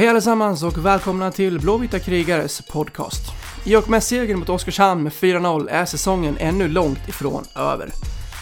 [0.00, 3.22] Hej allesammans och välkomna till Blåvita krigares podcast.
[3.64, 7.92] I och med segern mot Oskarshamn med 4-0 är säsongen ännu långt ifrån över.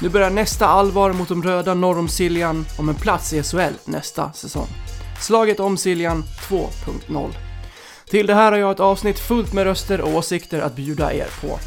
[0.03, 3.75] Nu börjar nästa allvar mot de röda norr om Siljan om en plats i SHL
[3.85, 4.67] nästa säsong.
[5.21, 7.31] Slaget om Siljan 2.0.
[8.11, 11.29] Till det här har jag ett avsnitt fullt med röster och åsikter att bjuda er
[11.41, 11.59] på.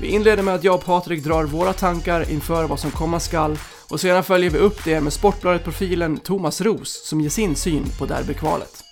[0.00, 3.58] Vi inleder med att jag och Patrik drar våra tankar inför vad som komma skall
[3.88, 8.06] och sedan följer vi upp det med Sportbladet-profilen Thomas Ros som ger sin syn på
[8.06, 8.85] derbykvalet.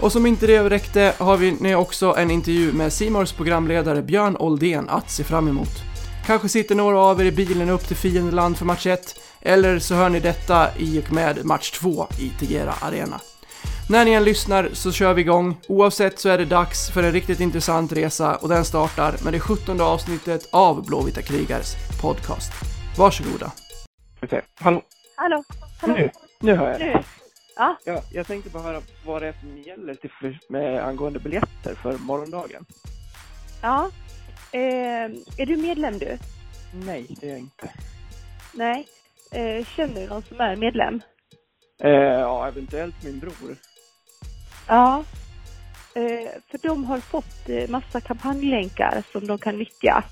[0.00, 4.36] Och som inte det räckte har vi nu också en intervju med Simors programledare Björn
[4.36, 5.82] Oldén att se fram emot.
[6.26, 9.94] Kanske sitter några av er i bilen upp till fiendeland för match 1, eller så
[9.94, 13.20] hör ni detta i och med match 2 i Tegera Arena.
[13.88, 15.56] När ni än lyssnar så kör vi igång.
[15.68, 19.40] Oavsett så är det dags för en riktigt intressant resa och den startar med det
[19.40, 22.52] 17 avsnittet av Blåvita krigares podcast.
[22.98, 23.52] Varsågoda.
[24.60, 24.82] Hallå,
[25.16, 25.44] Hallå?
[25.80, 25.94] Hallå?
[25.94, 26.80] nu, nu hör jag.
[26.80, 27.02] Nu?
[27.62, 31.18] Ja, Ja, jag tänkte bara höra vad det är som gäller till för, med angående
[31.18, 32.64] biljetter för morgondagen.
[33.62, 33.90] ja.
[34.52, 35.04] Eh,
[35.38, 36.18] är du medlem du?
[36.74, 37.70] Nej, det är jag inte.
[38.54, 38.88] Nej.
[39.32, 41.00] Eh, känner du någon som är medlem?
[41.82, 43.56] Eh, ja, eventuellt min bror.
[44.68, 45.04] Ja.
[45.94, 50.04] Eh, för de har fått eh, massa kampanjlänkar som de kan nyttja.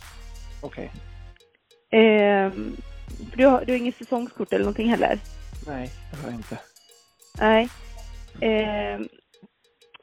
[0.62, 0.90] Okej.
[1.90, 2.52] Eh,
[3.30, 5.18] för du har, du har inget säsongskort eller någonting heller?
[5.66, 6.58] Nej, det har jag inte.
[7.38, 7.68] Nej.
[8.40, 9.00] Eh,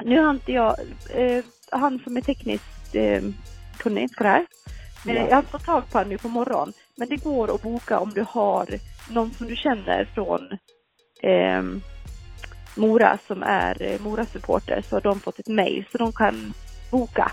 [0.03, 0.75] nu har inte jag,
[1.14, 3.22] eh, han som är tekniskt eh,
[3.78, 4.45] kunnig på det här.
[5.06, 5.28] Men Ja.
[5.30, 6.73] Jag har fått tag på honom nu på morgonen.
[6.95, 8.67] Men det går att boka om du har
[9.09, 10.52] någon som du känner från
[11.22, 11.64] eh,
[12.75, 16.53] Mora som är eh, Mora-supporter så har de fått ett mail så de kan
[16.91, 17.31] boka.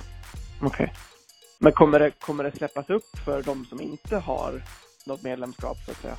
[0.62, 0.92] Okej.
[1.58, 4.62] Men kommer det, kommer det släppas upp för de som inte har
[5.06, 6.17] något medlemskap så att säga?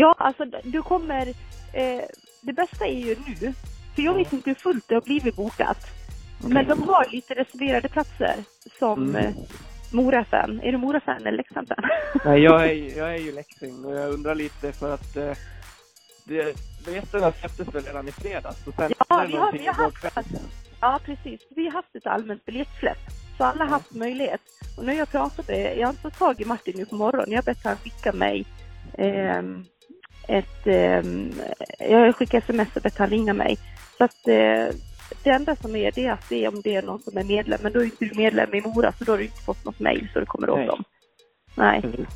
[0.00, 1.26] Ja, alltså du kommer...
[1.72, 2.02] Eh,
[2.40, 3.54] det bästa är ju nu,
[3.94, 5.78] för jag vet inte hur fullt det har blivit bokat.
[6.40, 6.52] Okej.
[6.54, 8.34] Men de har lite reserverade platser
[8.78, 9.16] som Mm.
[9.26, 9.34] eh,
[9.92, 10.60] Mora-fan.
[10.62, 11.84] Är du Mora-fan eller Leksand-fan?
[12.24, 15.32] Nej, jag är, jag är ju Leksing och jag undrar lite för att eh,
[16.24, 20.34] det, biljetterna släpptes väl redan i fredags och sen Ja, vi har- vi har haft-
[20.80, 21.40] ja, precis.
[21.56, 22.98] Vi har haft ett allmänt biljettsläpp.
[23.38, 24.40] Så alla har haft möjlighet.
[24.78, 27.30] Och när jag pratade, jag har inte fått tag i Martin nu på morgonen.
[27.30, 28.46] Jag har bett han skicka mig
[28.98, 29.64] ehm,
[30.28, 30.66] ett...
[30.66, 31.32] ehm,
[31.78, 33.58] jag har skickat sms och bett han ringa mig.
[33.98, 34.76] Så att eh,
[35.22, 37.60] det enda som är det är att se om det är någon som är medlem.
[37.62, 39.80] Men då är inte du medlem i Mora så då har du inte fått något
[39.80, 40.66] mejl så du kommer åt Nej.
[40.66, 40.84] dem.
[41.54, 41.82] Nej.
[41.82, 42.06] Precis.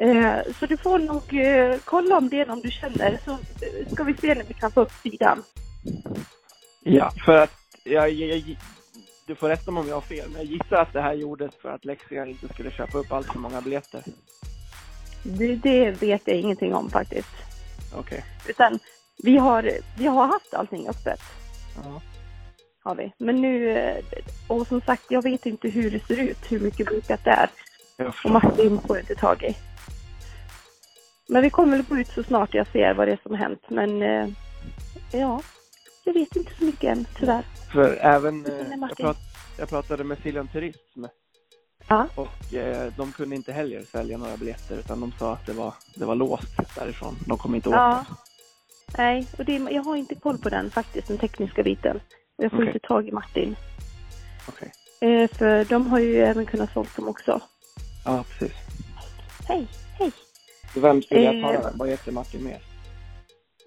[0.00, 3.92] Eh, så du får nog eh, kolla om det är någon du känner så eh,
[3.92, 5.42] ska vi se när vi kan få upp sidan.
[6.82, 7.52] Ja, för att
[7.84, 8.56] jag, jag, jag,
[9.26, 11.54] du får rätta mig om jag har fel, men jag gissar att det här gjordes
[11.62, 14.02] för att Leksand inte skulle köpa upp allt för många biljetter.
[15.26, 17.28] Det, det vet jag ingenting om faktiskt.
[17.94, 18.24] Okej.
[18.48, 18.78] Utan
[19.22, 21.20] vi har, vi har haft allting öppet,
[21.84, 22.00] Ja.
[22.84, 23.12] har vi.
[23.18, 23.78] Men nu,
[24.48, 27.50] och som sagt, jag vet inte hur det ser ut, hur mycket bokat det är.
[28.24, 28.30] Och.
[28.30, 29.56] Martin får jag inte tag i.
[31.28, 33.38] Men vi kommer väl gå ut så snart jag ser vad det är som har
[33.38, 33.62] hänt.
[33.68, 34.28] Men eh,
[35.12, 35.42] ja,
[36.04, 37.44] jag vet inte så mycket än, tyvärr.
[37.72, 39.16] För även, eh, jag, prat,
[39.58, 41.04] jag pratade med Siljan Turism
[41.88, 45.52] Ja, och eh, de kunde inte heller sälja några biljetter utan de sa att det
[45.52, 47.16] var, det var låst därifrån.
[47.26, 48.04] De kom inte åt ja.
[48.08, 48.14] det.
[48.98, 52.00] Nej, och det, jag har inte koll på den faktiskt, den tekniska biten.
[52.36, 52.66] Jag får Okej.
[52.74, 53.56] inte tag i Martin.
[54.48, 54.72] Okej.
[55.00, 57.40] Eh, för de har ju även kunnat sålt dem också.
[58.04, 58.56] Ja, precis.
[59.48, 59.66] Hej,
[59.98, 60.12] hej.
[60.74, 61.42] Så vem skulle jag Eh.
[61.42, 61.78] ta den?
[61.78, 62.60] Vad heter Martin mer?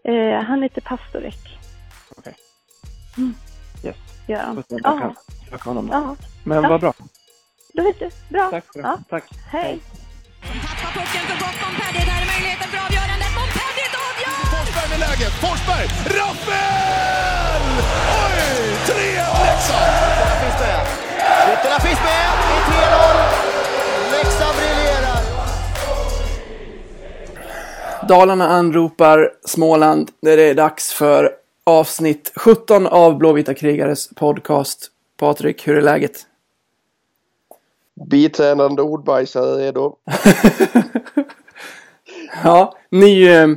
[0.04, 1.58] Eh, han heter Pastorek.
[2.18, 2.36] Okej.
[3.18, 3.34] Mm.
[3.84, 3.96] Yes.
[4.28, 4.38] Ja.
[4.68, 5.16] Jag Ja, kan
[5.50, 5.94] söka honom då.
[5.94, 6.16] ja.
[6.44, 6.70] Men Ja.
[6.70, 6.94] vad bra.
[7.80, 8.10] Då vet du.
[8.30, 8.50] Bra.
[8.52, 8.88] Tack för det.
[8.88, 9.00] Ja.
[9.10, 9.24] Tack.
[9.52, 9.80] Hej.
[10.42, 12.06] Tappar pucken för gott Montpellier.
[12.12, 13.32] Där är möjligheten för avgörandet.
[13.40, 14.40] Montpellier avgör!
[14.54, 15.34] Forsberg med läget.
[15.44, 15.86] Forsberg!
[16.20, 17.64] Rappel!
[18.24, 18.40] Oj!
[18.88, 19.92] 3-1 Leksand!
[20.10, 20.82] Ytterna finns med.
[21.54, 22.28] Ytterna finns med.
[22.50, 24.16] Det är 3-0.
[24.16, 25.20] Leksand briljerar.
[28.08, 31.32] Dalarna anropar Småland när det är dags för
[31.64, 34.88] avsnitt 17 av Blåvita krigares podcast.
[35.20, 36.26] Patrik, hur är läget?
[38.08, 39.96] Biträdande ordbajsare redo.
[42.44, 43.48] Ja, ny, eh,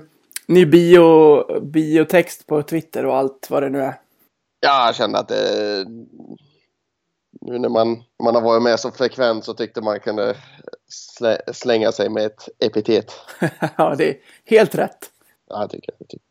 [0.47, 3.95] ny bio, biotext på Twitter och allt vad det nu är.
[4.61, 5.85] Ja, jag känner att det...
[7.41, 10.37] Nu när man, man har varit med så frekvent så tyckte man kunde
[10.89, 13.13] slä, slänga sig med ett epitet.
[13.77, 15.11] ja, det är helt rätt.
[15.49, 16.27] Ja, jag tycker jag tycker.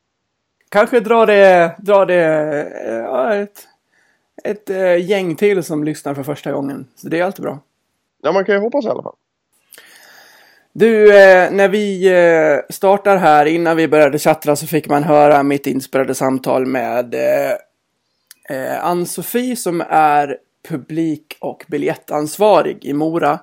[0.69, 2.23] Kanske dra det, dra det
[2.85, 3.67] eh, ja, ett,
[4.43, 6.87] ett eh, gäng till som lyssnar för första gången.
[6.95, 7.59] Så det är alltid bra.
[8.21, 9.15] Ja, man kan ju hoppas i alla fall.
[10.73, 15.43] Du, eh, när vi eh, startar här, innan vi började chattra så fick man höra
[15.43, 20.37] mitt inspelade samtal med eh, Ann-Sofie som är
[20.69, 23.39] publik och biljettansvarig i Mora.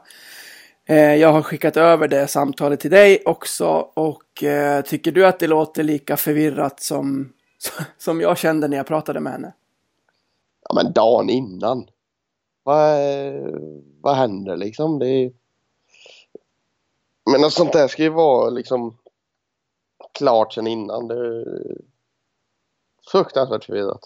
[1.19, 4.45] Jag har skickat över det samtalet till dig också och
[4.85, 7.33] tycker du att det låter lika förvirrat som,
[7.99, 9.53] som jag kände när jag pratade med henne?
[10.69, 11.87] Ja men dagen innan.
[12.69, 13.01] Vad,
[14.01, 14.99] vad händer liksom?
[14.99, 15.33] Det är...
[17.31, 18.99] Men något sånt där ska ju vara liksom
[20.19, 21.09] klart sen innan.
[21.09, 21.45] Det är
[23.13, 24.01] fruktansvärt förvirrat.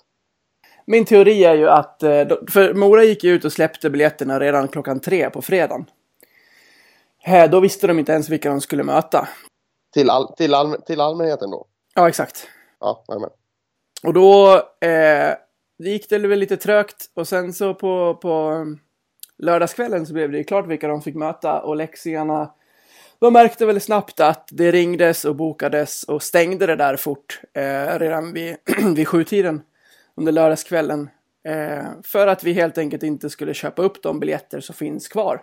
[0.86, 4.68] Min teori är ju att, eh, för Mora gick ju ut och släppte biljetterna redan
[4.68, 5.90] klockan tre på fredagen.
[7.26, 9.28] Eh, Då visste de inte ens vilka de skulle möta.
[9.92, 11.66] Till, all, till, all, till allmänheten då?
[11.94, 12.48] Ja, exakt.
[12.80, 13.30] Ja, jajamän.
[14.02, 14.54] Och då
[14.86, 15.34] eh,
[15.82, 18.78] det gick det väl lite trögt och sen så på, på um,
[19.38, 22.52] lördagskvällen så blev det ju klart vilka de fick möta och leksingarna
[23.22, 27.98] de märkte väl snabbt att det ringdes och bokades och stängde det där fort eh,
[27.98, 28.56] redan vid,
[28.96, 29.62] vid sjutiden
[30.14, 31.10] under lördagskvällen.
[31.44, 35.42] Eh, för att vi helt enkelt inte skulle köpa upp de biljetter som finns kvar.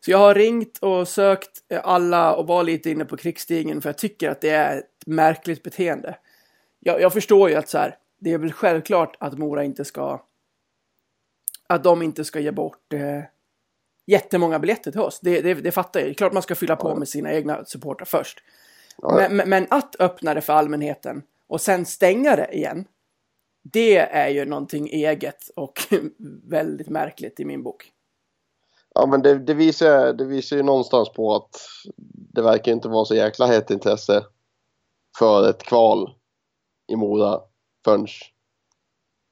[0.00, 3.88] Så jag har ringt och sökt eh, alla och var lite inne på krigsstigen för
[3.88, 6.16] jag tycker att det är ett märkligt beteende.
[6.80, 10.22] Jag, jag förstår ju att så här, det är väl självklart att Mora inte ska
[11.66, 13.22] att de inte ska ge bort eh,
[14.06, 15.20] jättemånga biljetter till oss.
[15.22, 16.16] Det, det, det fattar jag.
[16.16, 18.42] Klart man ska fylla på med sina egna supportrar först.
[19.02, 22.84] Men, men att öppna det för allmänheten och sen stänga det igen.
[23.62, 25.72] Det är ju någonting eget och
[26.44, 27.92] väldigt märkligt i min bok.
[28.94, 31.60] Ja, men det, det, visar, det visar ju någonstans på att
[32.34, 34.24] det verkar inte vara så jäkla hett intresse
[35.18, 36.14] för ett kval
[36.88, 37.40] i Mora
[37.88, 38.06] förrän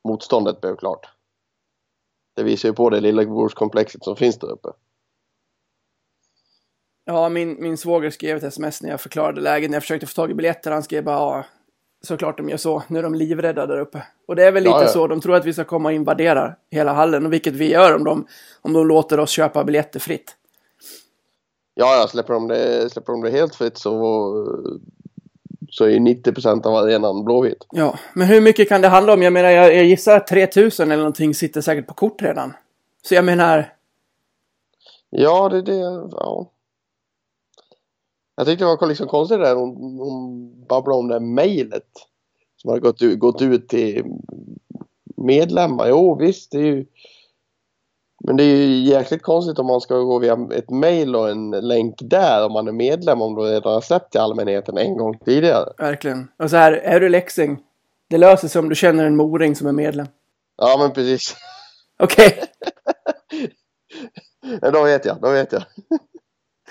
[0.09, 1.07] motståndet blev klart.
[2.37, 4.69] Det visar ju på det lillebrorskomplexet som finns där uppe.
[7.05, 9.71] Ja, min, min svåger skrev ett sms när jag förklarade läget.
[9.71, 10.71] När jag försökte få tag i biljetter.
[10.71, 11.45] Han skrev bara ja,
[12.05, 12.83] såklart de gör så.
[12.89, 14.03] Nu är de livrädda där uppe.
[14.27, 14.89] Och det är väl lite Ja, ja.
[14.89, 15.07] så.
[15.07, 17.27] De tror att vi ska komma och invadera hela hallen.
[17.27, 18.27] Och vilket vi gör om de,
[18.63, 20.37] om de låter oss köpa biljetter fritt.
[21.75, 23.93] Ja, ja, släpper de det, släpper de det helt fritt så,
[25.71, 27.67] så är ju 90% av arenan blåvit.
[27.71, 29.23] Ja, men hur mycket kan det handla om?
[29.23, 32.53] Jag menar, jag, jag gissar att 3000 eller någonting sitter säkert på kort redan.
[33.03, 33.77] Så jag menar,
[35.11, 36.09] Ja, det är det.
[36.13, 36.51] Ja.
[38.37, 41.89] Jag tyckte det var liksom konstigt där hon, hon babblade om det här mejlet
[42.57, 44.05] som hade gått ut, gått ut till
[45.17, 45.89] medlemmar.
[45.89, 46.87] Jo, visst, det är ju
[48.25, 51.51] men det är ju jäkligt konstigt om man ska gå via ett mejl och en
[51.51, 55.19] länk där om man är medlem om du redan har släppt till allmänheten en gång
[55.19, 55.73] tidigare.
[55.79, 56.29] verkligen.
[56.39, 57.59] Och så här, är du läxing?
[58.11, 60.07] Det löser sig om du känner en moring som är medlem.
[60.57, 61.37] Ja, men precis.
[61.99, 62.43] Okej.
[64.61, 65.63] Ja, då vet jag, då vet jag.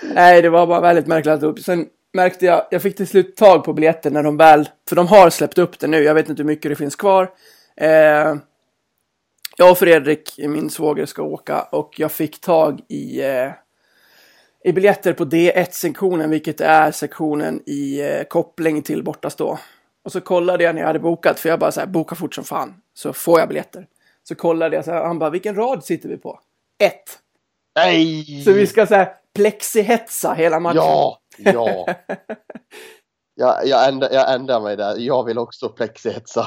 [0.14, 1.58] Nej, det var bara väldigt märkligt alltihop.
[1.58, 5.06] Sen märkte jag, jag fick till slut tag på biljetter när de väl, för de
[5.06, 7.30] har släppt upp det nu, jag vet inte hur mycket det finns kvar.
[7.76, 8.34] Eh,
[9.56, 13.50] jag och Fredrik, min svåger, ska åka och jag fick tag i, eh,
[14.64, 19.58] i biljetter på D1-sektionen, vilket är sektionen i eh, koppling till bortastå.
[20.04, 22.34] Och så kollade jag när jag hade bokat, för jag bara så här, boka fort
[22.34, 23.86] som fan, så får jag biljetter.
[24.28, 26.40] Så kollade jag så här, han bara, vilken rad sitter vi på?
[26.78, 27.18] Ett.
[27.76, 28.42] Nej!
[28.44, 30.76] Så vi ska så här plexihetsa hela matchen.
[30.76, 31.86] Ja, ja.
[33.38, 34.94] Jag, jag, ändrar, jag ändrar mig där.
[34.98, 36.46] Jag vill också plexihetsa.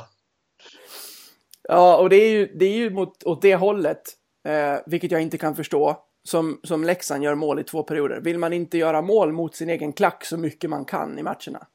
[1.72, 4.02] Ja, och det är ju, det är ju mot, åt det hållet,
[4.44, 8.22] eh, vilket jag inte kan förstå, som, som Leksand gör mål i två perioder.
[8.22, 11.68] Vill man inte göra mål mot sin egen klack så mycket man kan i matcherna?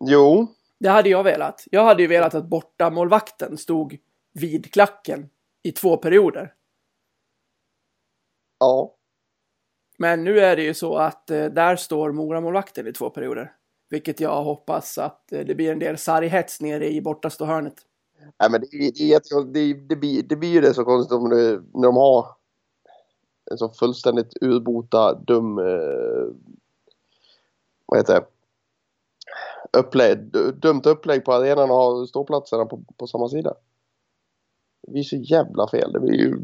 [0.00, 0.46] Jo,
[0.80, 1.64] Det hade jag velat.
[1.70, 3.98] Jag hade ju velat att bortamålvakten stod
[4.32, 5.30] vid klacken
[5.62, 6.54] i två perioder.
[8.60, 8.94] ja.
[9.98, 13.52] Men nu är det ju så att eh, där står Moramålvakten i två perioder.
[13.94, 17.74] Vilket jag hoppas att eh, det blir en del sarghets nere i bortastå hörnet.
[18.40, 19.20] Nej, men det, det,
[19.52, 22.26] det, det, blir, det blir ju det så konstigt om det, när de har
[23.50, 26.26] en så fullständigt urbota dum eh,
[27.86, 28.26] vad heter det?
[29.78, 33.54] Upplägg, du- dumt upplägg på arenan och ståplatserna på, på samma sida.
[34.82, 35.92] Det blir så jävla fel.
[35.92, 36.36] Det blir ju,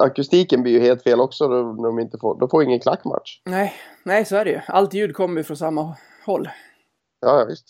[0.00, 3.40] akustiken blir ju helt fel också då, de inte får, de får ingen klackmatch.
[3.44, 3.72] Nej,
[4.04, 4.60] nej så är det ju.
[4.66, 5.96] Allt ljud kommer ju från samma
[6.26, 6.48] håll.
[7.22, 7.66] Ja, ja visst.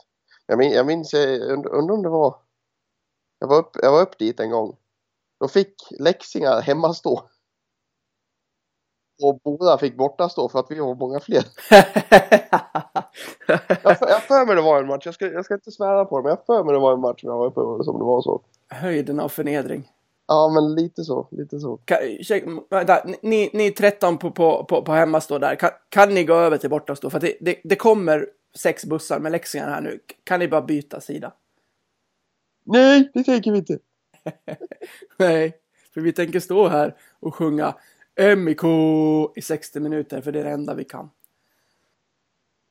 [0.47, 2.35] Jag, min, jag minns, jag und- undrar om det var...
[3.39, 4.77] Jag var, upp, jag var upp dit en gång.
[5.41, 7.23] Då fick Leksingar hemmastå.
[9.23, 11.45] Och Boda fick bortastå för att vi var många fler.
[13.83, 15.03] Jag för- jag för mig det var en match.
[15.07, 17.01] Jag ska, jag ska inte svära på det, men jag för mig det var en
[17.01, 18.41] match jag var uppe som det var så.
[18.69, 19.89] Höjden av förnedring.
[20.27, 21.29] Ja, men lite så.
[21.31, 21.77] Lite så.
[21.77, 21.99] Kan,
[22.71, 25.55] vänta, ni, ni är 13 på, på, på, på hemmastå där.
[25.57, 27.11] Kan, kan ni gå över till bortastå?
[27.11, 28.27] För det, det, det kommer
[28.59, 30.01] sex bussar med läxingar här nu.
[30.25, 31.33] Kan ni bara byta sida?
[32.65, 33.79] Nej, det tänker vi inte.
[35.19, 35.59] Nej,
[35.95, 37.75] för vi tänker stå här och sjunga
[38.37, 38.65] MIK
[39.37, 41.11] i 60 minuter, för det är det enda vi kan.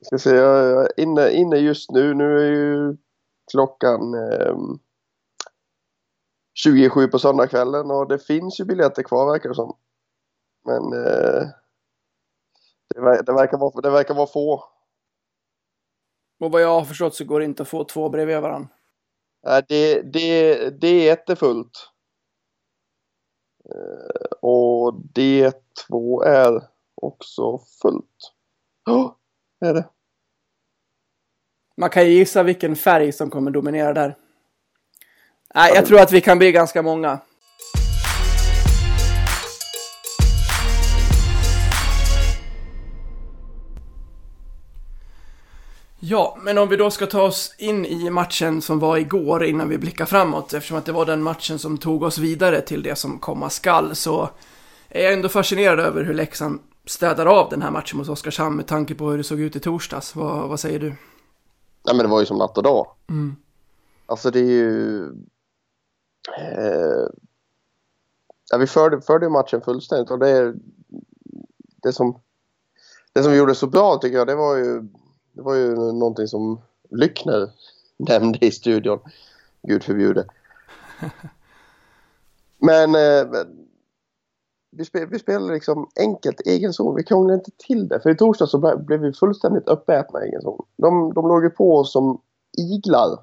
[0.05, 2.13] Ska se, jag är inne, inne just nu.
[2.13, 2.97] Nu är ju
[3.51, 4.57] klockan eh,
[6.53, 9.77] 27 på söndagskvällen och det finns ju biljetter kvar verkar det som.
[10.65, 11.47] Men eh,
[12.95, 14.63] det, ver- det, verkar vara, det verkar vara få.
[16.41, 18.69] Och vad jag har förstått så går det inte att få två bredvid varandra.
[19.43, 21.89] Nej, det, det, det är jättefullt.
[23.65, 28.33] Eh, och D2 är också fullt.
[28.85, 29.17] Ja,
[29.59, 29.89] det är det.
[31.77, 34.17] Man kan ju gissa vilken färg som kommer dominera där.
[35.55, 37.19] Nej, jag tror att vi kan bli ganska många.
[46.03, 49.69] Ja, men om vi då ska ta oss in i matchen som var igår innan
[49.69, 52.95] vi blickar framåt, eftersom att det var den matchen som tog oss vidare till det
[52.95, 54.29] som komma skall, så
[54.89, 58.67] är jag ändå fascinerad över hur Leksand städar av den här matchen mot Oskarshamn med
[58.67, 60.15] tanke på hur det såg ut i torsdags.
[60.15, 60.87] Vad, vad säger du?
[61.85, 62.87] Nej, men det var ju som natt och dag.
[63.09, 63.35] Mm.
[64.05, 65.03] Alltså det är ju...
[66.37, 67.07] Eh,
[68.51, 70.53] ja, vi förde, förde matchen fullständigt och det är
[71.83, 72.21] det som,
[73.13, 74.87] det som vi gjorde så bra tycker jag det var ju,
[75.31, 77.49] det var ju någonting som Lyckner
[77.97, 78.99] nämnde i studion.
[79.61, 80.25] Gud förbjude.
[82.57, 83.43] Men eh,
[84.71, 86.95] vi, spel, vi spelade liksom enkelt egen zon.
[86.95, 87.99] Vi krånglade inte till det.
[87.99, 90.65] För i torsdag så ble- blev vi fullständigt uppätna i egen zon.
[90.77, 92.21] De, de låg ju på oss som
[92.57, 93.19] iglar.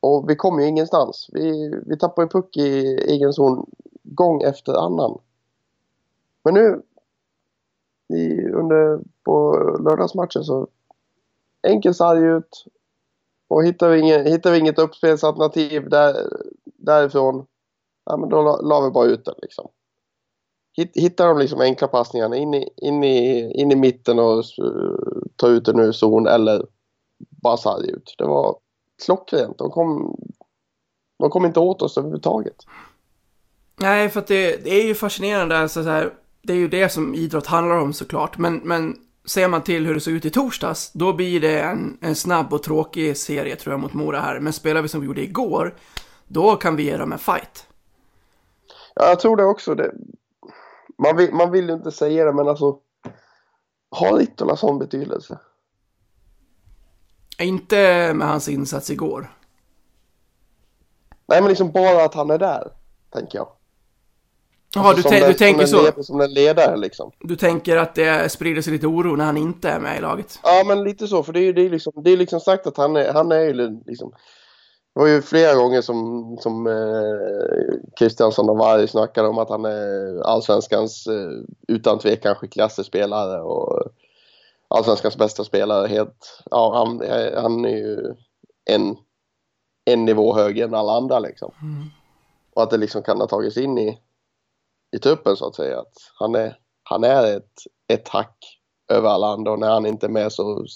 [0.00, 1.30] Och vi kom ju ingenstans.
[1.32, 3.70] Vi, vi tappade ju puck i egen zon
[4.02, 5.18] gång efter annan.
[6.44, 6.82] Men nu
[8.08, 10.68] i, under, på lördagsmatchen så
[11.66, 12.64] enkelt sarg ut.
[13.48, 16.14] Och hittar vi, inget, hittar vi inget uppspelsalternativ där,
[16.64, 17.46] därifrån,
[18.04, 19.68] ja men då la, la vi bara ut den liksom.
[20.94, 25.48] Hittar de liksom enkla passningarna in i, in i, in i mitten och uh, ta
[25.48, 26.66] ut den ur zon eller
[27.18, 28.14] bara sarg ut.
[28.18, 28.56] Det var
[29.04, 29.58] klockrent.
[29.58, 30.16] De kom,
[31.18, 32.56] de kom inte åt oss överhuvudtaget.
[33.76, 35.58] Nej, för att det, det är ju fascinerande.
[35.58, 38.38] Alltså, så här, det är ju det som idrott handlar om såklart.
[38.38, 38.96] Men, men
[39.26, 42.52] ser man till hur det såg ut i torsdags, då blir det en, en snabb
[42.52, 44.40] och tråkig serie tror jag mot Mora här.
[44.40, 45.74] Men spelar vi som vi gjorde igår,
[46.28, 47.66] då kan vi ge dem en fight.
[48.94, 49.74] Ja, jag tror det också.
[49.74, 49.92] Det,
[50.98, 52.78] man, vill, man vill ju inte säga det, men alltså
[53.90, 55.38] har Littola sån betydelse?
[57.38, 59.32] Inte med hans insats igår.
[61.28, 62.72] Nej, men liksom bara att han är där,
[63.10, 63.55] tänker jag.
[64.76, 66.02] Jaha, Alltså, du, du tänker som den så.
[66.02, 67.10] Som en ledare liksom.
[67.20, 70.38] Du tänker att det sprider sig lite oro när han inte är med i laget.
[70.42, 71.22] Ja, men lite så.
[71.22, 73.32] För det är ju det är liksom, det är liksom sagt att han är, han
[73.32, 74.10] är ju liksom...
[74.94, 79.64] Det var ju flera gånger som, som eh, Kristiansson och Varg snackade om att han
[79.64, 81.30] är allsvenskans eh,
[81.68, 83.82] utan tvekan skickligaste spelare och
[84.68, 85.86] allsvenskans bästa spelare.
[85.86, 88.14] Helt, ja, han, är- han är ju
[88.70, 88.96] en,
[89.84, 91.52] en nivå högre än alla andra liksom.
[92.54, 93.98] Och att det liksom kan ha tagits in i,
[94.92, 95.80] i truppen så att säga.
[95.80, 97.52] Att han är, han är ett,
[97.88, 100.66] ett hack över alla andra och när han inte är med så,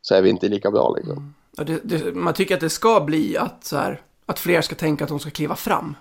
[0.00, 1.34] så är vi inte lika bra liksom.
[1.58, 4.74] Och det, det, man tycker att det ska bli att, så här, att fler ska
[4.74, 5.96] tänka att de ska kliva fram.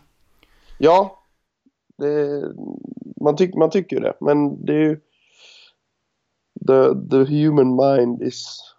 [0.77, 1.23] Ja,
[1.97, 2.43] det,
[3.21, 4.13] man, tyck, man tycker det.
[4.19, 4.99] Men det är ju...
[6.67, 8.70] The, the human mind is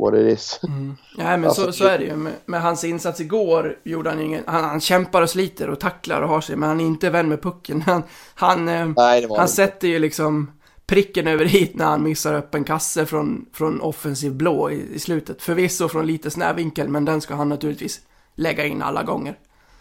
[0.00, 0.60] what it is.
[1.16, 2.16] Nej, men Alltså, så, så är det ju.
[2.16, 4.44] Med, med hans insats igår gjorde han ingen...
[4.46, 7.28] Han, han kämpar och sliter och tacklar och har sig, men han är inte vän
[7.28, 7.82] med pucken.
[7.86, 8.02] Han,
[8.34, 10.52] han, eh, Nej, han sätter ju liksom
[10.86, 14.98] pricken över hit när han missar upp en kasse från, från offensiv blå i, i
[14.98, 15.42] slutet.
[15.42, 18.00] Förvisso från lite snäv vinkel, men den ska han naturligtvis
[18.34, 19.38] lägga in alla gånger.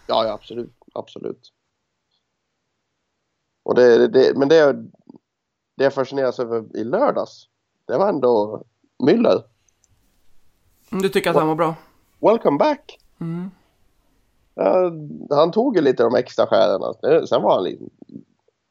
[0.07, 0.73] Ja, ja absolut.
[0.93, 1.53] Absolut.
[3.63, 4.73] Och det, det, men det,
[5.77, 7.47] det jag fascineras över i lördags,
[7.87, 8.63] det var ändå
[9.03, 9.43] Müller.
[10.91, 11.75] Mm, Du tycker att han var bra?
[12.19, 12.99] Welcome back!
[13.21, 13.51] Mm.
[14.55, 14.91] Ja,
[15.35, 16.81] han tog ju lite de extra skären.
[17.01, 17.83] Det- Sen var han lite,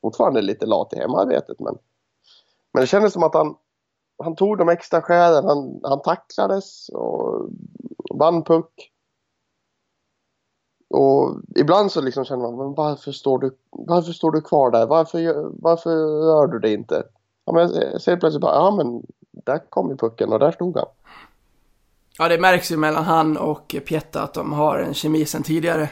[0.00, 1.60] fortfarande lite lat i hemarbetet.
[1.60, 1.78] Men,
[2.72, 3.54] men det kändes som att han,
[4.24, 5.44] han tog de extra skären.
[5.44, 7.48] Han, han tacklades och
[8.14, 8.92] vann puck.
[10.90, 14.86] Och ibland så liksom känner man, men varför står du, varför står du kvar där?
[14.86, 15.90] Varför, gör- varför
[16.26, 17.02] rör du dig inte?
[17.44, 19.02] Ja, men jag ser plötsligt bara, ja men
[19.44, 20.86] där kom ju pucken och där stod han.
[22.18, 25.88] Ja, det märks ju mellan han och Pietta att de har en kemi sen tidigare.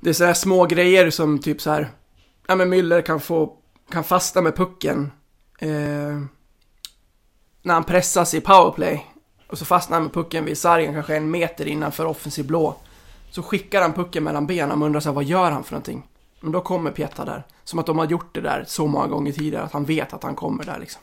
[0.00, 1.90] det är sådär små grejer som typ så här,
[2.46, 3.52] ja men Müller kan få,
[3.90, 5.12] kan fastna med pucken.
[5.58, 6.18] Eh,
[7.62, 9.06] när han pressas i powerplay.
[9.48, 12.76] Och så fastnar han med pucken vid sargen kanske en meter innanför offensiv blå.
[13.30, 15.72] Så skickar han pucken mellan benen och man undrar så här, vad gör han för
[15.72, 16.06] någonting?
[16.40, 17.46] Men då kommer Pieta där.
[17.64, 20.22] Som att de har gjort det där så många gånger tidigare att han vet att
[20.22, 21.02] han kommer där liksom.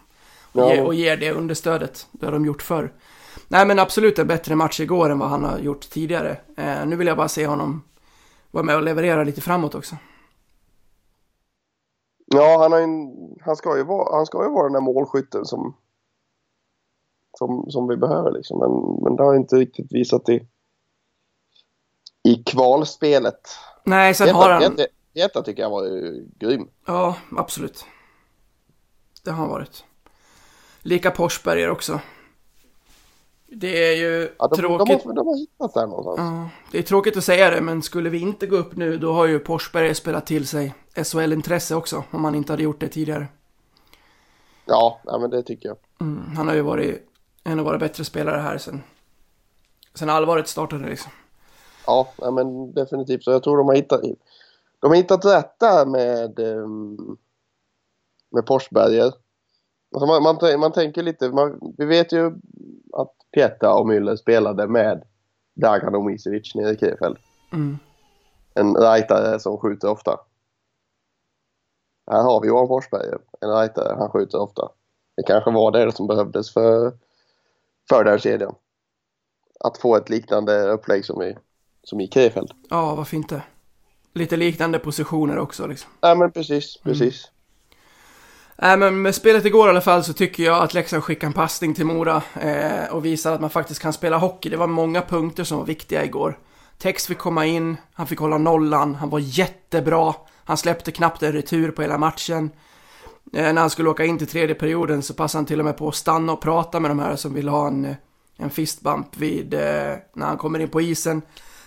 [0.52, 0.74] Och, Ja.
[0.74, 2.08] ger, och ger det understödet.
[2.12, 2.92] Det har de gjort förr.
[3.48, 6.38] Nej men absolut en bättre match igår än vad han har gjort tidigare.
[6.58, 7.84] Eh, nu vill jag bara se honom
[8.52, 9.96] vara med och leverera lite framåt också.
[12.26, 13.08] Ja, han, har en,
[13.42, 15.76] han, ska ju vara, han ska ju vara den där målskytten som,
[17.38, 18.32] som, som vi behöver.
[18.32, 18.60] Liksom.
[18.60, 20.48] Men, men det har inte riktigt visat i,
[22.24, 23.50] i kvalspelet.
[23.84, 24.62] Nej, sen har han...
[24.62, 25.84] Pieta, Pieta tycker jag var
[26.40, 26.68] grym.
[26.86, 27.86] Ja, absolut.
[29.24, 29.84] Det har han varit.
[30.82, 32.00] Lika Porsberger också.
[33.48, 35.04] Det är ju Ja, de, de, tråkigt.
[35.06, 36.18] har, de har hittat där någonstans.
[36.20, 39.14] Ja, det är tråkigt att säga det, men skulle vi inte gå upp nu, då
[39.14, 43.28] har ju Porsberger spelat till sig SHL-intresse också, om han inte hade gjort det tidigare.
[44.66, 45.78] Ja, ja, men det tycker jag.
[46.02, 47.10] Mm, han har ju varit
[47.44, 48.84] en av våra bättre spelare här sen,
[49.94, 51.12] sen allvaret startade liksom.
[51.88, 53.24] Ja, ja, men definitivt.
[53.24, 54.02] Så jag tror de har hittat,
[54.80, 57.18] de har hittat rätt där med, ehm,
[58.32, 59.14] med Porsberger.
[59.92, 62.28] Alltså man, man, man tänker lite, man, vi vet ju
[62.94, 65.04] att Pieta och Müller spelade med
[65.56, 67.18] Dragan Omisevic nere i Krefeld.
[67.54, 67.78] Mm.
[68.54, 70.20] En rightare som skjuter ofta.
[72.12, 74.70] Här har vi Johan Forsberg, en rightare, han skjuter ofta.
[75.18, 76.94] Det kanske var det som behövdes för,
[77.90, 78.56] för den kedjan.
[79.60, 81.38] Att få ett liknande upplägg som i,
[81.84, 82.52] som i Krefeld.
[82.70, 83.42] Ja, varför inte?
[84.14, 85.92] Lite liknande positioner också liksom.
[86.02, 87.32] Ja men precis, precis.
[88.58, 91.34] Nej men med spelet igår i alla fall så tycker jag att Leksand skickade en
[91.34, 94.50] passning till Mora eh, och visar att man faktiskt kan spela hockey.
[94.50, 96.38] Det var många punkter som var viktiga igår.
[96.78, 100.14] Tex fick komma in, han fick hålla nollan, han var jättebra.
[100.46, 102.50] Han släppte knappt en retur på hela matchen.
[103.34, 105.78] Eh, när han skulle åka in till tredje perioden så passade han till och med
[105.78, 107.96] på att stanna och prata med de här som vill ha en, eh,
[108.38, 111.22] en fistbump vid, eh, när han kommer in på isen.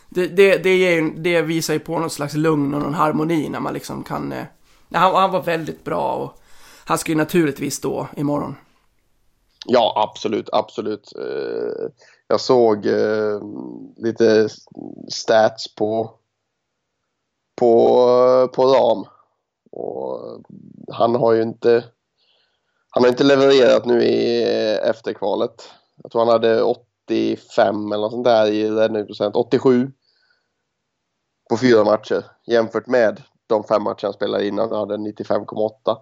[0.09, 3.61] Det, det, det, ger, det visar ju på någon slags lugn och någon harmoni när
[3.61, 4.33] man liksom kan...
[4.33, 4.45] Eh,
[4.93, 6.43] han, han var väldigt bra och
[6.89, 8.55] han ska ju naturligtvis stå imorgon.
[9.67, 11.13] Ja absolut, absolut.
[11.17, 11.89] Eh,
[12.29, 13.41] jag såg eh,
[13.97, 14.49] lite
[15.09, 16.11] stats på,
[17.57, 19.05] på, på ram.
[19.71, 20.43] Och
[20.93, 21.85] han har ju inte
[22.91, 25.71] han har inte levererat nu i eh, efterkvalet.
[26.03, 29.37] Jag tror han hade 85 eller något sånt där i räddningsprocent.
[29.37, 29.93] 87
[31.51, 34.71] på fyra matcher jämfört med de fem matcher han spelade innan.
[34.71, 35.97] Han hade 95,8.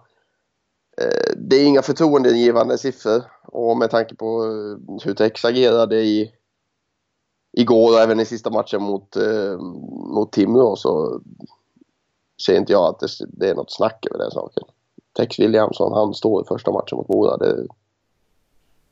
[1.01, 6.31] Eh, det är inga förtroendeingivande siffror och med tanke på eh, hur Tex agerade i
[7.57, 9.57] igår och även i sista matchen mot, eh,
[10.15, 11.21] mot Timrå så
[12.45, 14.63] ser inte jag att det, det är något snack över den saken.
[15.17, 17.37] Tex Williamson, han står i första matchen mot Mora.
[17.37, 17.67] Det,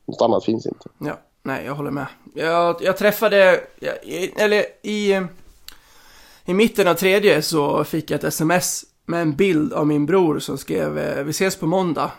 [0.06, 0.88] något annat finns inte.
[0.98, 2.06] Ja, nej, jag håller med.
[2.34, 5.20] Jag, jag träffade, jag, i- eller i,
[6.44, 10.38] i mitten av tredje så fick jag ett sms med en bild av min bror
[10.38, 12.10] som skrev eh, vi ses på måndag.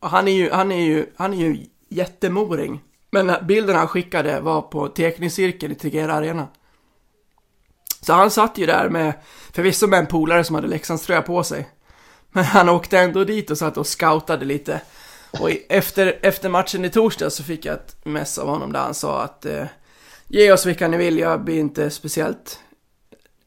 [0.00, 2.80] Och han är ju, han är ju, han är ju jättemoring.
[3.10, 6.48] Men bilden han skickade var på teckningscirkeln i Tegera Arena.
[8.00, 9.12] Så han satt ju där med,
[9.52, 11.68] förvisso med en polare som hade Leksandströja på sig.
[12.32, 14.80] Men han åkte ändå dit och satt och scoutade lite.
[15.40, 18.94] Och efter, efter matchen i torsdag så fick jag ett mess av honom där han
[18.94, 19.64] sa att eh,
[20.28, 22.58] ge oss vilka ni vill, jag blir inte speciellt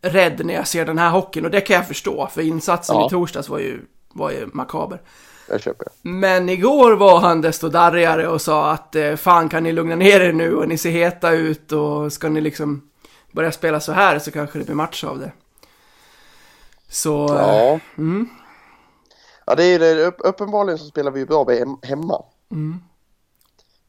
[0.09, 1.45] rädd när jag ser den här hockeyn.
[1.45, 3.07] Och det kan jag förstå, för insatsen Ja.
[3.07, 3.81] i torsdags var ju,
[4.13, 5.01] var ju makaber.
[5.47, 6.11] Det köper jag.
[6.11, 10.21] Men igår var han desto darrigare och sa att eh, fan kan ni lugna ner
[10.21, 12.89] er nu och ni ser heta ut och ska ni liksom
[13.31, 15.31] börja spela så här så kanske det blir match av det.
[16.89, 17.79] Så, eh, Ja.
[17.97, 18.29] mm,
[19.45, 20.05] Ja, det är det.
[20.05, 21.45] Upp, uppenbarligen så spelar vi ju bra
[21.83, 22.23] hemma.
[22.51, 22.79] mm.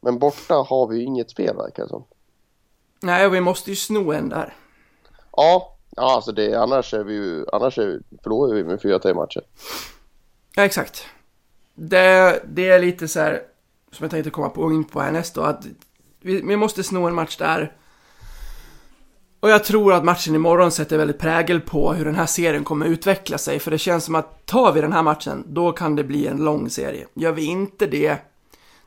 [0.00, 2.04] Men borta har vi ju inget spel verkar det som.
[3.02, 4.56] Nej, och vi måste ju sno en där.
[5.36, 9.14] Ja, ja alltså det, annars är vi ju, annars är vi, förlorar vi med 4-3
[9.14, 9.42] matcher.
[10.54, 11.06] Ja, exakt.
[11.74, 13.42] Det, det är lite så här,
[13.92, 15.66] som jag tänkte komma på in på härnäst då, att
[16.20, 17.72] vi, vi måste sno en match där.
[19.40, 22.86] Och jag tror att matchen imorgon sätter väldigt prägel på hur den här serien kommer
[22.86, 26.04] utveckla sig, för det känns som att tar vi den här matchen, då kan det
[26.04, 27.06] bli en lång serie.
[27.14, 28.16] Gör vi inte det,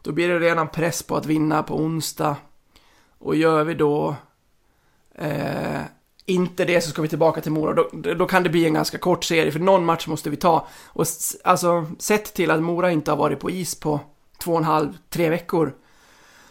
[0.01, 2.35] då blir det redan press på att vinna på onsdag.
[3.19, 4.15] Och gör vi då
[5.15, 5.81] eh,
[6.25, 7.73] inte det så ska vi tillbaka till Mora.
[7.73, 10.67] Då, då kan det bli en ganska kort serie, för någon match måste vi ta.
[10.85, 11.05] Och
[11.43, 13.99] alltså, sett till att Mora inte har varit på is på
[14.37, 15.73] två och en halv, tre veckor.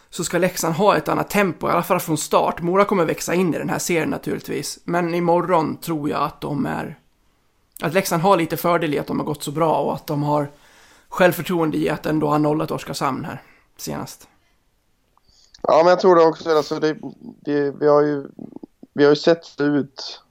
[0.09, 2.61] så ska Leksand ha ett annat tempo, i alla fall från start.
[2.61, 6.65] Mora kommer växa in i den här serien naturligtvis, men imorgon tror jag att de
[6.65, 6.97] är...
[7.81, 10.23] Att Leksand har lite fördel i att de har gått så bra och att de
[10.23, 10.51] har
[11.09, 13.41] självförtroende i att ändå ha nollat Oskarshamn här
[13.77, 14.27] senast.
[15.61, 16.49] Ja, men jag tror det också.
[16.49, 16.97] Alltså, det,
[17.45, 18.27] det, vi, har ju,
[18.93, 20.21] vi har ju sett ut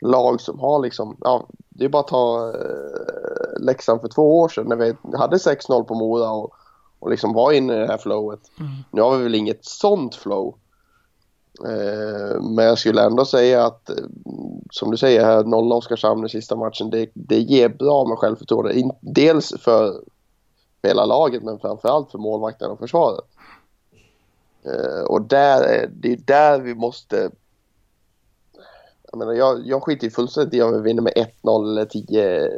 [0.00, 4.48] lag som har liksom, ja, det är bara att ta eh, Leksand för två år
[4.48, 6.52] sedan när vi hade 6-0 på Mora och,
[6.98, 8.40] och liksom var inne i det här flowet.
[8.60, 8.70] Mm.
[8.90, 10.54] Nu har vi väl inget sånt flow.
[11.64, 13.96] Eh, men jag skulle ändå säga att, eh,
[14.70, 18.78] som du säger här, nolla Oskarshamn i sista matchen, det, det ger bra med självförtroende.
[18.78, 20.00] In, dels för
[20.82, 23.24] hela laget men framförallt för målvakten och försvaret.
[24.64, 27.30] Eh, och där, är- det är där vi måste...
[29.12, 32.48] Jag, menar, jag, jag skiter ju fullständigt i om vi vinner med 1-0 eller 10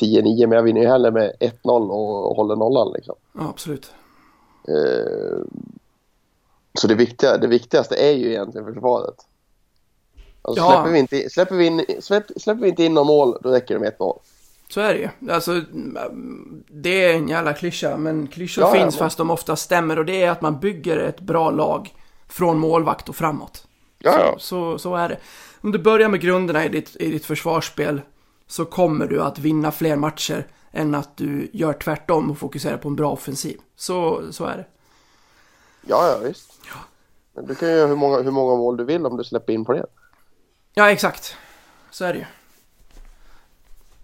[0.00, 3.14] 10-9 men jag vinner ju hellre med 1-0 och håller nollan liksom.
[3.34, 3.92] Ja, absolut.
[4.68, 5.42] Eh,
[6.80, 9.14] så det, viktiga, det viktigaste är ju egentligen försvaret.
[10.42, 10.70] Alltså Ja.
[10.72, 13.74] släpper, vi inte, släpper, vi in, släpp, släpper vi inte in några mål, då räcker
[13.74, 14.18] det med 1-0.
[14.68, 15.32] Så är det ju.
[15.32, 15.60] Alltså,
[16.68, 19.98] det är en jävla klyscha, men klyschor Ja, ja, finns men- fast de ofta stämmer
[19.98, 21.94] och det är att man bygger ett bra lag
[22.28, 23.66] från målvakt och framåt.
[23.98, 24.32] Ja, ja.
[24.32, 25.16] Så, så, så är det.
[25.60, 28.00] Om du börjar med grunderna i ditt, i ditt försvarsspel
[28.46, 32.88] så kommer du att vinna fler matcher än att du gör tvärtom och fokuserar på
[32.88, 33.60] en bra offensiv.
[33.76, 34.66] Så, så är det.
[35.86, 36.52] Ja, ja visst.
[37.34, 39.52] Men du kan ju göra hur många, hur många mål du vill om du släpper
[39.52, 39.86] in på det.
[40.74, 41.36] Ja, exakt.
[41.90, 42.24] Så är det ju.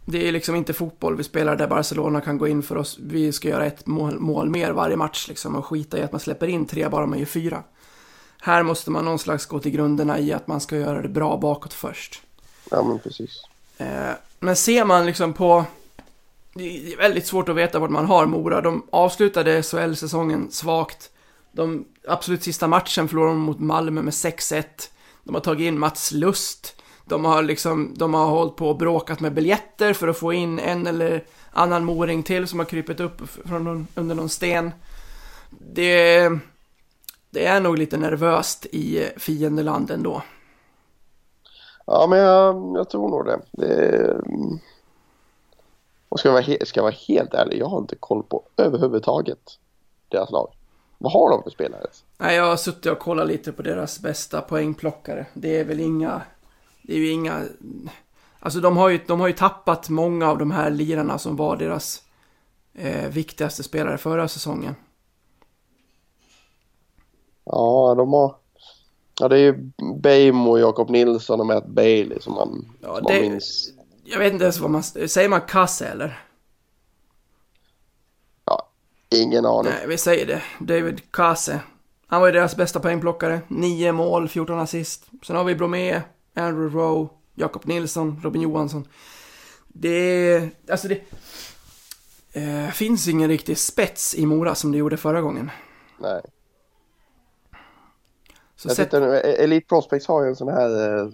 [0.04, 2.98] Det är liksom inte fotboll vi spelar där Barcelona kan gå in för oss.
[3.00, 6.20] Vi ska göra ett mål, mål mer varje match liksom och skita i att man
[6.20, 7.62] släpper in tre bara man gör fyra.
[8.46, 11.36] Här måste man någon slags gå till grunderna i att man ska göra det bra
[11.36, 12.22] bakåt först.
[12.70, 13.42] Ja, men precis.
[13.78, 15.64] Eh, men ser man liksom på...
[16.54, 18.60] Det är väldigt svårt att veta vart man har Mora.
[18.60, 21.10] De avslutade SHL-säsongen svagt.
[21.52, 24.64] De absolut sista matchen förlorade de mot Malmö med 6-1.
[25.24, 26.82] De har tagit in Mats Lust.
[27.04, 30.58] De har liksom, de har hållit på och bråkat med biljetter för att få in
[30.58, 34.72] en eller annan moring till som har krypit upp från någon, under någon sten.
[35.50, 36.30] Det,
[37.36, 40.22] det är nog lite nervöst i fiendeland ändå.
[41.86, 43.40] Ja, men jag, jag tror nog det.
[43.52, 44.20] det
[46.08, 49.58] och ska jag, vara ska jag vara helt ärlig, jag har inte koll på överhuvudtaget
[50.08, 50.54] deras lag.
[50.98, 51.86] Vad har de för spelare?
[52.18, 55.26] Nej, jag har suttit och kollat lite på deras bästa poängplockare.
[55.34, 56.22] Det är väl inga...
[56.82, 57.42] Det är ju inga...
[58.40, 61.56] Alltså de har ju, de har ju tappat många av de här lirarna som var
[61.56, 62.02] deras
[62.74, 64.74] eh, viktigaste spelare förra säsongen.
[67.46, 68.34] Ja, de har...
[69.20, 73.12] Ja, det är ju Beijmo, Jakob Nilsson och Matt Bailey som man, Ja, som det-
[73.20, 73.68] man minns.
[74.04, 74.82] Jag vet inte ens vad man...
[74.82, 76.22] Säger man Kasse eller?
[78.44, 78.68] Ja,
[79.10, 79.72] ingen aning.
[79.78, 80.42] Nej, vi säger det.
[80.60, 81.60] David Kasse.
[82.06, 83.40] Han var ju deras bästa poängplockare.
[83.48, 85.04] 9 mål, 14 assist.
[85.26, 86.02] Sen har vi Bromé,
[86.34, 88.88] Andrew Rowe, Jakob Nilsson, Robin Johansson.
[89.68, 90.40] Det...
[90.70, 91.00] Alltså det...
[92.32, 95.50] Eh, finns ingen riktig spets i Mora som det gjorde förra gången.
[95.98, 96.20] Nej.
[98.56, 101.08] Så Jag tittar nu, Elite Prospects har ju en sån här eh,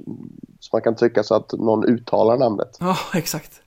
[0.60, 2.76] som man kan trycka så att någon uttalar namnet.
[2.80, 3.62] Ja, exakt.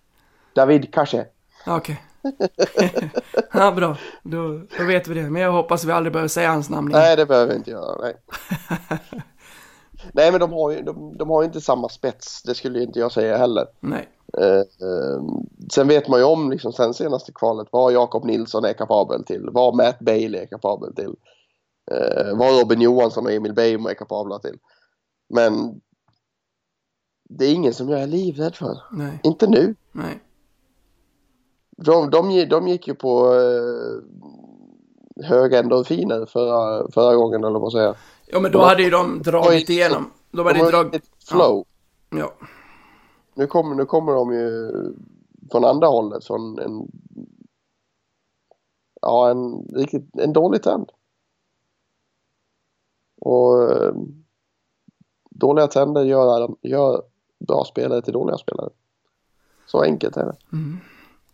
[0.54, 1.26] David Kasche.
[1.66, 2.02] Ja, Okej.
[3.52, 3.98] ja, bra.
[4.24, 5.30] Då, då vet vi det.
[5.30, 7.02] Men jag hoppas vi aldrig behöver säga hans namn igen.
[7.02, 8.02] Nej, det behöver vi inte göra.
[8.02, 8.16] Nej,
[10.14, 12.44] nej men de har ju de, de har ju inte samma spets.
[12.44, 13.66] Det skulle ju inte jag säga heller.
[13.80, 14.10] Nej.
[14.38, 15.24] Eh, eh,
[15.72, 19.50] sen vet man ju om liksom, sen senaste kvalet vad Jakob Nilsson är kapabel till.
[19.52, 21.16] Vad Matt Bailey är kapabel till.
[21.92, 24.60] Eh, vad Robin Johansson och Emil Beijmo är kapabla till.
[25.30, 25.82] Men
[27.30, 28.82] det är ingen som jag är livrädd för.
[28.92, 29.20] Nej.
[29.24, 29.76] Inte nu.
[29.92, 30.20] Nej.
[31.78, 37.96] De, de, de gick ju på eh, höga endorfiner förra, förra gången eller vad säga.
[38.26, 40.12] Ja, men då De hade ju de dragit igenom.
[40.32, 41.04] De De hade har dragit...
[41.30, 41.66] flow.
[42.10, 42.34] Ja.
[43.34, 44.72] Nu, kommer, nu kommer de ju
[45.52, 46.26] från andra hållet.
[46.26, 46.88] Från en,
[49.02, 50.90] ja, en, riktigt, en dålig trend.
[53.26, 53.94] Och eh,
[55.30, 57.02] dåliga tänder gör, gör
[57.48, 58.70] bra spelare till dåliga spelare.
[59.66, 60.36] Så enkelt är det.
[60.54, 60.78] Mm.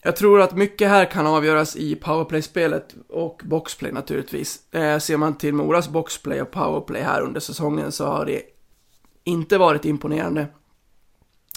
[0.04, 4.73] Jag tror att mycket här kan avgöras i powerplay-spelet och boxplay naturligtvis.
[4.73, 8.41] Eh, ser man till Moras boxplay och powerplay här under säsongen så har det
[9.23, 10.47] inte varit imponerande.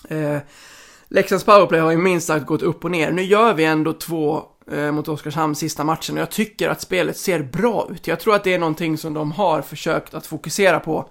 [0.09, 0.39] Eh,
[1.09, 3.13] Leksands powerplay har ju minst sagt gått upp och ner.
[3.13, 7.17] Nu gör vi ändå två eh, mot Oskarshamn sista matchen och jag tycker att spelet
[7.17, 8.07] ser bra ut.
[8.07, 11.09] Jag tror att det är någonting som de har försökt att fokusera på.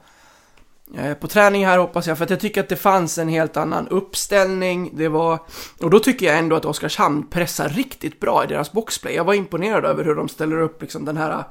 [0.98, 3.58] Eh, På träning här hoppas jag, för att jag tycker att det fanns en helt
[3.58, 4.92] annan uppställning.
[4.94, 5.40] Det var...
[5.82, 9.16] Och då tycker jag ändå att Oskarshamn pressar riktigt bra i deras boxplay.
[9.16, 11.46] Jag var imponerad över hur de ställer upp liksom den här eh,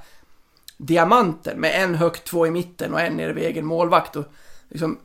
[0.77, 4.17] diamanten med en högt, två i mitten och en nere vid egen målvakt.
[4.17, 4.25] Och
[4.69, 4.99] liksom,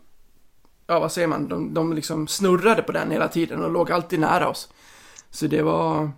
[0.87, 4.19] ja vad säger man, de, de liksom snurrade på den hela tiden och låg alltid
[4.19, 4.69] nära oss.
[5.29, 6.11] Så det var,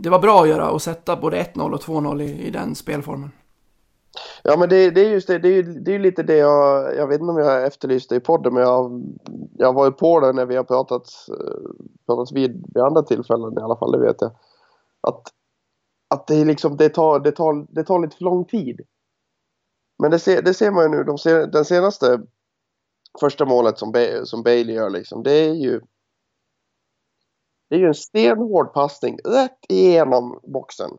[0.00, 3.30] det var bra att göra och sätta både 1-0 och 2-0 i, i den spelformen.
[4.42, 6.96] Ja men det, det är just det, det är ju det är lite det jag,
[6.96, 9.02] jag vet inte om jag efterlyste i podden men jag,
[9.56, 11.70] jag var ju på det när vi har pratat, eh,
[12.06, 14.30] pratat vid, vid andra tillfällen i alla fall, det vet jag.
[15.00, 15.22] Att,
[16.14, 18.80] att det, är liksom, det, tar, det, tar, det tar lite för lång tid.
[19.98, 22.20] Men det ser, det ser man ju nu, de ser, den senaste
[23.20, 25.80] första målet som, Ba- som Bailey gör liksom, det är ju
[27.68, 30.90] det är ju en stenhård passning rätt igenom boxen.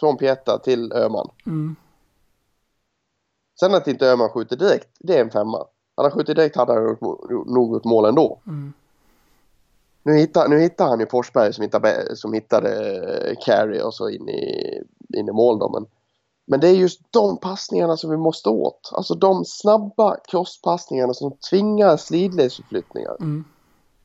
[0.00, 1.30] Från Pietta till Öhman.
[1.46, 1.76] Mm.
[3.60, 5.66] Sen att inte Öhman skjuter direkt, det är en femma.
[5.96, 7.00] Han skjutit direkt hade han gjort
[7.46, 8.40] nog gjort mål ändå.
[8.46, 8.72] Mm.
[10.02, 12.70] Nu, hittar, nu hittar han ju Forsberg som hittade, som hittade
[13.28, 14.82] eh, Carey och så in i,
[15.16, 15.68] in i mål då.
[15.68, 15.86] Men,
[16.46, 18.90] men det är just de passningarna som vi måste åt.
[18.92, 23.16] Alltså de snabba crosspassningarna som tvingar slidledsförflyttningar.
[23.20, 23.44] Mm.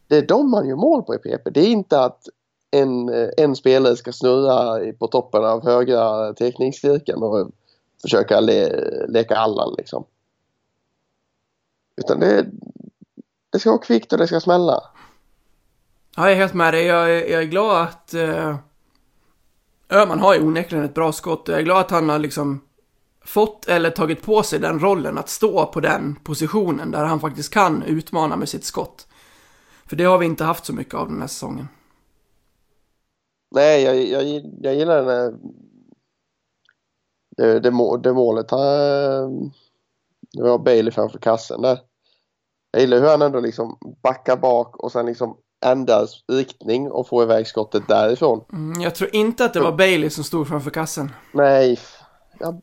[0.07, 1.49] Det är de man gör mål på i PP.
[1.49, 2.27] Det är inte att
[2.71, 7.49] en, en spelare ska snurra på toppen av högra teckningscirkeln och
[8.01, 8.69] försöka le,
[9.07, 10.03] leka Allan liksom.
[12.01, 12.45] Utan det,
[13.51, 14.81] det ska vara kvickt och det ska smälla.
[16.15, 16.85] Ja, jag är helt med dig.
[16.85, 18.13] Jag, är- jag är glad att...
[18.13, 18.55] Eh,
[19.89, 22.61] Öhman har ju onekligen ett bra skott och jag är glad att han har liksom
[23.25, 27.53] fått eller tagit på sig den rollen att stå på den positionen där han faktiskt
[27.53, 29.07] kan utmana med sitt skott.
[29.89, 31.67] För det har vi inte haft så mycket av den här säsongen.
[33.55, 35.33] Nej, jag, jag, jag gillar den här,
[37.37, 38.51] det, det, må- det målet.
[38.51, 38.59] Han,
[40.31, 41.79] det var Bailey framför kassen där.
[42.71, 47.23] Jag gillar hur han ändå liksom backar bak och sen liksom ändrar riktning och får
[47.23, 48.43] iväg skottet därifrån.
[48.53, 51.11] Mm, jag tror inte att det var Bailey som stod framför kassen.
[51.31, 51.79] Nej,
[52.39, 52.61] jag,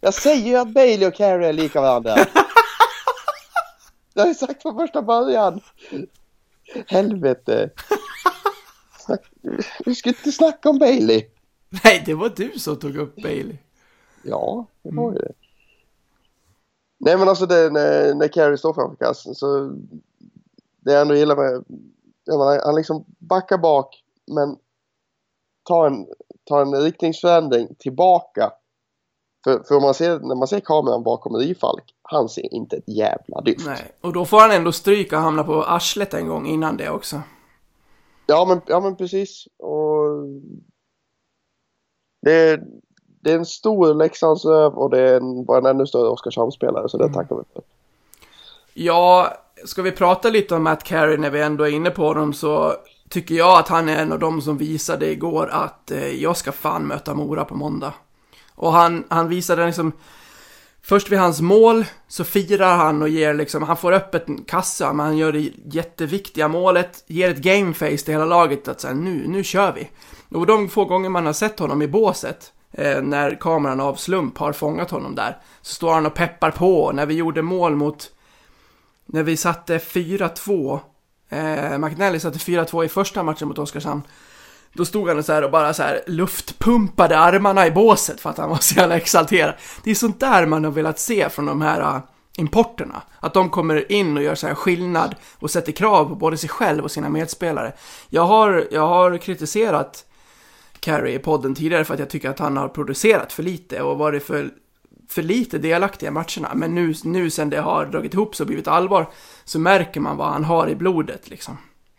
[0.00, 2.14] jag säger ju att Bailey och Carey är lika varandra.
[4.14, 5.60] Det har jag sagt från första början.
[6.86, 7.70] Helvete.
[9.84, 11.26] Vi ska inte snacka om Bailey.
[11.84, 13.56] Nej, det var du som tog upp Bailey.
[14.22, 15.32] Ja, det var ju det.
[16.98, 19.76] Nej men alltså det, när, när Carey står framför kassen så
[20.80, 21.64] det jag ändå gillar med
[22.24, 24.56] jag menar, han liksom backar bak men
[25.62, 26.06] tar en,
[26.44, 28.52] tar en riktningsförändring tillbaka.
[29.44, 32.88] För, för om man ser, när man ser kameran bakom Rifalk, han ser inte ett
[32.88, 33.66] jävla dyft.
[33.66, 36.90] Nej, och då får han ändå stryka och hamna på arslet en gång innan det
[36.90, 37.20] också.
[38.26, 39.46] Ja men, ja men precis.
[39.58, 40.04] Och
[42.22, 42.60] det,
[43.20, 46.98] det är en stor Leksandsröv och det är en, bara en ännu större Oskarshamnsspelare så
[46.98, 47.62] det tackar vi för.
[48.74, 49.32] Ja,
[49.64, 52.72] ska vi prata lite om Matt Carey när vi ändå är inne på honom så
[53.08, 56.52] tycker jag att han är en av dem som visade igår att eh, jag ska
[56.52, 57.92] fan möta Mora på måndag.
[58.54, 59.92] Och han, han visade liksom,
[60.84, 64.92] först vid hans mål så firar han och ger liksom, han får upp en kassa,
[64.92, 69.28] men han gör det jätteviktiga målet, ger ett gameface till hela laget att säga nu,
[69.28, 69.90] nu kör vi.
[70.38, 74.38] Och de få gånger man har sett honom i båset, eh, när kameran av slump
[74.38, 76.92] har fångat honom där, så står han och peppar på.
[76.92, 78.10] När vi gjorde mål mot
[79.06, 80.80] när vi satte 4-2,
[81.28, 84.02] eh, McNally satte 4-2 i första matchen mot Oskarshamn,
[84.72, 88.38] då stod han så här och bara så här luftpumpade armarna i båset för att
[88.38, 89.54] han var så jävla exalterad.
[89.84, 92.00] Det är sånt där man har velat se från de här äh,
[92.36, 93.02] importerna.
[93.20, 96.48] Att de kommer in och gör så här skillnad och sätter krav på både sig
[96.48, 97.72] själv och sina medspelare.
[98.08, 100.04] Jag har, jag har kritiserat
[100.80, 103.98] Carey i podden tidigare för att jag tycker att han har producerat för lite och
[103.98, 104.50] varit för
[105.08, 106.54] för lite delaktig i matcherna.
[106.54, 109.10] Men nu, nu sen det har dragit ihop sig och blivit allvar
[109.44, 111.58] så märker man vad han har i blodet liksom.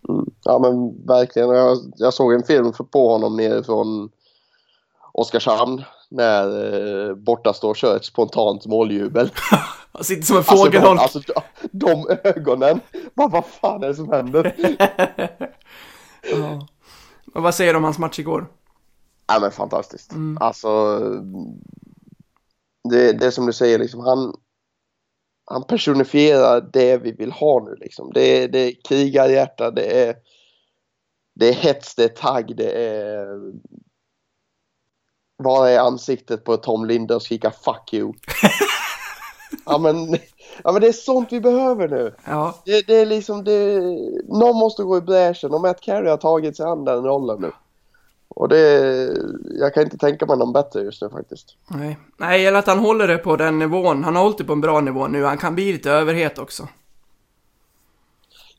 [0.09, 0.25] Mm.
[0.43, 1.49] Ja men verkligen.
[1.49, 4.09] Jag, jag såg en film på honom nere från
[5.11, 6.73] Oskarshamn när
[7.09, 9.31] eh, borta står kör ett spontant måljubel.
[9.91, 11.01] Han sitter som en Alltså, de, fågelholk.
[11.01, 11.33] alltså de,
[11.71, 12.79] de ögonen.
[13.13, 14.55] Bara, vad fan är det som händer?
[16.31, 16.67] ja.
[17.33, 18.47] Och vad säger du om hans match igår?
[19.27, 20.11] Ja men fantastiskt.
[20.39, 20.99] Alltså
[22.89, 24.35] det, det som du säger liksom han
[25.45, 28.11] han personifierar det vi vill ha nu liksom.
[28.13, 30.15] Det är, det är krigarhjärta, det är
[31.35, 33.27] det är hets, det är tagg, det är
[35.43, 38.13] vara i ansiktet på Tom Linde och skrika 'fuck you'
[39.65, 40.17] ja, men,
[40.63, 42.15] ja men det är sånt vi behöver nu.
[42.25, 43.79] Ja, Det, det är liksom det,
[44.27, 47.51] någon måste gå i bräschen och Matt Carey har tagit sig an den rollen nu.
[48.35, 48.59] Och det,
[49.59, 51.57] jag kan inte tänka mig någon bättre just nu faktiskt.
[51.67, 51.97] nej.
[52.17, 54.03] Nej, det gäller att han håller det på den nivån.
[54.03, 55.23] Han har hållit det på en bra nivå nu.
[55.23, 56.67] Han kan bli lite överhet också.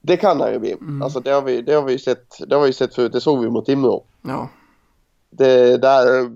[0.02, 0.76] Det kan han ju bli.
[1.02, 3.12] Alltså det har vi, det har vi sett, det har vi sett förut.
[3.12, 4.04] Det såg vi mot Timrå.
[4.22, 4.48] Ja.
[5.30, 6.30] Det där,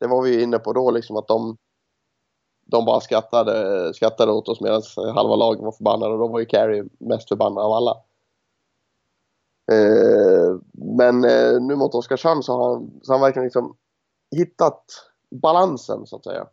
[0.00, 1.56] det var vi ju inne på då liksom att de,
[2.66, 6.46] de bara skrattade, skrattade åt oss medan halva laget var förbannade och då var ju
[6.46, 7.96] Carey mest förbannad av alla.
[9.72, 13.76] Eh, men eh, nu mot Oskarshamn så har han, så han verkligen liksom
[14.36, 14.84] hittat
[15.30, 16.46] balansen så att säga.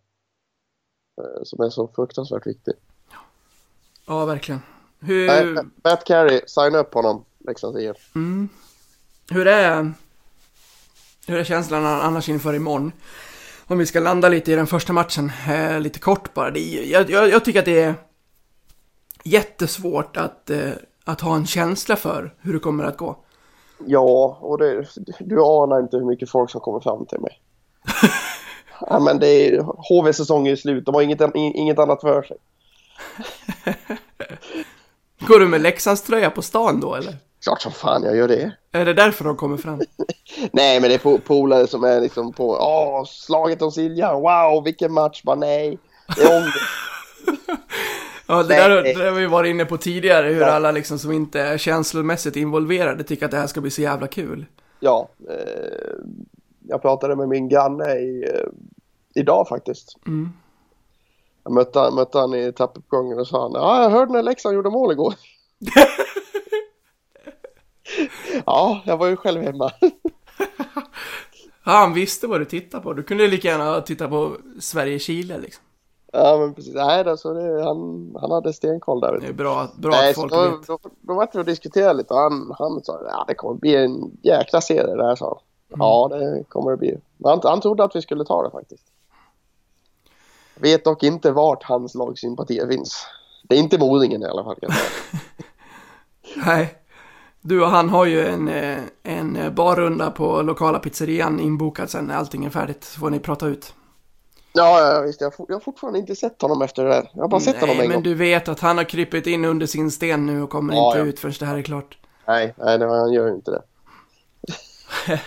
[1.21, 2.73] Eh, som är så fruktansvärt viktig.
[4.05, 4.61] Ja, verkligen.
[4.99, 8.15] Hur, Nej, Matt Carey, signa upp honom, Leksands IF.
[8.15, 8.49] mm,
[9.29, 9.93] hur är...
[11.27, 12.91] Hur är känslan annars inför imorgon?
[13.67, 16.51] Om vi ska landa lite i den första matchen, eh, lite kort bara.
[16.51, 17.95] Det är, jag, jag, jag tycker att det är
[19.23, 20.71] jättesvårt att, eh,
[21.05, 23.17] att ha en känsla för hur det kommer att gå.
[23.85, 24.85] Ja, och det,
[25.19, 27.41] du anar inte hur mycket folk som kommer fram till mig.
[28.89, 32.37] ja, men det är HV-säsong är slut, de har inget, inget annat för sig.
[35.27, 37.17] Går du med Leksands tröja på stan då eller?
[37.43, 38.51] Klart som fan jag gör det.
[38.71, 39.81] Är det därför de kommer fram?
[40.51, 44.63] Nej, men det är po- polare som är liksom på, åh, slaget om Siljan, wow,
[44.63, 45.79] vilken match, bara nej.
[46.15, 46.55] Det är ångest.
[48.31, 50.47] Ja, det där, det där har vi varit inne på tidigare, hur Ja.
[50.51, 54.07] alla liksom som inte är känslomässigt involverade tycker att det här ska bli så jävla
[54.07, 54.45] kul.
[54.79, 55.93] ja, eh,
[56.67, 58.45] jag pratade med min granne i, eh,
[59.15, 59.95] idag faktiskt.
[60.07, 60.29] Mm.
[61.43, 64.69] Jag mötte, mötte han i trappuppgången och sa han, ja, jag hörde när Leksand gjorde
[64.69, 65.13] mål igår.
[68.45, 69.71] ja, jag var ju själv hemma.
[71.63, 72.93] Ja, han visste vad du tittade på.
[72.93, 75.63] Du kunde lika gärna titta på Sverige-Chile liksom.
[76.11, 76.75] Ja, men precis.
[76.75, 79.19] Nej, alltså, det, han, han hade stenkoll där.
[79.21, 80.67] Det är bra, bra Nej, att folk då, vet.
[80.67, 83.75] då, då var vi och diskuterade lite och han, han sa ja det kommer bli
[83.75, 85.37] en jäkla serie där sa han.
[85.73, 85.79] Mm.
[85.79, 86.97] Ja det kommer det bli.
[87.23, 88.83] Han, han trodde att vi skulle ta det faktiskt.
[90.55, 93.05] Vet dock inte vart hans lagsympatier finns.
[93.43, 94.57] Det är inte Modingen i alla fall.
[96.45, 96.75] Nej.
[97.41, 102.15] Du och han har ju en, eh, en barrunda på lokala pizzerian inbokad sen när
[102.15, 102.83] allting är färdigt.
[102.83, 103.73] Så får ni prata ut.
[104.53, 105.21] Ja, ja visst.
[105.21, 107.11] Jag, jag har fortfarande inte sett honom efter det där.
[107.13, 108.03] Jag har bara sett honom Nej, en men gång.
[108.03, 110.99] du vet att han har krypit in under sin sten nu och kommer Ja, inte
[110.99, 111.05] ja.
[111.05, 111.97] ut förrän det här är klart.
[112.27, 113.61] Nej, nej det, han gör ju inte det.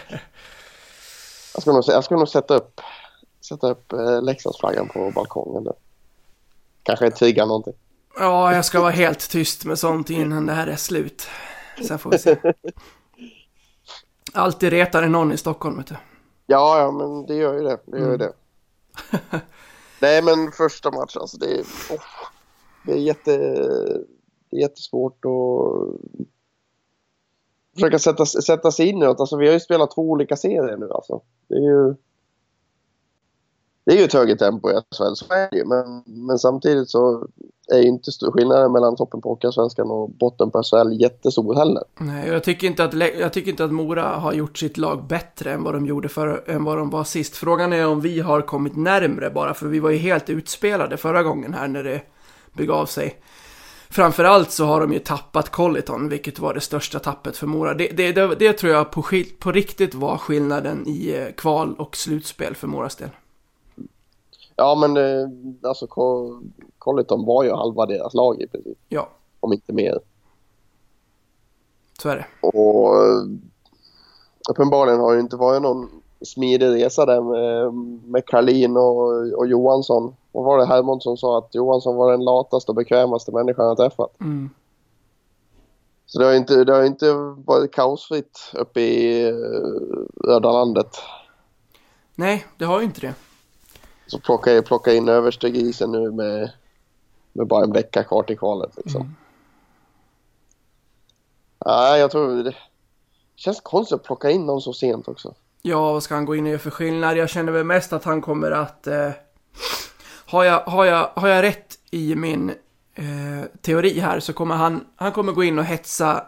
[1.54, 2.80] jag, ska nog, jag ska nog sätta upp,
[3.48, 5.74] sätta upp eh, Leksandsflaggan på balkongen där.
[6.82, 7.74] Kanske trigga någonting.
[8.18, 11.26] Ja, jag ska vara helt tyst med sånt innan det här är slut.
[11.88, 12.36] Sen får vi se.
[14.34, 15.96] Alltid retar det någon i Stockholm, vet du.
[16.46, 17.78] Ja, ja, men det gör ju det.
[17.86, 18.32] Det gör ju det.
[20.00, 21.60] Nej, men första matchen, alltså det är...
[21.90, 22.04] oh,
[22.86, 23.36] det är jätte...
[24.50, 26.20] Det är jättesvårt att
[27.74, 29.20] försöka sätta, sätta sig in i något.
[29.20, 31.20] Alltså, vi har ju spelat två olika serier nu alltså.
[31.48, 31.94] Det är ju...
[33.84, 35.64] Det är ju ett högre tempo i SHL, så är det ju.
[35.64, 37.26] Men, men samtidigt så
[37.72, 41.82] är ju inte skillnaden mellan toppen på Hockeyallsvenskan och botten på SHL jättestor heller.
[41.98, 45.52] Nej, jag tycker, inte att, jag tycker inte att Mora har gjort sitt lag bättre
[45.52, 47.36] än vad de gjorde för, än vad de var sist.
[47.36, 51.22] Frågan är om vi har kommit närmre bara, för vi var ju helt utspelade förra
[51.22, 52.00] gången här när det
[52.52, 53.16] begav sig.
[53.90, 57.74] Framförallt så har de ju tappat Colliton, vilket var det största tappet för Mora.
[57.74, 59.04] Det, det, det, det tror jag på,
[59.38, 63.08] på riktigt var skillnaden i eh, kval och slutspel för Moras del.
[64.62, 65.28] Ja, men eh,
[65.68, 66.40] alltså Co-
[66.78, 68.78] Colleton var ju halva deras lag i princip.
[68.88, 69.08] Ja,
[69.40, 69.98] Om inte mer.
[72.02, 72.26] så är det.
[72.46, 73.22] Och eh,
[74.50, 75.88] uppenbarligen har det inte varit någon
[76.24, 77.74] smidig resa där med,
[78.10, 79.06] med Karlin och,
[79.38, 80.14] och Johansson.
[80.32, 84.20] Vad var det Hermansson sa att Johansson var den lataste och bekvämaste människan jag träffat.
[84.20, 84.50] Mm.
[86.06, 87.12] Så det har inte, det har inte
[87.46, 89.34] varit kaosfritt uppe i eh,
[90.28, 90.96] röda landet.
[92.14, 93.14] Nej, det har ju inte det.
[94.12, 96.50] Så plocka, plocka in överste grisen nu med,
[97.32, 98.76] med bara en vecka kvar till kvalet.
[98.76, 99.16] Liksom.
[101.66, 102.54] Nej, jag tror det
[103.36, 105.34] känns konstigt att plocka in någon så sent också.
[105.62, 107.16] Ja, vad ska han gå in och göra för skillnad?
[107.16, 108.86] Jag känner väl mest att han kommer att...
[108.86, 109.10] Eh,
[110.26, 112.50] har, jag, har, jag, har jag rätt i min
[112.94, 116.24] eh, teori här så kommer han, han kommer gå in och hetsa,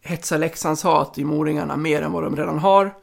[0.00, 2.94] hetsa Leksands hat i Moringarna mer än vad de redan har.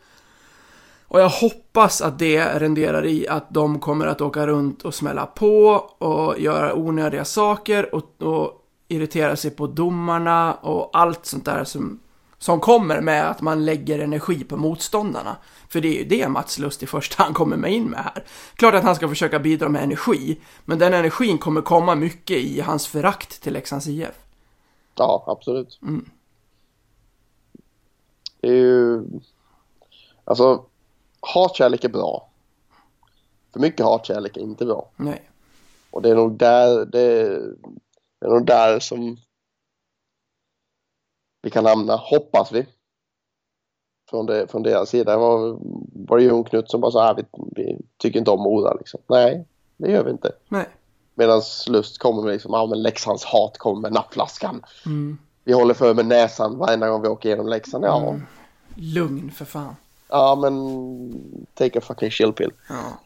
[1.13, 5.25] Och jag hoppas att det renderar i att de kommer att åka runt och smälla
[5.25, 5.65] på
[5.97, 8.51] och göra onödiga saker och, och
[8.87, 11.99] irritera sig på domarna och allt sånt där som,
[12.37, 15.35] som kommer med att man lägger energi på motståndarna.
[15.69, 18.23] För det är ju det Mats Lust i första hand kommer med in med här.
[18.55, 22.61] Klart att han ska försöka bidra med energi, men den energin kommer komma mycket i
[22.61, 24.19] hans förakt till Leksands IF.
[24.95, 25.79] Ja, absolut.
[25.81, 26.09] Mm.
[28.41, 29.03] Det är ju...
[30.25, 30.65] Alltså,
[31.33, 32.29] hatkärlek är bra.
[33.53, 34.89] För mycket hatkärlek är inte bra.
[34.95, 35.29] Nej.
[35.91, 37.23] Och det är nog där, det,
[38.19, 39.17] det är nog där som
[41.41, 42.65] vi kan hamna, hoppas vi.
[44.09, 45.11] från, det, från deras sida.
[45.11, 45.57] Det var,
[46.07, 47.23] var det Jon Knut som bara sa att vi,
[47.55, 48.73] vi tycker inte om Mora.
[48.73, 48.99] Liksom.
[49.07, 49.45] Nej,
[49.77, 50.31] det gör vi inte.
[50.47, 50.65] Nej.
[51.15, 54.61] Medan Lust kommer med liksom, ja men Leksands hat kommer med nappflaskan.
[54.85, 55.17] Mm.
[55.43, 57.85] Vi håller för med näsan varenda gång vi åker igenom Leksand.
[57.85, 58.21] Ja, Mm.
[58.75, 59.75] Lugn för fan.
[60.13, 60.53] Ja men
[61.53, 62.51] take a fucking chill pill.
[62.69, 62.99] Ja.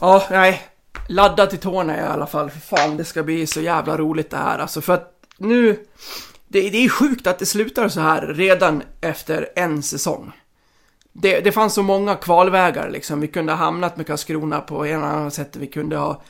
[0.00, 0.62] Ja, nej.
[1.08, 2.50] Ladda till tårna i alla fall.
[2.50, 4.80] För fan, det ska bli så jävla roligt det här alltså.
[4.80, 5.86] För att nu...
[6.48, 10.32] Det, det är sjukt att det slutar så här redan efter en säsong.
[11.12, 13.20] Det, det fanns så många kvalvägar liksom.
[13.20, 15.56] Vi kunde ha hamnat med Karlskrona på en eller annan sätt.
[15.56, 16.22] Vi kunde ha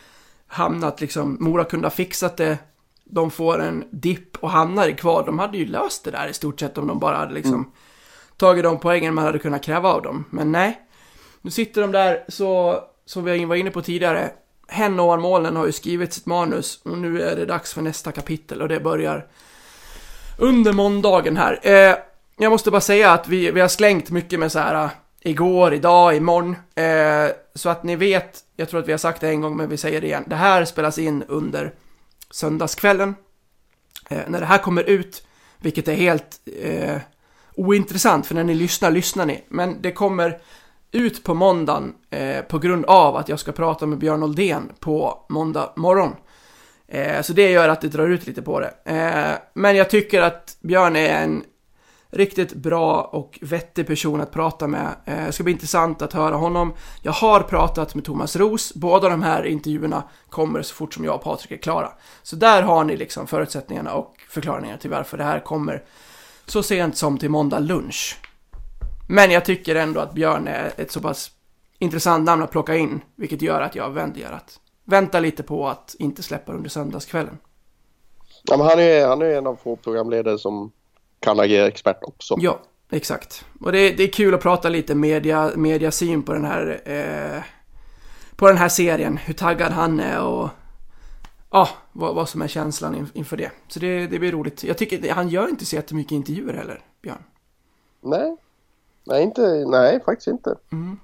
[0.47, 1.37] hamnat liksom...
[1.41, 2.59] Mora kunde ha fixat det.
[3.05, 5.26] De får en dipp och hamnar i kval.
[5.26, 7.72] De hade ju löst det där i stort sett om de bara hade liksom
[8.41, 10.24] tagit de poängen man hade kunnat kräva av dem.
[10.30, 10.80] Men nej.
[11.43, 14.30] Nu sitter de där så, som vi var inne på tidigare.
[14.68, 18.12] Hen ovan målen har ju skrivit sitt manus och nu är det dags för nästa
[18.12, 19.26] kapitel och det börjar
[20.38, 21.61] under måndagen här.
[21.62, 21.97] Eh,
[22.36, 25.74] jag måste bara säga att vi, vi har slängt mycket med så här eh, igår,
[25.74, 26.57] idag, imorgon.
[26.74, 29.68] Eh, så att ni vet, jag tror att vi har sagt det en gång men
[29.68, 30.24] vi säger det igen.
[30.26, 31.74] Det här spelas in under
[32.30, 33.14] söndagskvällen.
[34.11, 35.26] Eh, när det här kommer ut,
[35.59, 36.97] vilket är helt eh,
[37.61, 39.44] ointressant för när ni lyssnar, lyssnar ni.
[39.48, 40.38] Men det kommer
[40.92, 45.26] ut på måndagen eh, på grund av att jag ska prata med Björn Oldén på
[45.28, 46.14] måndag morgon.
[46.88, 48.74] Eh, så det gör att det drar ut lite på det.
[48.84, 51.44] Eh, men jag tycker att Björn är en
[52.11, 54.88] riktigt bra och vettig person att prata med.
[55.04, 56.72] Eh, det ska bli intressant att höra honom.
[57.02, 58.74] Jag har pratat med Thomas Ros.
[58.74, 61.92] Båda de här intervjuerna kommer så fort som jag och Patrik är klara.
[62.22, 65.82] Så där har ni liksom förutsättningarna och förklaringar till varför det här kommer
[66.51, 68.18] så sent som till måndag lunch.
[69.09, 71.30] Men jag tycker ändå att Björn är ett så pass
[71.78, 75.96] intressant namn att plocka in, vilket gör att jag väljer att vänta lite på att
[75.98, 77.38] inte släppa under söndagskvällen.
[78.42, 80.72] Ja, men han, är, han är en av få programledare som
[81.20, 82.36] kan agera expert också.
[82.38, 83.44] Ja, exakt.
[83.61, 87.42] Och det, det är kul att prata lite media, mediasyn på den här eh,
[88.36, 90.48] på den här serien, hur taggad han är och
[91.51, 93.51] ja, vad, vad som är känslan in, inför det.
[93.68, 94.64] Så det, det blir roligt.
[94.64, 97.24] Jag tycker, han gör inte så jättemycket intervjuer heller, Björn.
[98.01, 98.36] Nej.
[99.05, 100.57] Nej, inte, nej, faktiskt inte.
[100.72, 100.98] Mm.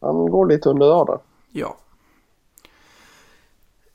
[0.00, 1.20] Han går lite under radarn.
[1.50, 1.76] Ja.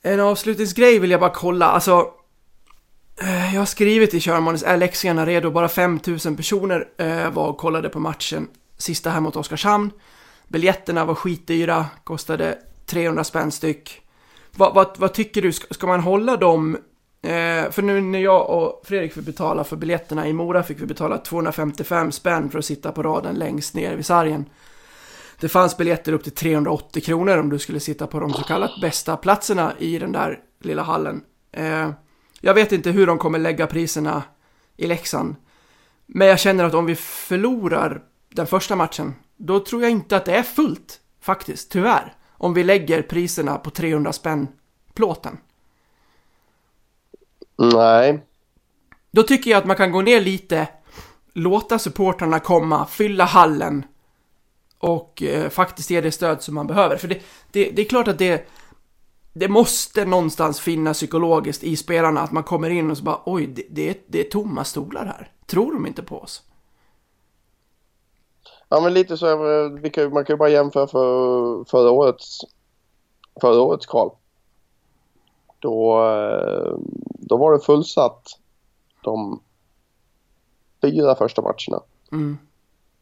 [0.02, 2.10] En avslutningsgrej vill jag bara kolla, alltså
[3.20, 5.50] eh, jag har skrivit i körmanus, är Leksingarna redo?
[5.50, 9.90] Bara 5000 personer eh, var och kollade på matchen sista här mot Oskarshamn.
[10.48, 14.07] Biljetterna var skitdyra, kostade 300 spänn styck.
[14.58, 16.78] Vad, vad, vad tycker du, ska, ska man hålla dem?
[17.22, 20.86] Eh, för nu när jag och Fredrik fick betala för biljetterna i Mora fick vi
[20.86, 24.44] betala 255 spänn för att sitta på raden längst ner vid sargen.
[25.40, 28.80] Det fanns biljetter upp till 380 kronor om du skulle sitta på de så kallat
[28.80, 31.22] bästa platserna i den där lilla hallen.
[31.52, 31.90] Eh,
[32.40, 34.22] jag vet inte hur de kommer lägga priserna
[34.76, 35.36] i Leksand.
[36.06, 38.02] Men jag känner att om vi förlorar
[38.34, 42.17] den första matchen, då tror jag inte att det är fullt, faktiskt, tyvärr.
[42.38, 44.48] Om vi lägger priserna på 300 spänn
[44.94, 45.38] plåten.
[47.56, 48.24] Nej.
[49.10, 50.68] Då tycker jag att man kan gå ner lite,
[51.32, 53.84] låta supportrarna komma, fylla hallen
[54.78, 56.96] och eh, faktiskt ge det stöd som man behöver.
[56.96, 58.48] För det, det, det är klart att det,
[59.32, 63.46] det måste någonstans finnas psykologiskt i spelarna att man kommer in och så bara oj,
[63.46, 65.30] det, det, är, det är tomma stolar här.
[65.46, 66.42] Tror de inte på oss?
[68.68, 69.26] Ja, men lite så.
[69.26, 72.38] eh, kan, man kan ju bara jämföra för förra årets,
[73.40, 74.10] förra årets kval.
[75.58, 76.76] Då, eh,
[77.18, 78.22] då var det fullsatt
[79.02, 79.40] de
[80.82, 81.82] fyra första matcherna.
[82.12, 82.38] Mm.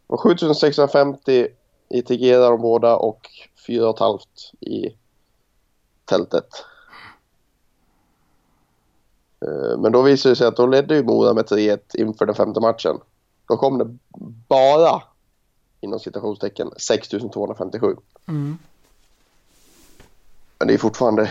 [0.07, 1.49] Det var 7650
[1.89, 3.29] i Tegera de båda och
[3.67, 4.19] 4 500
[4.61, 4.97] i
[6.05, 6.49] tältet.
[9.41, 12.35] Eh, Men då visade det sig att då ledde ju Mora med 3-1 inför den
[12.35, 12.97] femte matchen.
[13.49, 13.97] Då kom det
[14.49, 15.03] bara,
[15.81, 17.97] inom citationstecken, 6257.
[18.29, 18.59] Mm.
[20.59, 21.31] Men det är fortfarande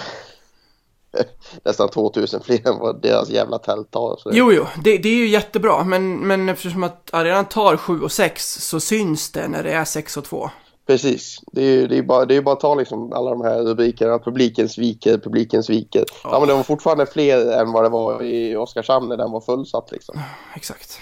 [1.63, 4.17] nästan 2000 fler än vad deras jävla tält har.
[4.17, 8.01] Så Jo, jo, det, det är ju jättebra, men, men eftersom att arenan tar 7
[8.01, 10.49] och 6 så syns det när det är 6 och 2.
[10.87, 11.39] Precis.
[11.51, 13.63] Det är ju det är bara, det är bara att ta liksom alla de här
[13.63, 14.19] rubrikerna.
[14.19, 16.05] Publiken sviker, publiken sviker.
[16.23, 16.39] Ja.
[16.39, 19.91] men det var fortfarande fler än vad det var i Oskarshamn när den var fullsatt
[19.91, 20.19] liksom.
[20.55, 20.99] Exakt.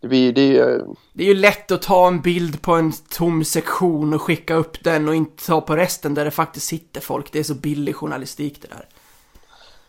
[0.00, 0.94] Det, blir, det är ju...
[1.12, 4.84] Det är ju lätt att ta en bild på en tom sektion och skicka upp
[4.84, 7.32] den och inte ta på resten där det faktiskt sitter folk.
[7.32, 8.88] Det är så billig journalistik det där.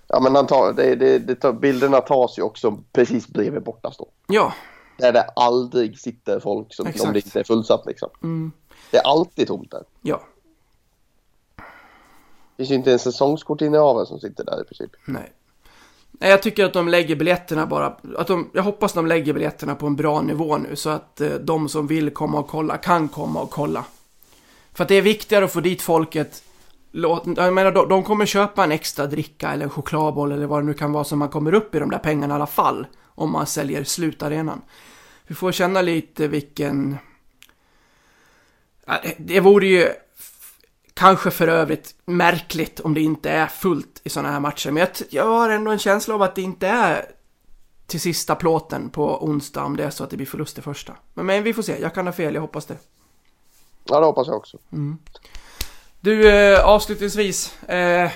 [0.07, 4.07] Ja men tar, det, det, det bilderna tas ju också precis bredvid bortastå.
[4.27, 4.53] Ja,
[4.97, 7.07] Där det aldrig sitter folk som, Exakt.
[7.07, 8.09] om det inte är fullsatt liksom.
[8.23, 8.51] mm,
[8.91, 9.83] Det är alltid tomt där.
[10.01, 10.21] ja,
[11.57, 11.63] Det
[12.57, 14.91] finns ju inte en säsongskort innehavare som sitter där i princip.
[15.05, 15.31] nej.
[16.21, 19.75] Nej, jag tycker att de lägger biljetterna bara, att de, jag hoppas de lägger biljetterna
[19.75, 23.09] på en bra nivå nu så att eh, de som vill komma och kolla kan
[23.09, 23.85] komma och kolla.
[24.73, 26.43] För att det är viktigare att få dit folket,
[26.91, 30.61] låt, jag menar de, de kommer köpa en extra dricka eller en chokladboll eller vad
[30.61, 32.87] det nu kan vara som man kommer upp i de där pengarna i alla fall.
[33.03, 34.61] Om man säljer slutarenan.
[35.27, 36.97] Vi får känna lite vilken...
[39.17, 39.89] Det vore ju
[40.99, 44.89] Kanske för övrigt märkligt om det inte är fullt i sådana här matcher, men jag,
[45.09, 47.05] jag har ändå en känsla av att det inte är
[47.87, 50.93] till sista plåten på onsdag om det är så att det blir förlust i första.
[51.13, 52.77] Men, men vi får se, jag kan ha fel, jag hoppas det.
[53.83, 54.57] Ja, det hoppas jag också.
[54.71, 54.97] Mm.
[55.99, 57.63] Du, eh, avslutningsvis.
[57.63, 58.11] Eh,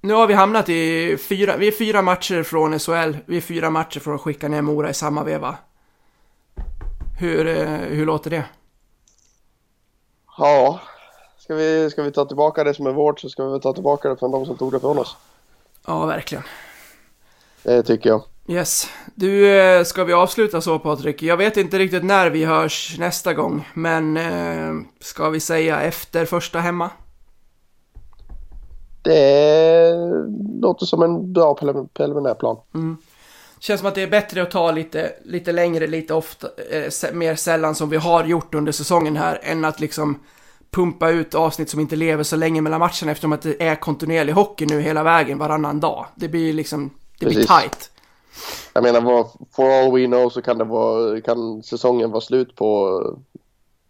[0.00, 3.70] nu har vi hamnat i fyra, vi är fyra matcher från SHL, vi är fyra
[3.70, 5.56] matcher från att skicka ner Mora i samma veva.
[7.18, 8.44] Hur, eh, hur låter det?
[10.38, 10.80] Ja,
[11.44, 14.08] Ska vi, ska vi ta tillbaka det som är vårt så ska vi ta tillbaka
[14.08, 15.16] det från de som tog det från oss.
[15.86, 16.44] Ja, verkligen.
[17.62, 18.22] Det tycker jag.
[18.48, 18.86] Yes.
[19.14, 21.22] Du, eh, ska vi avsluta så Patrik?
[21.22, 26.24] Jag vet inte riktigt när vi hörs nästa gång, men eh, ska vi säga efter
[26.24, 26.90] första hemma?
[29.02, 29.94] Det
[30.60, 31.54] låter som en bra
[31.94, 32.56] preliminär plan.
[32.74, 32.96] Mm.
[33.58, 37.34] Känns som att det är bättre att ta lite, lite längre, lite ofta, eh, mer
[37.34, 40.18] sällan som vi har gjort under säsongen här, än att liksom
[40.72, 44.32] pumpa ut avsnitt som inte lever så länge mellan matcherna eftersom att det är kontinuerlig
[44.32, 46.06] hockey nu hela vägen varannan dag.
[46.14, 47.90] Det blir liksom, det blir tight.
[48.72, 49.00] Jag menar,
[49.56, 53.00] for all we know så kan, det vara, kan säsongen vara slut på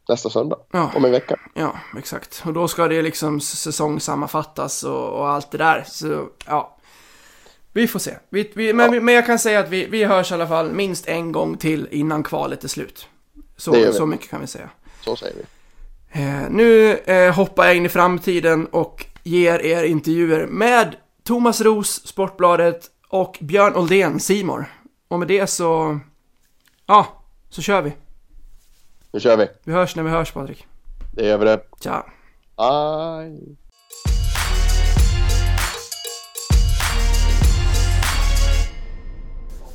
[0.08, 0.58] nästa söndag.
[0.70, 0.90] Ja.
[0.96, 1.36] Om en vecka.
[1.54, 2.42] Ja, exakt.
[2.46, 5.84] Och då ska det liksom säsongsammanfattas och, och allt det där.
[5.86, 6.76] Så, ja.
[7.72, 8.16] Vi får se.
[8.28, 9.00] Vi, vi, men, ja.
[9.00, 11.88] men jag kan säga att vi, vi hörs i alla fall minst en gång till
[11.90, 13.06] innan kvalet är slut.
[13.56, 14.70] Så, så mycket kan vi säga.
[15.04, 15.42] Så säger vi.
[16.14, 22.06] Eh, nu eh, hoppar jag in i framtiden och ger er intervjuer med Thomas Ros,
[22.06, 24.66] Sportbladet och Björn Oldén, Simor.
[25.08, 26.00] Och med det så...
[26.86, 27.06] Ja,
[27.50, 27.92] så kör vi.
[29.12, 29.48] Nu kör vi.
[29.64, 30.66] Vi hörs när vi hörs Patrik.
[31.14, 31.60] Det gör vi det.
[31.80, 32.06] Tja.
[32.56, 33.56] Aj.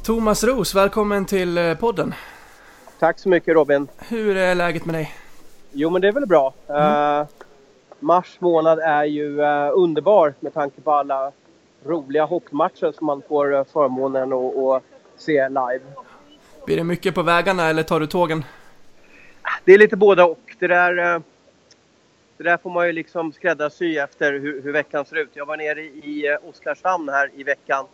[0.03, 2.13] Thomas Ros, välkommen till eh, podden.
[2.99, 3.87] Tack så mycket Robin.
[3.97, 5.15] Hur är läget med dig?
[5.79, 6.53] Jo, men det är väl bra.
[6.67, 7.21] Mm.
[7.21, 7.27] Uh,
[7.99, 11.31] mars månad är ju uh, underbar med tanke på alla
[11.85, 14.83] roliga hockeymatcher som man får uh, förmånen att
[15.17, 15.79] se live.
[16.65, 18.45] Blir det mycket på vägarna eller tar du tågen?
[19.65, 20.55] Det är lite båda och.
[20.59, 20.95] Det där,
[22.37, 25.29] det där får man ju liksom skräddarsy efter hur, hur veckan ser ut.
[25.33, 27.85] Jag var nere i Oskarshamn här i veckan.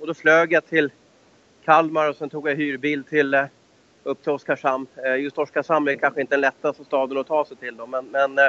[0.00, 0.90] Och då flög jag till
[1.64, 3.46] Kalmar och sen tog jag hyrbil till
[4.04, 4.86] upp till Oskarshamn.
[5.06, 8.06] Eh, just Oskarshamn är kanske inte den lättaste staden att ta sig till då, men,
[8.06, 8.44] men eh,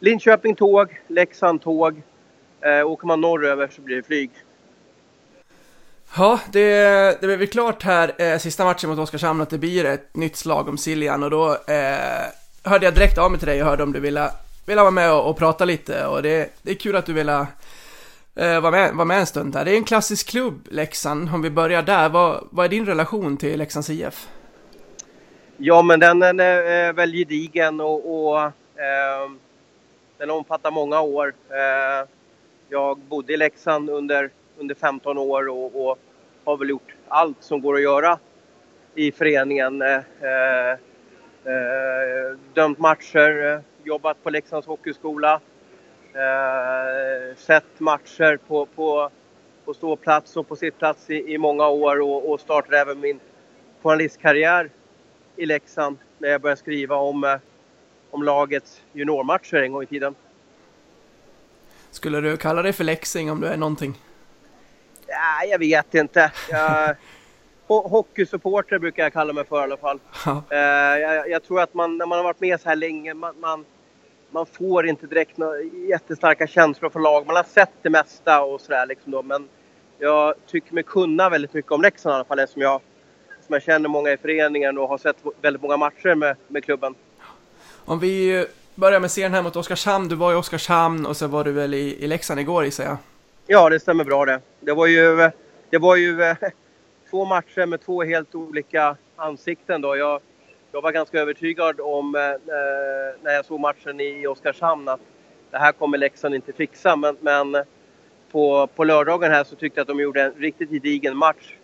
[0.00, 2.02] Linköping tåg, Leksand tåg.
[2.60, 4.30] Eh, åker man norröver så blir det flyg.
[6.16, 10.16] Ja, det, det blev klart här eh, sista matchen mot Oskarshamn att det blir ett
[10.16, 12.26] nytt slag om Siljan och då eh,
[12.62, 14.30] hörde jag direkt av mig till dig och hörde om du ville,
[14.66, 17.46] ville vara med och, och prata lite och det, det är kul att du ville
[18.34, 19.64] eh, vara, med, vara med en stund här.
[19.64, 22.08] Det är en klassisk klubb, Leksand, om vi börjar där.
[22.08, 24.28] Vad, vad är din relation till Leksands IF?
[25.64, 29.30] Ja, men den, är väl gedigen och, och eh,
[30.18, 31.34] den omfattar många år.
[31.48, 32.08] Eh,
[32.68, 35.98] jag bodde i Leksand under, under 15 år och, och,
[36.44, 38.18] har väl gjort allt som går att göra
[38.94, 39.82] i föreningen.
[39.82, 45.40] Eh, eh, eh dömt matcher, jobbat på Leksands hockeyskola.
[46.14, 49.10] Eh, sett matcher på, på,
[49.64, 53.20] på ståplats och på sittplats i, i många år och, och startade även min
[53.82, 54.70] journalistkarriär
[55.36, 57.36] i Leksand när jag började skriva om, eh,
[58.10, 60.14] om lagets juniormatcher en gång i tiden.
[61.90, 63.98] Skulle du kalla dig för Leksing om du är någonting?
[65.06, 66.32] Ja, jag vet inte.
[66.50, 66.96] Jag,
[67.66, 70.00] hockeysupporter brukar jag kalla mig för i alla fall.
[70.26, 70.42] Ja.
[70.52, 70.58] Uh,
[71.00, 73.64] jag, jag, tror att man, när man har varit med så här länge, man, man,
[74.30, 77.26] man får inte direkt några jättestarka känslor för lag.
[77.26, 79.48] Man har sett det mesta och sådär liksom då, men
[79.98, 82.80] jag tycker mig kunna väldigt mycket om Leksand i alla fall eftersom jag
[83.46, 86.94] som jag känner många i föreningen och har sett väldigt många matcher med, med klubben.
[87.84, 90.08] Om vi börjar med serien här mot Oskarshamn.
[90.08, 92.96] Du var i Oskarshamn och så var du väl i, i Leksand igår gissar jag?
[93.46, 94.40] Ja, det stämmer bra det.
[94.60, 95.30] Det var ju,
[95.70, 96.36] det var ju eh,
[97.10, 99.96] två matcher med två helt olika ansikten då.
[99.96, 100.20] Jag,
[100.72, 102.20] jag var ganska övertygad om eh,
[103.22, 105.00] när jag såg matchen i Oskarshamn att
[105.50, 106.96] det här kommer Leksand inte fixa.
[106.96, 107.64] Men, men
[108.32, 111.56] på, på lördagen här så tyckte jag att de gjorde en riktigt gedigen match.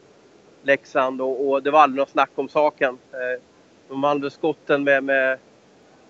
[0.63, 2.99] Leksand och, och det var aldrig något snack om saken.
[3.13, 3.43] Eh,
[3.89, 5.39] de vann skotten med, med,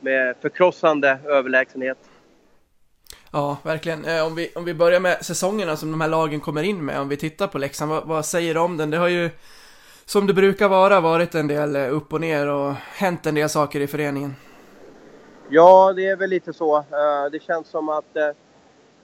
[0.01, 1.99] med förkrossande överlägsenhet.
[3.33, 4.05] Ja, verkligen.
[4.05, 7.01] Eh, Om vi, om vi börjar med säsongerna som de här lagen kommer in med,
[7.01, 8.91] om vi tittar på Leksand, vad, vad säger du om den?
[8.91, 9.31] Det har ju,
[10.05, 13.49] som det brukar vara, varit en del eh, upp och ner och hänt en del
[13.49, 14.35] saker i föreningen.
[15.51, 16.85] Ja, det är väl lite så.
[17.33, 18.17] Det känns som att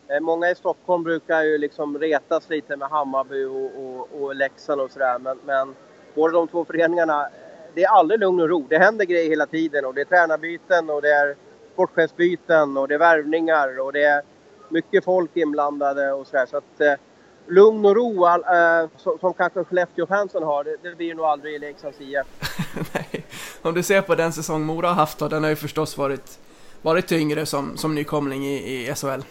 [0.09, 4.81] Eh, många i Stockholm brukar ju liksom retas lite med Hammarby och, och, och Leksand
[4.81, 5.19] och sådär.
[5.19, 5.75] Men, men
[6.15, 7.29] båda de två föreningarna,
[7.75, 8.67] det är aldrig lugn och ro.
[8.69, 11.37] Det händer grejer hela tiden och det är tränarbyten och det är
[11.73, 14.23] sportchefsbyten och det är värvningar och det är
[14.69, 16.47] mycket folk inblandade och sådär.
[16.47, 16.95] Så att eh,
[17.47, 21.55] lugn och ro all, eh, som, som kanske Skellefteå-fansen har, det, det blir nog aldrig
[21.55, 22.27] i Leksands IF.
[22.95, 23.25] Nej.
[23.63, 26.39] Om du ser på den säsong Mora har haft då, den har ju förstås varit,
[26.83, 29.23] varit tyngre som, som nykomling i, i SHL.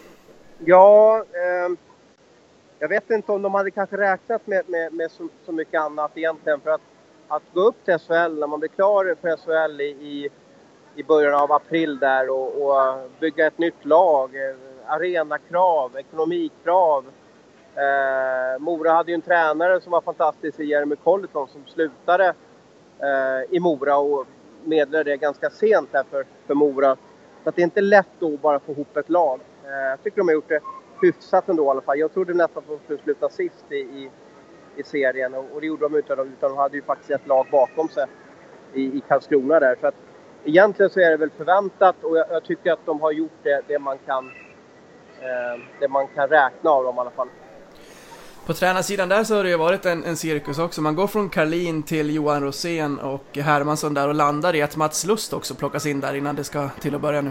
[0.58, 1.76] Ja, eh,
[2.78, 6.10] jag vet inte om de hade kanske räknat med, med, med så, så mycket annat
[6.14, 6.60] egentligen.
[6.60, 6.80] För att,
[7.28, 10.28] att gå upp till SHL, när man blir klar för SHL i, i,
[10.94, 17.04] i början av april där och, och bygga ett nytt lag, eh, arenakrav, ekonomikrav.
[17.74, 22.34] Eh, Mora hade ju en tränare som var fantastisk, Jeremy Colleton, som slutade
[22.98, 24.26] eh, i Mora och
[24.64, 26.96] meddelade det ganska sent här för, för Mora.
[27.42, 29.40] Så att det är inte lätt då att bara få ihop ett lag.
[29.64, 30.60] Eh, jag tycker de har gjort det
[31.02, 31.98] hyfsat ändå i alla fall.
[31.98, 34.10] Jag trodde nästan att de skulle sluta sist i, i,
[34.76, 37.46] i serien och, och det gjorde de utan, utan de hade ju faktiskt ett lag
[37.50, 38.06] bakom sig
[38.72, 39.76] i, i Karlskrona där.
[39.80, 39.94] Så att
[40.44, 43.60] egentligen så är det väl förväntat och jag, jag tycker att de har gjort det,
[43.66, 44.26] det man kan
[45.20, 47.28] eh, det man kan räkna av dem i alla fall.
[48.46, 50.82] På tränarsidan där så har det ju varit en, en cirkus också.
[50.82, 55.04] Man går från Karlin till Johan Rosén och Hermansson där och landar i att Mats
[55.06, 57.30] Lust också plockas in där innan det ska till att börja nu.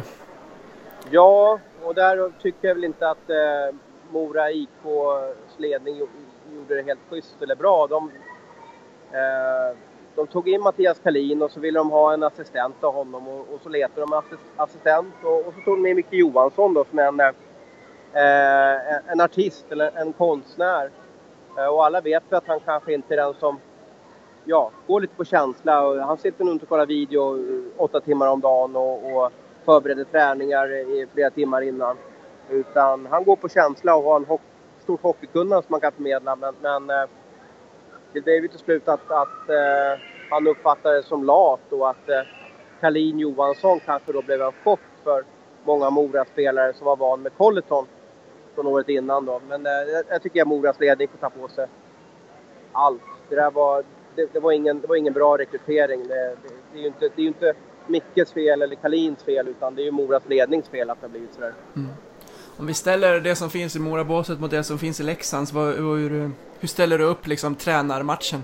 [1.09, 3.75] Ja, och där tycker jag väl inte att eh,
[4.11, 5.97] Mora IKs ledning
[6.55, 7.87] gjorde det helt schysst eller bra.
[7.87, 8.11] De,
[9.11, 9.77] eh,
[10.15, 13.39] de tog in Mattias Kalin och så ville de ha en assistent av honom och,
[13.53, 14.21] och så letade de
[14.57, 19.21] assistent och, och så tog de med Micke Johansson då som är en, eh, en
[19.21, 20.91] artist eller en konstnär.
[21.57, 23.59] Eh, och alla vet ju att han kanske inte är den som
[24.45, 25.87] ja, går lite på känsla.
[25.87, 27.37] Och han sitter nog inte och kollar video
[27.77, 29.31] åtta timmar om dagen och, och
[29.65, 31.97] förbereder träningar i flera timmar innan.
[32.49, 34.39] Utan han går på känsla och har en ho-
[34.83, 36.35] stort hockeykunnande som man kan förmedla.
[36.35, 37.09] Men, men eh,
[38.13, 39.99] det blev ju till slut att, att eh,
[40.29, 42.21] han uppfattade det som lat och att eh,
[42.81, 45.25] Kalin Johansson kanske då blev en chock för
[45.63, 47.85] många Mora-spelare som var van med Colleton
[48.55, 49.41] från året innan då.
[49.49, 51.67] Men eh, jag- tycker att Moras ledning får ta på sig
[52.71, 53.01] allt.
[53.29, 53.83] Det där var,
[54.15, 56.07] det, det var, ingen, det var ingen bra rekrytering.
[56.07, 57.53] Det, det, det är ju inte, det är inte
[57.87, 61.11] Mickes fel eller Kalins fel utan det är ju Moras lednings fel att det har
[61.11, 61.53] blivit sådär.
[62.57, 65.75] Om vi ställer det som finns i Morabåset mot det som finns i Leksands, vad,
[65.75, 68.43] hur, hur ställer du upp liksom tränarmatchen?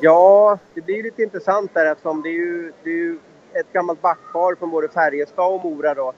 [0.00, 3.18] Ja, det blir lite intressant där eftersom det är ju, det är ju
[3.52, 6.12] ett gammalt backpar från både Färjestad och Mora då.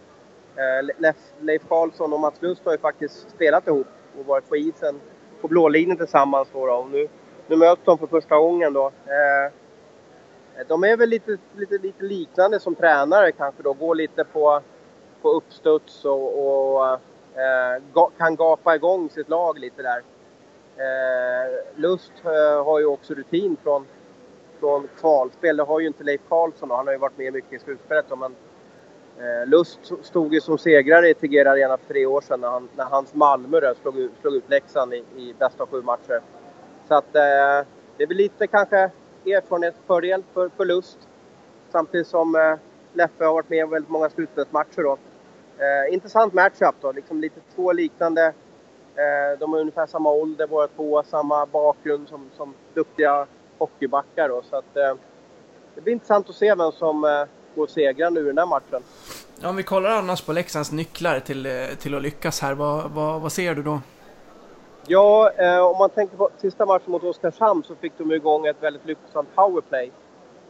[0.56, 3.86] Eh, Leif, Leif Karlsson och Mats Lust har ju faktiskt spelat ihop
[4.18, 5.00] och varit på isen
[5.40, 6.66] på blålinjen tillsammans då.
[6.66, 6.72] då.
[6.72, 7.08] Och nu,
[7.46, 8.86] nu möts de för första gången då.
[8.86, 9.52] Eh,
[10.68, 13.72] de är väl lite, lite, lite liknande som tränare kanske då.
[13.72, 14.60] Går lite på,
[15.22, 16.86] på uppstuds och, och
[17.40, 20.02] eh, kan gapa igång sitt lag lite där.
[20.76, 23.86] Eh, Lust eh, har ju också rutin från,
[24.60, 25.56] från kvalspel.
[25.56, 28.06] Det har ju inte Leif Karlsson och han har ju varit med mycket i slutspelet.
[28.08, 28.34] då, Men,
[29.18, 32.68] eh, Lust stod ju som segrare i Tegera Arena för tre år sedan när, han,
[32.76, 36.20] när hans Malmö då slog, ut- slog ut Leksand i, i bästa av sju matcher.
[36.88, 38.90] Så att eh, det är väl lite kanske
[39.26, 40.98] erfarenhetsfördel för, förlust
[41.72, 42.58] Samtidigt som eh,
[42.92, 44.98] Leffe har varit med i väldigt många slutspelsmatcher då.
[45.58, 48.34] Eh, intressant matchup då, liksom lite två liknande
[48.96, 53.26] Eh, de har ungefär samma ålder båda två, samma bakgrund som, som duktiga
[53.58, 54.28] hockeybackar.
[54.28, 54.94] Då, så att, eh,
[55.74, 58.82] det blir intressant att se vem som eh, går segrande ur den här matchen.
[59.40, 62.90] Ja, Om vi kollar annars på Leksands nycklar till, eh, till att lyckas här, vad,
[62.90, 63.80] vad, vad ser du då?
[64.86, 68.56] Ja, eh, om man tänker på sista matchen mot Oskarshamn så fick de igång ett
[68.62, 69.92] väldigt lyckosamt powerplay.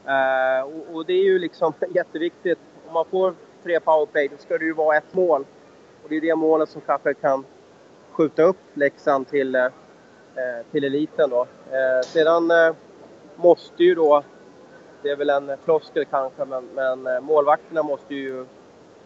[0.06, 2.58] Eh, och, och det är ju liksom jätteviktigt.
[2.86, 5.44] Om man får tre powerplay då ska det ju vara ett mål.
[6.02, 7.44] Och det är det målet som kanske kan
[8.10, 11.46] skjuta upp Leksand till, eh, eh, till eliten då.
[11.70, 12.74] Eh, sedan eh,
[13.36, 14.22] måste ju då,
[15.02, 18.46] det är väl en floskel kanske, men, men eh, målvakterna måste ju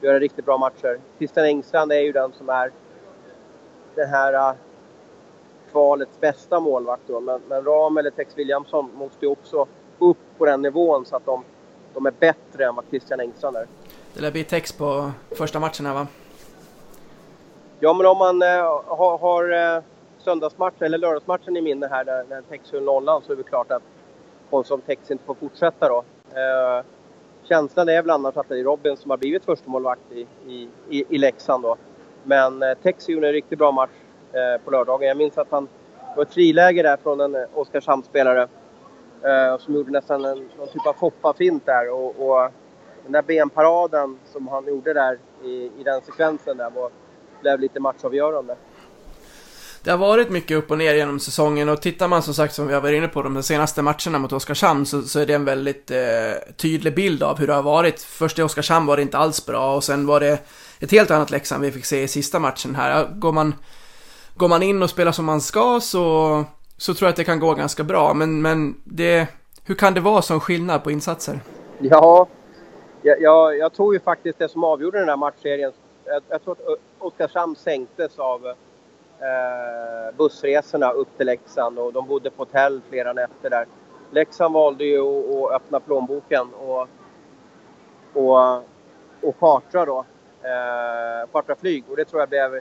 [0.00, 1.00] göra riktigt bra matcher.
[1.18, 2.72] Christian Engstrand är ju den som är
[3.94, 4.54] den här eh,
[5.70, 7.20] kvalets bästa målvakt då.
[7.20, 9.66] Men, men Ram eller Tex Williamson måste ju också
[9.98, 11.44] upp på den nivån så att de,
[11.94, 13.66] de är bättre än vad Christian Engstrand är.
[14.14, 16.06] Det lär bli text på första matchen här va?
[17.80, 19.82] Ja, men om man eh, har, har eh,
[20.18, 23.70] söndagsmatchen eller lördagsmatchen i minne här där, när Tex höll nollan så är det klart
[23.70, 23.82] att
[24.50, 26.04] Konsum Tex inte får fortsätta då.
[26.30, 26.84] Eh,
[27.48, 31.04] känslan är väl annars att det är Robin som har blivit förstemålvakt i, i, i,
[31.08, 31.76] i Leksand då.
[32.22, 33.90] men eh, Texi gjorde en riktigt bra match
[34.32, 35.08] Eh, på lördagen.
[35.08, 35.68] Jag minns att han
[36.00, 38.42] det var ett friläge där från en eh, Oskarshamnsspelare
[39.22, 41.90] eh, som gjorde nästan en, någon typ av Foppa-fint där.
[41.90, 42.50] Och, och
[43.02, 46.90] den där benparaden som han gjorde där i, i den sekvensen där var,
[47.40, 48.56] blev lite matchavgörande.
[49.82, 52.66] Det har varit mycket upp och ner genom säsongen och tittar man som sagt som
[52.66, 55.44] vi har varit inne på de senaste matcherna mot Oskarshamn så, så är det en
[55.44, 55.98] väldigt eh,
[56.56, 58.02] tydlig bild av hur det har varit.
[58.02, 60.38] Först i Oskarshamn var det inte alls bra och sen var det
[60.80, 63.08] ett helt annat Leksand vi fick se i sista matchen här.
[63.14, 63.54] Går man,
[64.38, 66.44] går man in och spelar som man ska så,
[66.76, 68.14] så tror jag att det kan gå ganska bra.
[68.14, 69.28] Men, men det,
[69.64, 71.40] hur kan det vara sån skillnad på insatser?
[71.78, 72.26] Ja,
[73.02, 75.72] jag, jag, jag tror ju faktiskt det som avgjorde den här matchserien.
[76.04, 82.30] Jag, jag tror att Oskarshamn sänktes av eh, bussresorna upp till Leksand och de bodde
[82.30, 83.66] på hotell flera nätter där.
[84.10, 86.88] Leksand valde ju att, att öppna plånboken och,
[88.12, 88.56] och,
[89.22, 90.04] och chartra då.
[90.42, 92.60] Eh, chartra flyg och det tror jag blev,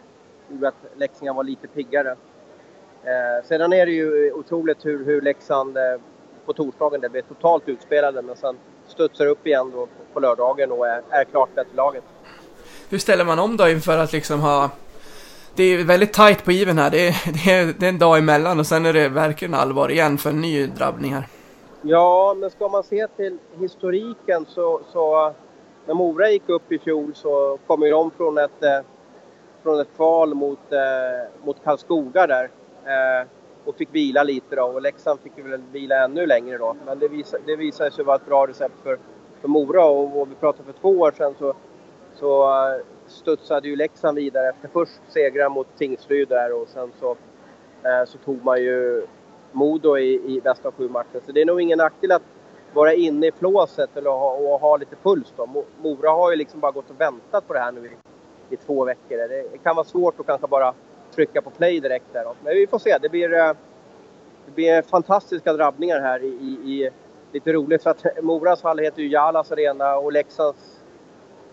[0.51, 2.15] gjorde att Leksand var lite piggare.
[3.03, 5.83] Eh, sedan är det ju otroligt hur, hur Leksand eh,
[6.45, 11.01] på torsdagen blev totalt utspelade men sen studsar upp igen då på lördagen och är,
[11.09, 12.03] är klart bättre laget.
[12.89, 14.69] Hur ställer man om då inför att liksom ha...
[15.55, 16.89] Det är väldigt tight på given här.
[16.89, 19.91] Det är, det, är, det är en dag emellan och sen är det verkligen allvar
[19.91, 21.27] igen för en ny drabbning här.
[21.81, 25.33] Ja, men ska man se till historiken så, så
[25.85, 28.79] när Mora gick upp i fjol så kom ju de från ett, eh,
[29.67, 32.49] från ett kval mot, eh, mot Karlskoga där.
[32.85, 33.27] Eh,
[33.65, 36.75] och fick vila lite då och Leksand fick väl vila ännu längre då.
[36.85, 38.99] Men det, visade, det visade sig vara ett bra recept för,
[39.41, 41.53] för Mora och, och vi pratade för två år sedan så,
[42.15, 47.11] så eh, studsade ju Leksand vidare efter först segrar mot Tingsryd där och sen så,
[47.83, 49.07] eh, så tog man ju
[49.51, 51.21] Modo i, i bästa av sju matcher.
[51.25, 52.23] Så det är nog ingen nackdel att
[52.73, 55.63] vara inne i flåset eller ha, och ha lite puls då.
[55.81, 57.91] Mora har ju liksom bara gått och väntat på det här nu i,
[58.49, 59.17] i två veckor.
[59.17, 60.73] Det, kan vara svårt att kanske bara
[61.15, 62.25] trycka på play direkt där.
[62.43, 62.97] Men vi får se.
[63.01, 63.55] Det blir, det
[64.55, 66.89] blir fantastiska drabbningar här i, i, i
[67.31, 70.83] lite roligt för att Moras hall heter ju Jalas Arena och Leksands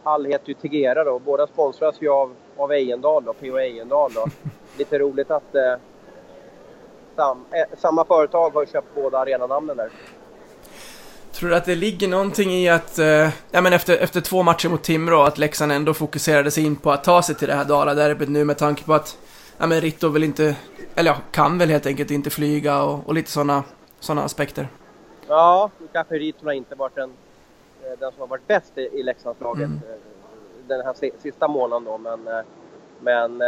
[0.02, 1.18] hall heter ju Tegera då.
[1.18, 3.58] Båda sponsras ju av, av Ejendal då, P.O.
[3.58, 4.26] Ejendal då.
[4.78, 5.74] Lite roligt att eh,
[7.16, 9.90] sam, eh, samma företag har köpt båda arenanamnen där.
[11.34, 14.68] Tror du att det ligger någonting i att, eh, ja men efter, efter två matcher
[14.68, 17.64] mot Timrå, att Leksand ändå fokuserade sig in på att ta sig till det här
[17.64, 19.18] Dala-derbyt nu med tanke på att
[19.58, 20.56] ja, men Ritto vill inte,
[20.94, 23.62] eller ja, kan väl helt enkelt inte flyga och, och lite sådana
[24.00, 24.68] såna aspekter.
[25.28, 27.10] Ja, kanske Ritto har inte varit den,
[27.82, 29.80] eh, den som har varit bäst i, i Leksandslaget mm.
[29.88, 29.98] Eh,
[30.68, 32.44] den här sista månaden då, men eh,
[33.00, 33.38] men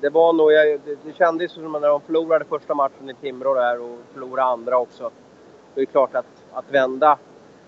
[0.00, 3.80] det var nog, det, det kändes som när de förlorade första matchen i Timrå där
[3.80, 5.10] och förlorade andra också.
[5.74, 7.18] Det är klart att, att vända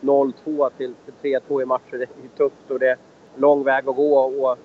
[0.01, 2.97] 0-2 till, till 3-2 i matcher, det är tufft och det är
[3.37, 4.19] lång väg att gå.
[4.19, 4.59] Och,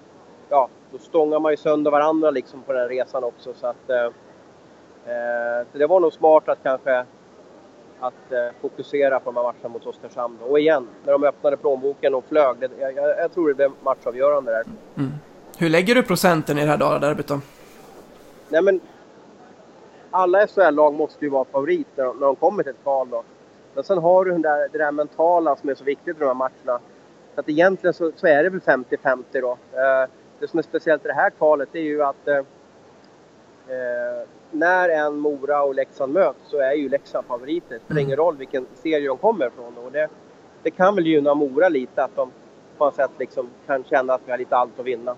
[0.49, 3.53] ja, då stångar man ju sönder varandra liksom på den resan också.
[3.53, 7.05] Så, att, eh, eh, så det var nog smart att kanske
[7.99, 10.38] att eh, fokusera på de här matcherna mot Oskarshamn.
[10.41, 12.57] Och igen, när de öppnade plånboken och flög.
[12.59, 14.63] Det, jag, jag, tror det blev matchavgörande där.
[14.97, 15.11] Mm.
[15.57, 17.39] Hur lägger du procenten i det här Dala-derbyt då?
[18.49, 18.80] Nej men,
[20.11, 23.24] alla SHL-lag måste ju vara favorit när de, när de kommer till ett kval då.
[23.78, 26.25] Men sen har du den där, det där mentala som är så viktigt i de
[26.25, 26.80] här matcherna.
[27.36, 29.51] Så att egentligen så, så är det väl 50-50 då.
[29.51, 30.09] Eh,
[30.39, 32.38] det som är speciellt i det här kvalet är ju att eh,
[33.67, 37.75] eh, när en Mora och Leksand möts så är ju Leksand favoriter.
[37.75, 38.25] Det spelar ingen mm.
[38.25, 39.78] roll vilken serie de kommer ifrån.
[39.78, 40.07] Och det,
[40.63, 42.32] det kan väl gynna Mora lite att de
[42.78, 45.15] på något sätt liksom kan känna att vi har lite allt att vinna.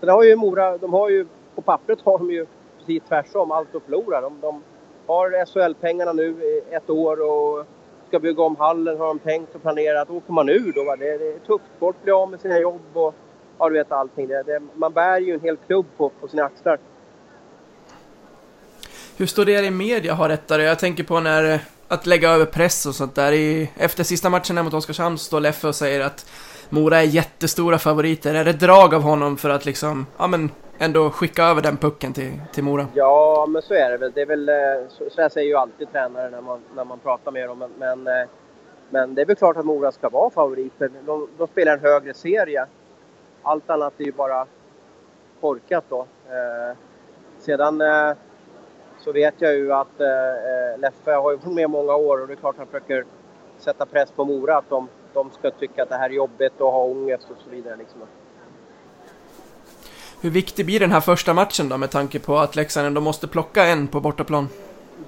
[0.00, 2.46] Sen har ju Mora, de har ju på pappret har de ju
[2.78, 4.20] precis tvärsom, allt att förlora.
[4.20, 4.62] De, de
[5.06, 7.66] har SHL-pengarna nu ett år och
[8.08, 10.10] ska bygga om hallen har de tänkt och planerat.
[10.10, 10.96] Åker man ur då, va?
[10.96, 11.64] Det, det är tufft.
[11.78, 13.14] Folk blir av med sina jobb och
[13.58, 14.28] ja, du vet allting.
[14.28, 16.78] Det, det, man bär ju en hel klubb på, på sina axlar.
[19.16, 20.62] Hur står det i media har rättare?
[20.62, 23.32] Jag tänker på när eh, att lägga över press och sånt där.
[23.32, 26.30] I, efter sista matchen mot Oskarshamn står Leffe och säger att
[26.68, 28.34] Mora är jättestora favoriter.
[28.34, 32.12] Är det drag av honom för att liksom, ja men ändå skicka över den pucken
[32.12, 32.86] till, till Mora?
[32.94, 34.12] Ja, men så är det väl.
[34.14, 34.54] Det är väl eh,
[34.88, 37.58] så, här säger ju alltid tränare när man, när man pratar med dem.
[37.58, 38.28] Men, men, eh,
[38.90, 40.90] men det är väl klart att Mora ska vara favoriter.
[41.06, 42.66] De, de spelar en högre serie
[43.42, 44.46] allt annat är ju bara
[45.40, 46.00] korkat då.
[46.28, 46.76] Eh,
[47.38, 48.16] sedan eh,
[48.98, 52.26] så vet jag ju att eh, eh, Leffe har ju varit med många år och
[52.26, 53.04] det är klart han försöker
[53.58, 56.72] sätta press på Mora att de, de ska tycka att det här är jobbigt och
[56.72, 57.76] ha ångest och så vidare.
[57.76, 58.00] Liksom.
[60.20, 63.28] Hur viktig blir den här första matchen då med tanke på att Leksand ändå måste
[63.28, 64.48] plocka en på bortaplan?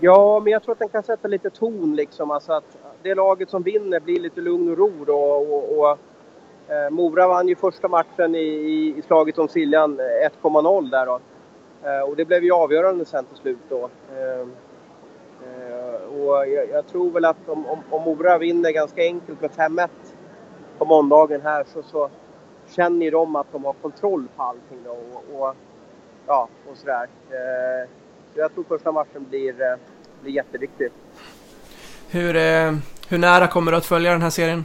[0.00, 2.30] Ja, men jag tror att den kan sätta lite ton liksom.
[2.30, 5.98] Alltså att det laget som vinner blir lite lugn och ro då och, och
[6.70, 11.06] Eh, Mora vann ju första matchen i, i, i slaget om Siljan eh, 1,0 där
[11.06, 11.20] då.
[11.88, 13.90] Eh, och det blev ju avgörande sen till slut då.
[14.16, 14.40] Eh,
[15.46, 19.50] eh, och jag, jag, tror väl att om, om, om Mora vinner ganska enkelt med
[19.50, 19.88] 5-1
[20.78, 22.10] på måndagen här så, så
[22.70, 24.90] känner de att de har kontroll på allting då.
[24.90, 25.56] Och, och
[26.26, 27.08] ja, och sådär.
[27.30, 27.88] Eh,
[28.34, 29.76] så jag tror första matchen blir, eh,
[30.22, 30.90] blir jätteviktig.
[32.10, 32.74] Hur, eh,
[33.08, 34.64] hur nära kommer du att följa den här serien?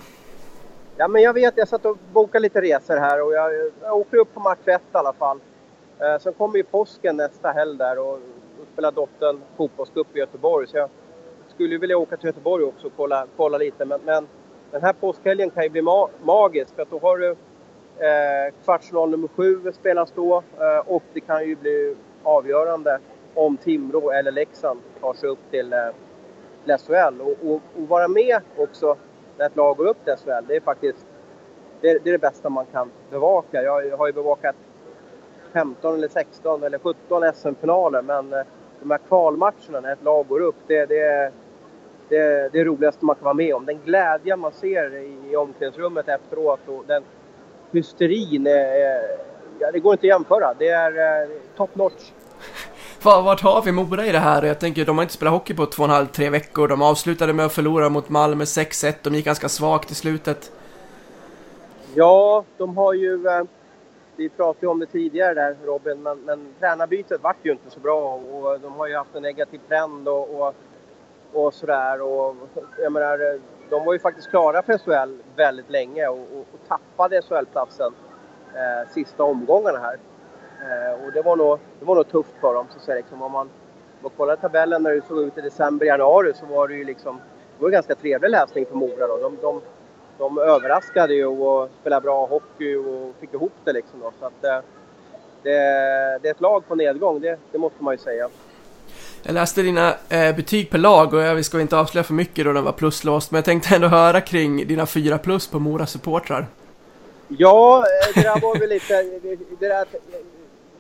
[0.98, 4.18] Ja, men jag vet, jag satt och bokade lite resor här och jag, jag åker
[4.18, 5.40] upp på match 1 i alla fall.
[6.00, 8.20] Eh, sen kommer ju påsken nästa helg där och
[8.60, 10.68] då spelar dottern fotbollscup i Göteborg.
[10.68, 10.90] Så jag
[11.48, 13.86] skulle ju vilja åka till Göteborg också och kolla, kolla lite.
[13.86, 14.28] Men, men
[14.72, 17.36] den här påskhelgen kan ju bli ma magisk för att då har du
[18.00, 23.00] eh, kvartsfinal nummer sju spelas då eh, och det kan ju bli avgörande
[23.34, 25.80] om Timrå eller Leksand tar sig upp till, eh,
[26.64, 27.22] till SHL.
[27.22, 28.98] Och, och, och, vara med också
[29.38, 31.06] när ett lag går upp till SHL, det är faktiskt
[31.82, 33.64] det, det, är det bästa man kan bevaka.
[33.64, 34.56] Jag har ju bevakat
[35.54, 38.46] 15 eller 16 eller 17 SM-finaler men eh,
[38.80, 41.32] de här kvalmatcherna när ett lag går upp, det, det, är
[42.10, 43.66] det, det roligaste man kan vara med om.
[43.66, 47.04] Den glädje man ser i, i omklädningsrummet efteråt och den
[47.76, 49.02] hysterin, är,
[49.60, 50.54] ja, det går inte att jämföra.
[50.54, 52.12] Det är eh, top notch.
[53.04, 54.44] Vart har vi Mora i det här?
[54.44, 56.68] Jag tänker, de har inte spelat hockey på två och en halv, tre veckor.
[56.68, 58.94] De avslutade med att förlora mot Malmö 6-1.
[59.02, 60.52] De gick ganska svagt i slutet.
[61.96, 63.28] Ja, de har ju...
[63.28, 63.44] Eh,
[64.18, 67.80] vi pratade ju om det tidigare där Robin, men, men tränarbytet vart ju inte så
[67.80, 70.54] bra och de har ju haft en negativ trend och, och,
[71.34, 72.02] och sådär.
[72.02, 72.36] Och,
[72.82, 73.40] jag menar,
[73.70, 77.94] de var ju faktiskt klara för SHL väldigt länge och, och, och tappade SHL-platsen
[78.54, 79.98] eh, sista omgångarna här.
[80.62, 82.68] Eh, och det var, nog, det var nog tufft för dem.
[82.70, 85.86] Så att liksom, om man, om man kollar tabellen när det såg ut i december,
[85.86, 87.20] januari så var det ju liksom
[87.58, 89.08] det var ganska trevlig läsning för Mora.
[89.08, 89.18] Då.
[89.18, 89.62] De, de,
[90.18, 94.00] de överraskade ju och spelade bra hockey och fick ihop det liksom.
[94.00, 94.12] Då.
[94.20, 94.66] Så att, eh,
[95.44, 95.52] det,
[96.22, 98.30] det är ett lag på nedgång, det, det måste man ju säga.
[99.28, 102.54] Jag läste dina eh, betyg per lag och jag ska inte avslöja för mycket då
[102.54, 106.48] den var pluslåst, men jag tänkte ändå höra kring dina fyra plus på Mora supportrar.
[107.28, 109.04] Ja, eh, det där var väl lite...
[109.60, 109.88] Det där,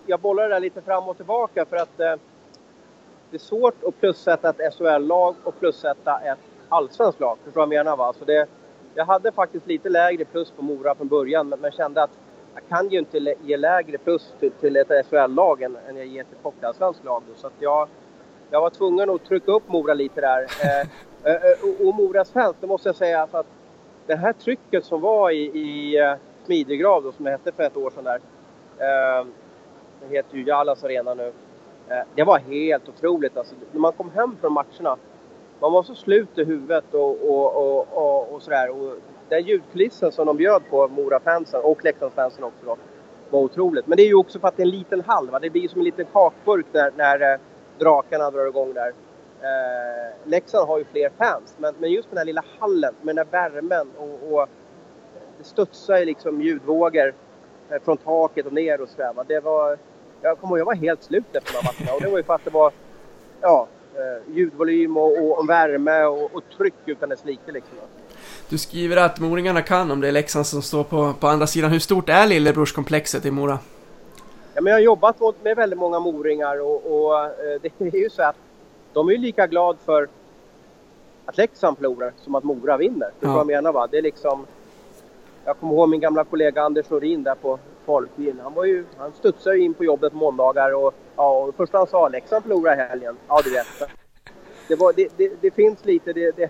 [0.06, 2.16] jag bollade det där lite fram och tillbaka för att eh,
[3.30, 6.40] det är svårt att plussätta ett SHL-lag och plussätta ett
[6.70, 7.38] allsvenskt lag.
[7.44, 7.98] Förstår du vad jag menar?
[7.98, 8.14] Va?
[8.20, 8.48] Så det,
[8.96, 12.12] jag hade faktiskt lite lägre plus på Mora från början men, men kände att
[12.54, 16.24] jag kan ju inte ge lägre plus till, till ett SHL-lag än, än jag ger
[16.24, 17.24] till ett hockeyallsvenskt lag.
[17.28, 17.34] Då.
[17.42, 17.88] Så att jag,
[18.56, 20.46] jag var tvungen att trycka upp Mora lite där.
[21.24, 23.46] Eh, eh, eh, och, och Moras fans, det måste jag säga, för att
[24.08, 25.96] det här trycket som var i, i
[26.46, 28.20] Smidegrav, då, som det hette för ett år sedan där.
[30.00, 31.34] Det heter ju Jallas Arena nu.
[32.16, 33.56] Det var helt otroligt alltså.
[33.72, 34.98] När man kom hem från matcherna,
[35.60, 38.70] man var så slut i huvudet och, och, och, och, och sådär.
[38.70, 38.96] Och
[39.30, 42.78] den ljudkulissen som de bjöd på, Mora-fansen och Leksandsfansen också då,
[43.30, 43.88] var otroligt.
[43.88, 45.40] Men det är ju också för att det är en liten hall, va?
[45.40, 47.40] det blir som en liten kakburk när, när
[47.80, 48.94] drakarna drar igång där.
[49.42, 53.28] Eh, Leksand har ju fler fans, men, men just den här lilla hallen med den
[53.32, 54.50] här värmen och, och
[55.38, 57.14] det studsar ju liksom ljudvågor
[57.70, 59.14] eh, från taket och ner och sådär.
[59.28, 59.78] Det var,
[60.22, 62.24] jag kommer ihåg, jag var helt slut efter de här matcherna och det var ju
[62.24, 62.72] för att det var
[63.42, 67.78] ja, eh, ljudvolym och, och, och värme och, och, tryck utan dess like liksom.
[68.50, 71.72] Du skriver att moringarna kan om det är Leksand som står på, på andra sidan.
[71.72, 73.60] Hur stort är lillebrorskomplexet i Mora?
[74.56, 78.10] Ja, men jag har jobbat med väldigt många moringar och, och eh, det är ju
[78.10, 78.36] så att
[78.94, 80.08] de är ju lika glada för
[81.26, 83.10] att Leksand förlorar som att Mora vinner.
[83.12, 83.72] Förstår du vad jag menar?
[83.72, 83.88] Va?
[83.92, 84.46] Det är liksom...
[85.46, 88.40] Jag kommer ihåg min gamla kollega Anders Norin där på Folkvin.
[88.44, 91.74] Han, var ju, han studsade ju in på jobbet på måndagar och, ja, och först
[91.74, 93.18] han sa Leksand förlorar i helgen.
[93.28, 93.68] Ja, du vet.
[94.68, 96.50] Det, var, det, det, det finns lite det, det,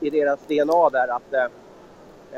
[0.00, 1.44] i deras DNA där att eh,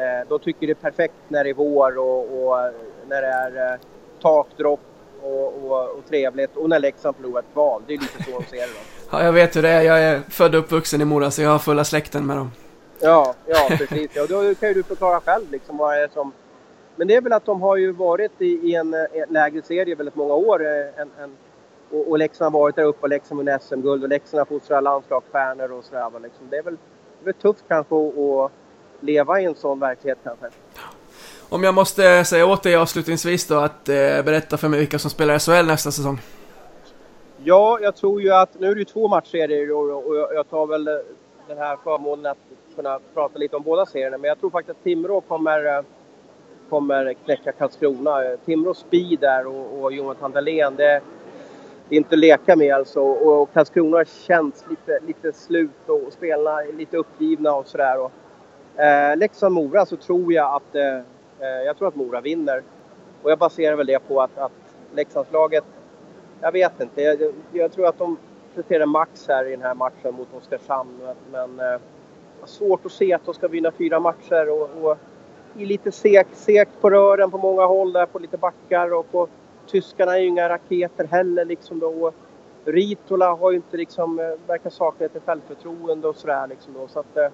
[0.02, 2.72] eh, de tycker det är perfekt när det är vår och, och
[3.08, 3.78] när det är eh,
[4.20, 4.80] takdropp
[5.24, 7.82] och, och, och, trevligt och när Leksand förlorar ett val.
[7.86, 8.66] Det är lite så de ser det.
[8.66, 8.80] Då.
[9.10, 9.82] Ja, jag vet hur det är.
[9.82, 12.50] Jag är född och uppvuxen i Mora så jag har fulla släkten med dem.
[13.00, 14.10] Ja, ja precis.
[14.14, 16.32] Ja, då kan ju du förklara själv liksom vad det är som...
[16.96, 19.94] Men det är väl att de har ju varit i, i en, en lägre serie
[19.94, 20.66] väldigt många år.
[20.66, 21.36] Eh, en, en,
[21.90, 24.82] och, och Leksand har varit där uppe och Leksand vunnit SM-guld och Leksand har fostrat
[24.82, 26.20] landslagsstjärnor och sådär.
[26.22, 26.46] Liksom.
[26.50, 26.76] Det är väl
[27.24, 28.52] det är tufft kanske att, att
[29.00, 30.46] leva i en sån verklighet kanske.
[31.48, 35.10] Om jag måste säga åt dig avslutningsvis då att eh, berätta för mig vilka som
[35.10, 36.20] spelar SHL nästa säsong.
[37.44, 40.88] Ja, jag tror ju att nu är det ju två matchserier och jag tar väl
[40.88, 40.94] eh,
[41.48, 42.38] den här förmånen att
[42.76, 44.18] kunna prata lite om båda serierna.
[44.18, 45.84] Men jag tror faktiskt att Timrå kommer, eh,
[46.68, 48.36] kommer knäcka Karlskrona.
[48.44, 51.00] Timrå speed där och, och Jonathan Dahlén, det,
[51.88, 53.00] det är inte att leka med alltså.
[53.00, 58.10] Och Karlskrona känns lite, lite slut och spelarna är lite uppgivna och sådär.
[58.76, 61.13] Eh, Leksand-Mora så tror jag att Eh,
[61.44, 62.62] Eh, jag tror att Mora vinner.
[63.22, 64.52] Och jag baserar väl det på att, att
[64.94, 65.64] Leksandslaget,
[66.40, 68.16] jag vet inte, jag, jag tror att de
[68.54, 71.08] presterar max här i den här matchen mot Oskarshamn.
[71.32, 71.80] Men eh,
[72.44, 74.98] svårt att se att de ska vinna fyra matcher och, och
[75.56, 79.28] i lite segt, sek på rören på många håll där på lite backar och på,
[79.66, 82.12] tyskarna är ju inga raketer heller liksom då.
[82.64, 86.88] Ritola har ju inte liksom, eh, verkar sakna lite självförtroende och sådär liksom då.
[86.88, 87.30] Så att det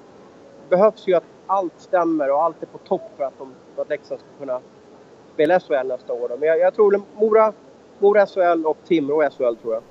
[0.68, 4.20] behövs ju att allt stämmer och allt är på topp för att, de, att Leksand
[4.20, 4.60] ska kunna
[5.34, 6.28] spela SHL nästa år.
[6.28, 6.36] Då.
[6.36, 7.52] Men jag, jag tror Mora,
[7.98, 9.82] Mora SHL och Timrå SHL tror jag.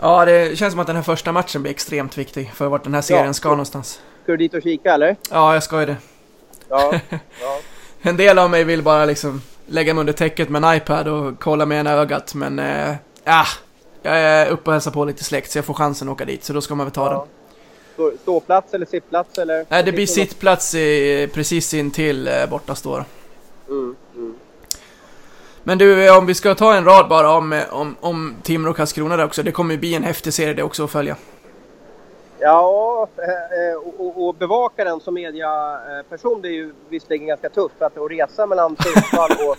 [0.00, 2.94] Ja, det känns som att den här första matchen blir extremt viktig för vart den
[2.94, 3.32] här serien Ja.
[3.32, 4.02] ska någonstans.
[4.22, 5.16] Ska du dit och kika eller?
[5.30, 5.96] Ja, jag ska ju det.
[6.68, 6.92] Ja.
[7.10, 7.58] ja.
[8.02, 11.40] En del av mig vill bara liksom lägga mig under täcket med en iPad och
[11.40, 13.44] kolla med ena ögat, men äh, ja,
[14.02, 16.44] jag är uppe och hälsar på lite släkt så jag får chansen att åka dit,
[16.44, 17.20] så då ska man väl ta den.
[17.98, 19.66] Stå, ståplats eller sittplats eller?
[19.68, 23.04] Nej, det blir sittplats i, precis in till eh, borta står.
[23.68, 24.34] Mm, mm.
[25.62, 28.70] Men du, eh, om vi ska ta en rad bara om, eh, om, om Timrå
[28.70, 29.42] och Karlskrona där också.
[29.42, 31.16] Det kommer ju bli en häftig serie det också att följa.
[32.38, 37.82] Ja, eh, och, och, bevaka den som mediaperson det är ju visserligen ganska tufft.
[37.82, 39.56] Att, att resa mellan Sundsvall och,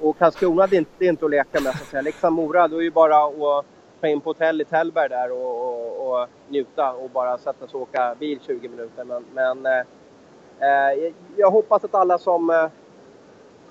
[0.08, 2.02] och Karlskrona det är, inte, det är inte att leka med så att säga.
[2.02, 3.66] Leksand-Mora då är ju bara att
[4.00, 7.76] ta in på hotell i Tällberg där och, och, och njuta och bara sätta sig
[7.76, 9.04] och åka bil 20 minuter.
[9.04, 9.86] Men, men eh,
[10.60, 12.66] eh jag hoppas att alla som, eh,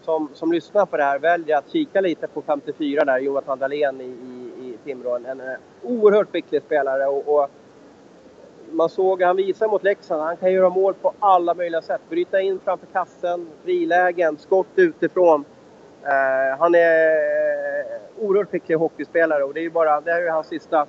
[0.01, 4.01] som, som lyssnar på det här väljer att kika lite på 54 där, Jonathan Dahlén
[4.01, 5.15] i, i, i Timrå.
[5.15, 5.41] En, en
[5.84, 7.49] oerhört skicklig spelare och, och
[8.71, 12.01] man såg, han visar mot Leksand, han kan göra mål på alla möjliga sätt.
[12.09, 15.45] Bryta in framför kassen, frilägen, skott utifrån.
[16.03, 17.44] Eh, han är
[18.19, 20.86] oerhört skicklig hockeyspelare och det är ju bara, det här är ju hans sista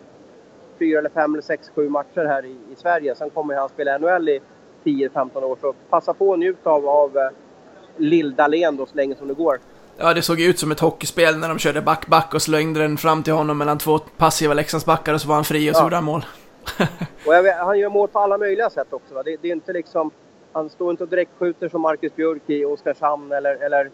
[0.79, 3.15] fyra eller fem eller sex, sju matcher här i, i Sverige.
[3.15, 4.41] Sen kommer han spela NHL i
[4.85, 5.59] 10-15 år.
[5.61, 7.29] Så passa på och njut av, av eh,
[7.97, 9.59] Lill-Dahlén då så länge som det går.
[9.99, 13.23] Ja, det såg ut som ett hockeyspel när de körde back-back och slängde den fram
[13.23, 15.85] till honom mellan två passiva Leksandsbackar och så var han fri och så Ja.
[15.85, 16.25] gjorde han mål.
[17.27, 19.15] Och vet, han gör mål på alla möjliga sätt också.
[19.15, 19.23] Va?
[19.23, 20.11] Det, det är inte liksom...
[20.53, 23.91] Han står inte och direktskjuter som Marcus Björk i Oskarshamn eller, eller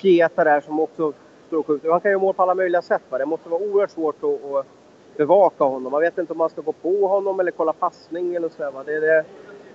[0.00, 1.12] Pieta där som också
[1.56, 1.90] och skjuter.
[1.90, 3.02] Han kan göra mål på alla möjliga sätt.
[3.08, 3.18] Va?
[3.18, 4.66] Det måste vara oerhört svårt att, att
[5.16, 5.92] bevaka honom.
[5.92, 8.70] Man vet inte om man ska gå på honom eller kolla passning eller sådär.
[8.70, 8.82] Va?
[8.86, 9.24] Det, det,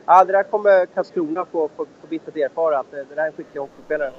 [0.05, 2.79] ja, det där kommer Karlskrona få, få, få bittert erfara.
[2.79, 4.11] Att det, det där är en skicklig hockeyspelare.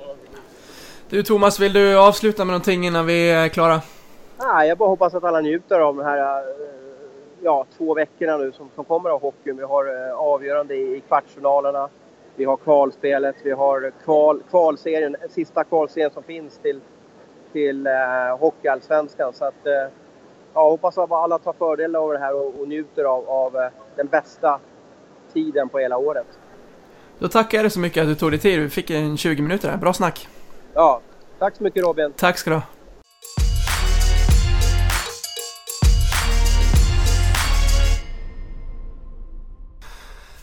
[1.09, 3.81] Du Thomas, vill du avsluta med någonting innan vi är klara?
[4.39, 6.45] Nej, jag bara hoppas att alla njuter av de här
[7.43, 9.57] ja, två veckorna nu som, som kommer av hockeyn.
[9.57, 11.89] Vi har eh, avgörande i, i kvartsfinalerna.
[12.37, 16.81] Vi har kvalspelet, vi har kval, kvalserien, sista kvalserien som finns till,
[17.57, 19.33] till eh, Hockeyallsvenskan.
[19.33, 19.93] Så att, eh,
[20.55, 23.69] ja, hoppas att alla tar fördel av det här och, och njuter av, av eh,
[23.97, 24.61] den bästa
[25.33, 26.27] tiden på hela året.
[27.19, 28.61] Då tackar jag dig så mycket att du tog dig tid.
[28.61, 29.77] Vi fick en 20 minuter här.
[29.77, 30.29] Bra snack.
[30.75, 31.01] Ja,
[31.39, 32.13] tack så mycket Robin.
[32.17, 32.63] Tack ska du ha.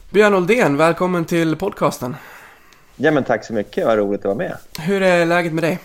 [0.09, 2.16] Björn Oldén, välkommen till podcasten.
[2.95, 4.57] Ja men tack så mycket, vad roligt att vara med.
[4.80, 5.80] Hur är läget med dig?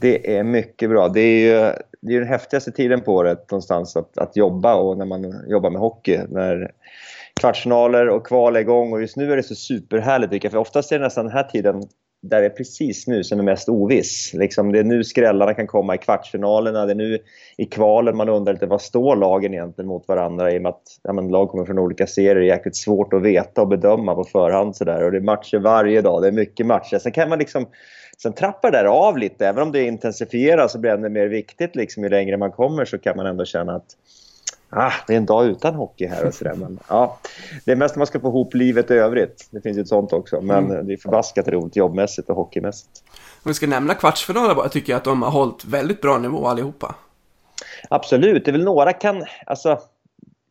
[0.00, 1.08] Det är mycket bra.
[1.08, 4.98] Det är ju det är den häftigaste tiden på året någonstans att, att jobba och
[4.98, 6.18] när man jobbar med hockey.
[6.28, 6.70] När
[7.40, 10.52] kvartsfinaler och kval är igång och just nu är det så superhärligt tycker jag.
[10.52, 11.82] För oftast är det nästan den här tiden
[12.22, 14.34] där det är precis nu som är mest oviss.
[14.34, 16.86] Liksom, det är nu skrällarna kan komma i kvartsfinalerna.
[16.86, 17.18] Det är nu
[17.56, 20.82] i kvalen man undrar lite vad står lagen egentligen mot varandra i och med att
[21.02, 22.34] ja, men, lag kommer från olika serier.
[22.34, 24.76] Det är jäkligt svårt att veta och bedöma på förhand.
[24.76, 25.04] Så där.
[25.04, 26.22] Och det är matcher varje dag.
[26.22, 26.98] Det är mycket matcher.
[26.98, 27.66] Sen kan man liksom
[28.22, 29.46] Sen trappar det där av lite.
[29.46, 31.76] Även om det intensifieras så blir det ännu mer viktigt.
[31.76, 33.96] Liksom, ju längre man kommer så kan man ändå känna att
[34.70, 36.54] ah, det är en dag utan hockey här och sådär.
[36.54, 37.18] Men ja,
[37.64, 39.48] det är mest när man ska få ihop livet i övrigt.
[39.50, 40.40] Det finns ju ett sånt också.
[40.40, 43.02] Men det är förbaskat roligt jobbmässigt och hockeymässigt.
[43.42, 46.46] Om vi ska nämna kvartsfinaler bara, tycker jag att de har hållit väldigt bra nivå
[46.46, 46.94] allihopa.
[47.90, 49.24] Absolut, det är väl några kan...
[49.46, 49.80] Alltså,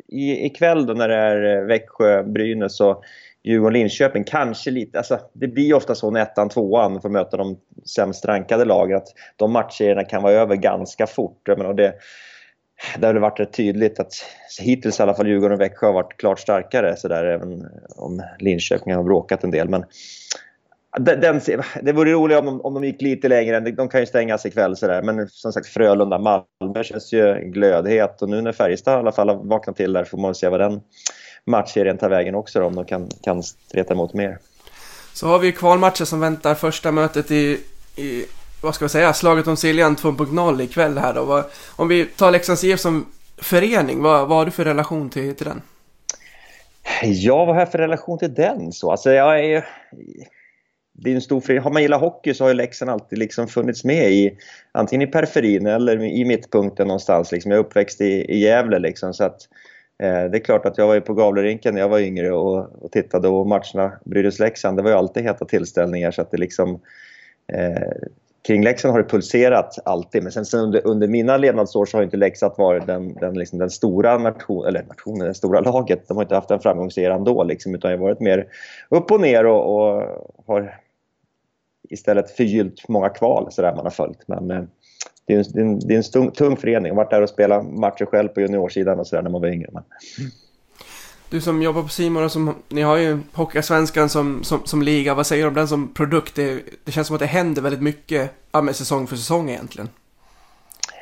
[0.08, 3.04] i, ikväll då när det är eh, Växjö-Brynäs och
[3.46, 4.98] Djurgården-Linköping kanske lite...
[4.98, 7.58] Alltså, det blir ofta så när ettan, tvåan får möta de
[7.96, 11.42] sämst rankade lagen att de matcherna kan vara över ganska fort.
[11.44, 11.94] Jag menar, det,
[12.98, 14.14] det har väl varit rätt tydligt att
[14.60, 18.24] hittills i alla fall Djurgården och Växjö har varit klart starkare så där, även om
[18.40, 19.70] Linköping har bråkat en del.
[19.70, 19.86] Men
[21.00, 21.42] den,
[21.82, 23.60] det vore roligt om de, om de gick lite längre.
[23.60, 25.02] De, de kan ju stängas ikväll sådär.
[25.02, 28.22] Men som sagt Frölunda, Malmö känns ju glödhet.
[28.22, 30.60] Och nu när Färjestad i alla fall har vaknat till där får man se vad
[30.60, 30.82] den
[31.46, 34.38] matchserien tar vägen också då, om de kan, kan streta emot mer.
[35.14, 37.60] Så har vi kvalmatcher som väntar första mötet i,
[37.96, 38.26] i
[38.62, 41.44] vad ska vi säga, slaget om Siljan 2.0 ikväll här då.
[41.76, 43.06] Om vi tar Leksands IF som
[43.38, 45.62] förening, vad, vad har du för relation till, till den?
[47.04, 48.72] Ja, vad har jag för relation till den?
[48.72, 48.92] Så?
[48.92, 49.66] Alltså, jag är
[50.98, 51.64] det är en stor frihet.
[51.64, 54.38] Har man gillat hockey så har ju Leksand alltid liksom funnits med i
[54.72, 57.32] antingen i periferin eller i mittpunkten någonstans.
[57.32, 57.52] Liksom.
[57.52, 59.42] Jag är uppväxt i, i Gävle liksom, så att
[60.04, 62.84] Eh, det är klart att jag var ju på Gavlerinken när jag var yngre och,
[62.84, 66.80] och tittade och matcherna Brynäs-Leksand, det var ju alltid heta tillställningar så att det liksom
[67.54, 67.92] eh,
[68.48, 72.04] kring Leksand har det pulserat alltid, men sen, sen under, under, mina levnadsår så har
[72.04, 76.08] inte Leksand varit den, den, liksom den stora nation, eller nationen, det stora laget.
[76.08, 78.48] De har inte haft en framgångseran då, liksom, utan har varit mer
[78.90, 80.04] upp och ner och, och
[80.48, 80.80] har
[81.90, 84.28] istället förgyllt många kval så där man har följt.
[84.28, 84.64] Men eh,
[85.28, 86.86] det är en, det är en, stung, tung förening.
[86.86, 89.48] Jag har varit där och spelat matcher själv på juniorsidan och sådär när man var
[89.48, 89.70] yngre.
[89.74, 89.84] Men...
[91.30, 95.14] Du som jobbar på Simon som, ni har ju Hockeysvenskan som, som, som liga.
[95.14, 96.36] Vad säger du om den som produkt?
[96.36, 99.90] Det, det känns som att det händer väldigt mycket ja, med säsong för säsong egentligen.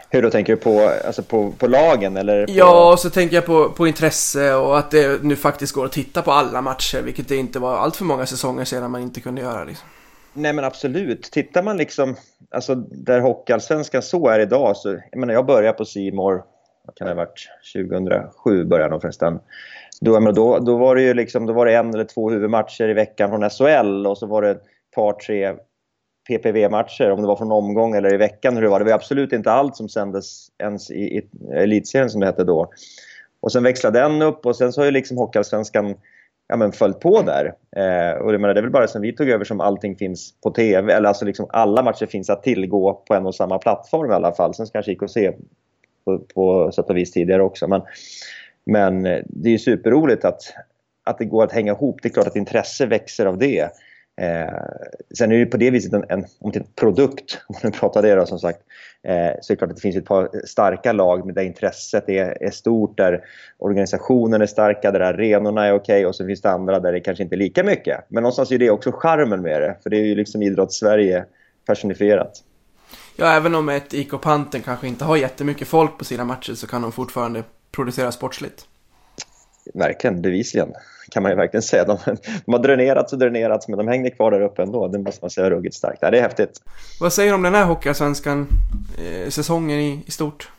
[0.10, 2.46] Hur då tänker du på, alltså på, på lagen eller?
[2.46, 2.52] På...
[2.54, 6.22] Ja, så tänker jag på, på intresse och att det nu faktiskt går att titta
[6.22, 9.42] på alla matcher, vilket det inte var allt för många säsonger sedan man inte kunde
[9.42, 9.64] göra.
[9.64, 9.88] Liksom.
[10.34, 11.24] Nej men absolut.
[11.24, 12.16] Tittar man liksom,
[12.52, 16.44] alltså där Hockeyallsvenskan så är idag så, jag menar jag började på Simor
[16.86, 19.40] vad kan det ha varit, 2007 började jag förresten.
[20.02, 22.94] Då, då, då var det ju liksom, då var det en eller två huvudmatcher i
[22.94, 24.64] veckan från SHL och så var det ett
[24.96, 25.56] par, tre
[26.28, 28.80] PPV-matcher, om det var från omgång eller i veckan hur det var.
[28.80, 32.72] Det var absolut inte allt som sändes ens i, i elitserien som det hette då.
[33.40, 35.96] Och sen växlade den upp och sen så har ju liksom Hockeyallsvenskan
[36.54, 37.46] ja, men följt på där.
[37.76, 40.34] Eh, och det, menar, det är väl bara sen vi tog över som allting finns
[40.44, 44.12] på TV, eller alltså liksom alla matcher finns att tillgå på en och samma plattform
[44.12, 44.54] i alla fall.
[44.54, 45.32] Sen kanske gick att se
[46.06, 47.68] på, på sätt och vis tidigare också.
[47.68, 47.82] Men,
[48.66, 50.42] men eh, det är ju superroligt att,
[51.04, 52.00] att det går att hänga ihop.
[52.02, 53.62] Det är klart att intresse växer av det.
[54.22, 54.54] Eh,
[55.18, 58.26] sen är det på det viset en, en, en produkt, om man pratar det då
[58.26, 58.60] som sagt,
[59.08, 62.44] Eh, så är det klart att det finns ett par starka lag där intresset är,
[62.44, 63.24] är stort, där
[63.58, 67.00] organisationen är starka, där arenorna är okej okay, och så finns det andra där det
[67.00, 68.06] kanske inte är lika mycket.
[68.08, 71.26] Men någonstans är det också charmen med det, för det är ju liksom idrotts-Sverige
[71.66, 72.44] personifierat.
[73.16, 76.68] Ja, även om ett IK Panten kanske inte har jättemycket folk på sina matcher så
[76.68, 78.66] kan de fortfarande producera sportsligt.
[79.74, 80.74] Verkligen, bevisligen
[81.12, 81.86] kan man ju verkligen säga.
[81.86, 81.98] De,
[82.46, 84.88] de har dränerats och dränerats men de hänger kvar där uppe ändå.
[84.88, 86.00] Det måste man säga ruggigt starkt.
[86.02, 86.62] Ja, det är häftigt.
[87.00, 88.48] Vad säger du om den här Hockeyallsvenskan,
[88.98, 90.52] eh, säsongen i, i stort?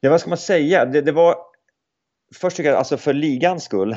[0.00, 0.84] Ja, vad ska man säga?
[0.84, 1.34] Det, det var...
[2.34, 3.92] Först tycker jag, alltså för ligans skull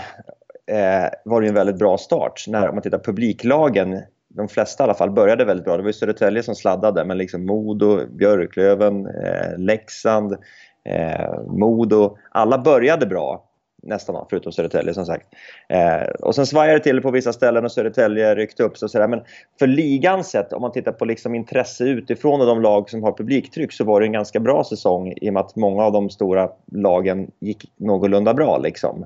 [0.71, 2.45] eh, var det en väldigt bra start.
[2.47, 4.01] När, om man tittar publiklagen,
[4.35, 5.77] de flesta i alla fall, började väldigt bra.
[5.77, 10.37] Det var ju Södertälje som sladdade, men liksom Modo, Björklöven, eh, Leksand,
[10.85, 12.17] eh, Modo.
[12.31, 13.43] Alla började bra
[13.83, 15.27] nästan förutom Södertälje som sagt.
[15.69, 18.89] Eh, och sen svajade det till på vissa ställen och Södertälje ryckte upp sig.
[18.89, 19.21] Så Men
[19.59, 23.11] för ligan sett, om man tittar på liksom intresse utifrån och de lag som har
[23.11, 26.09] publiktryck så var det en ganska bra säsong i och med att många av de
[26.09, 28.57] stora lagen gick någorlunda bra.
[28.57, 29.05] Liksom.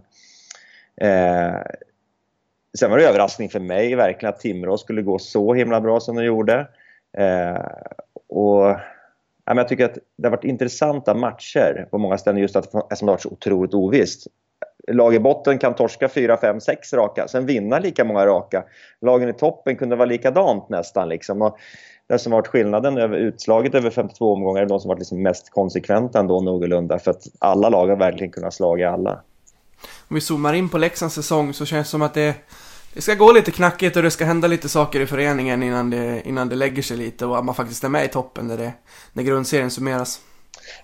[1.02, 1.56] Eh,
[2.80, 6.16] sen var det överraskning för mig verkligen att Timrå skulle gå så himla bra som
[6.16, 6.68] de gjorde.
[7.18, 7.62] Eh,
[8.30, 8.76] och
[9.56, 13.06] jag tycker att det har varit intressanta matcher på många ställen just att, eftersom det
[13.06, 14.28] har varit så otroligt ovisst
[14.94, 18.64] lag i botten kan torska 4, 5, 6 raka, sen vinna lika många raka.
[19.02, 21.10] Lagen i toppen kunde vara likadant nästan.
[21.10, 21.42] Liksom.
[21.42, 21.58] Och
[22.08, 25.50] det som varit skillnaden över utslaget över 52 omgångar är de som varit liksom mest
[25.50, 27.00] konsekventa ändå någorlunda.
[27.00, 29.12] För att alla lag har verkligen kunnat slaga alla.
[30.08, 32.36] Om vi zoomar in på Leksands säsong så känns det som att det,
[32.94, 36.22] det ska gå lite knackigt och det ska hända lite saker i föreningen innan det,
[36.26, 38.74] innan det lägger sig lite och att man faktiskt är med i toppen när, det,
[39.14, 40.22] när grundserien summeras.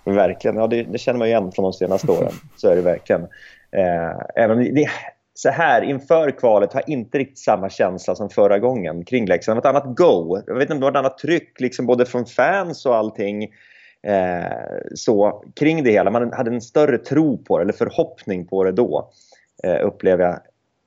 [0.04, 2.32] Verkligen, ja det, det känner man igen från de senaste åren.
[2.56, 3.22] Så är det verkligen.
[3.76, 4.90] Eh, även det,
[5.34, 9.56] så här inför kvalet har inte riktigt samma känsla som förra gången kring Leksand.
[9.56, 10.42] Det var ett annat go.
[10.46, 13.42] Jag vet inte om det var ett annat tryck liksom både från fans och allting
[14.02, 14.44] eh,
[14.94, 16.10] så kring det hela.
[16.10, 19.10] Man hade en större tro på det, eller förhoppning på det då,
[19.64, 20.38] eh, upplever jag.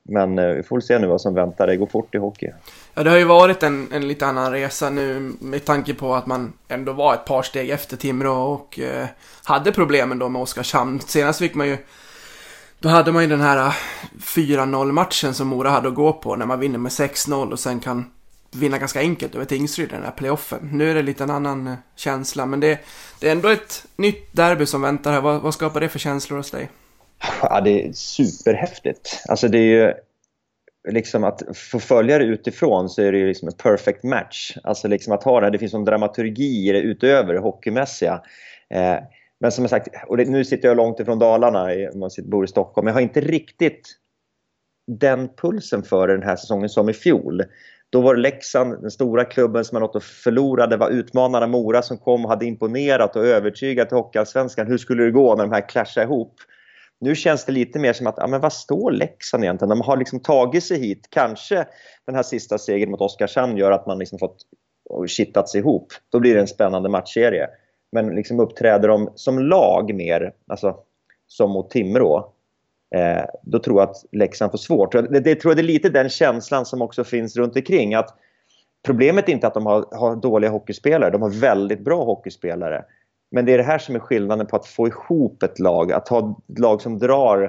[0.08, 1.68] Men eh, vi får se nu vad som väntar.
[1.68, 2.52] Det går fort i hockey.
[2.94, 6.26] Ja, det har ju varit en, en lite annan resa nu med tanke på att
[6.26, 9.08] man ändå var ett par steg efter Timrå och eh,
[9.44, 11.00] hade problemen då med Oskarshamn.
[11.00, 11.78] Senast fick man ju
[12.80, 13.74] då hade man ju den här eh,
[14.20, 17.80] 4-0 matchen som Mora hade att gå på när man vinner med 6-0 och sen
[17.80, 18.06] kan
[18.52, 20.70] vinna ganska enkelt över Tingsryd i den här playoffen.
[20.72, 22.80] Nu är det lite en annan eh, känsla, men det,
[23.20, 25.22] det är ändå ett nytt derby som väntar här.
[25.22, 26.70] Vad, vad skapar det för känslor hos dig?
[27.41, 29.23] Ja, det är superhäftigt.
[29.30, 29.94] Alltså det är ju
[30.89, 34.57] liksom att få följa det utifrån så är det ju liksom en perfect match.
[34.64, 38.22] Alltså liksom att ha det, det finns en dramaturgi i det utöver det hockeymässiga.
[38.69, 38.95] Eh,
[39.39, 41.64] men som sagt, och det, nu sitter jag långt ifrån Dalarna,
[41.94, 42.88] om man bor i Stockholm.
[42.88, 43.95] Jag har inte riktigt
[44.88, 47.44] den pulsen för den här säsongen som i fjol.
[47.89, 50.76] Då var det Leksand, den stora klubben som man åt och förlorade.
[50.76, 54.68] Det var utmanarna Mora som kom och hade imponerat och övertygat Hockeyallsvenskan.
[54.68, 56.34] Hur skulle det gå när de här clashade ihop?
[56.99, 59.69] Nu känns det lite mer som att, ja men vad står Leksand egentligen?
[59.69, 61.07] De har liksom tagit sig hit.
[61.10, 61.68] Kanske
[62.06, 64.38] den här sista segern mot Oskarshamn gör att man liksom fått
[65.07, 65.94] kittats ihop.
[66.10, 67.48] Då blir det en spännande matchserie.
[67.91, 70.78] Men liksom uppträder de som lag mer, alltså
[71.28, 72.34] som mot Timrå,
[72.95, 74.91] eh, då tror jag att Leksand får svårt.
[74.91, 77.95] Det, det tror jag det är lite den känslan som också finns runt omkring.
[77.95, 78.18] Att
[78.86, 82.86] problemet är inte att de har, har dåliga hockeyspelare, de har väldigt bra hockeyspelare.
[83.32, 86.08] Men det är det här som är skillnaden på att få ihop ett lag, att
[86.08, 87.44] ha ett lag som drar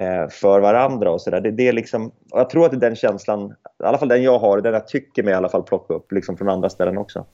[0.00, 1.40] eh, för varandra och sådär.
[1.40, 4.22] Det, det är liksom, jag tror att det är den känslan, i alla fall den
[4.22, 6.98] jag har, den jag tycker mig i alla fall plocka upp liksom från andra ställen
[6.98, 7.26] också.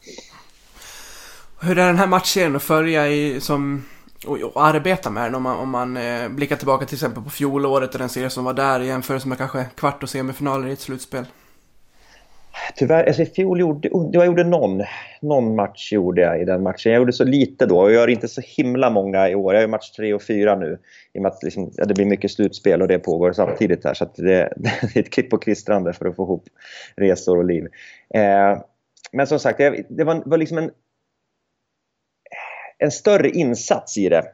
[1.60, 3.84] Hur är den här matchserien att följa i, som,
[4.26, 7.30] och, och arbeta med den om man, om man eh, blickar tillbaka till exempel på
[7.30, 10.72] fjolåret och den serie som var där i jämförelse med kanske kvart och semifinaler i
[10.72, 11.24] ett slutspel?
[12.74, 14.82] Tyvärr, alltså i fjol gjorde oh, jag gjorde någon,
[15.20, 16.92] någon match gjorde jag i den matchen.
[16.92, 19.54] Jag gjorde så lite då och jag gör inte så himla många i år.
[19.54, 20.78] Jag gör match tre och fyra nu
[21.12, 23.94] i och med att liksom, ja, det blir mycket slutspel och det pågår samtidigt här.
[23.94, 26.44] Så det, det, är ett klipp och klistrande för att få ihop
[26.96, 27.64] resor och liv.
[28.14, 28.58] Eh,
[29.12, 30.70] men som sagt, det, det var, var liksom en,
[32.78, 34.24] en större insats i det.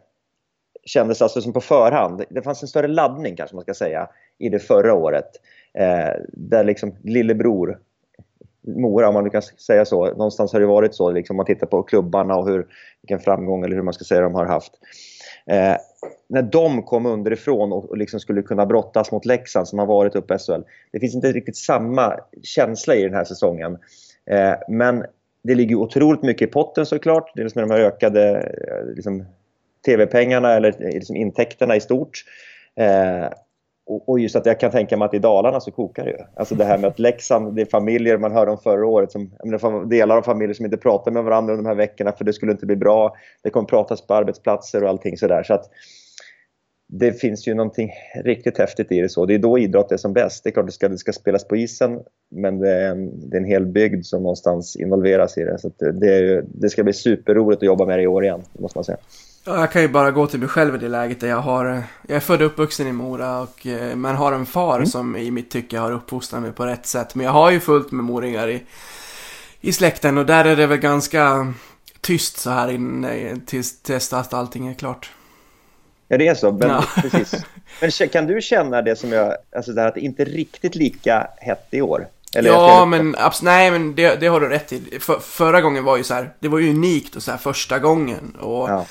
[0.84, 2.24] Kändes alltså som på förhand.
[2.30, 4.08] Det fanns en större laddning kanske man ska säga
[4.38, 5.30] i det förra året.
[5.78, 7.78] Eh, där liksom lillebror
[8.66, 10.06] Mora, om man kan säga så.
[10.06, 12.66] Någonstans har det varit så, liksom, om man tittar på klubbarna och hur,
[13.02, 14.72] vilken framgång eller hur man ska säga de har haft.
[15.46, 15.76] Eh,
[16.28, 20.16] när de kom underifrån och, och liksom skulle kunna brottas mot Leksand som har varit
[20.16, 20.62] uppe i SHL.
[20.92, 23.78] Det finns inte riktigt samma känsla i den här säsongen.
[24.30, 25.04] Eh, men
[25.42, 27.32] det ligger otroligt mycket i potten såklart.
[27.34, 29.24] Dels liksom med de här ökade eh, liksom,
[29.86, 32.24] tv-pengarna eller eh, liksom, intäkterna i stort.
[32.76, 33.28] Eh,
[33.86, 36.18] och just att jag kan tänka mig att i Dalarna så kokar det ju.
[36.34, 39.30] Alltså det här med att Leksand, det är familjer man hörde om förra året, som,
[39.44, 42.52] menar, delar av familjer som inte pratar med varandra de här veckorna för det skulle
[42.52, 43.16] inte bli bra.
[43.42, 45.42] Det kommer pratas på arbetsplatser och allting sådär.
[45.42, 45.70] Så att
[46.88, 47.90] det finns ju någonting
[48.24, 49.26] riktigt häftigt i det så.
[49.26, 50.44] Det är då idrott är som bäst.
[50.44, 52.00] Det är klart det ska, det ska spelas på isen,
[52.30, 55.58] men det är, en, det är en hel bygd som någonstans involveras i det.
[55.58, 58.78] Så det, är, det ska bli superroligt att jobba med det i år igen, måste
[58.78, 58.98] man säga.
[59.44, 61.82] Ja, jag kan ju bara gå till mig själv i det läget där jag har,
[62.06, 64.86] jag är född och uppvuxen i Mora och eh, man har en far mm.
[64.86, 67.14] som i mitt tycke har uppfostrat mig på rätt sätt.
[67.14, 68.62] Men jag har ju fullt med moringar i,
[69.60, 71.54] i släkten och där är det väl ganska
[72.00, 75.10] tyst så här inne tills, tills att allting är klart.
[76.08, 76.52] Ja, det är så.
[76.52, 76.84] Men, ja.
[77.02, 77.44] precis.
[77.80, 81.66] men kan du känna det som jag, alltså där att det inte riktigt lika hett
[81.70, 82.08] i år?
[82.34, 84.98] Eller ja, men abs- nej, men det, det har du rätt i.
[85.00, 87.78] För, förra gången var ju så här, det var ju unikt och så här första
[87.78, 88.36] gången.
[88.40, 88.86] Och ja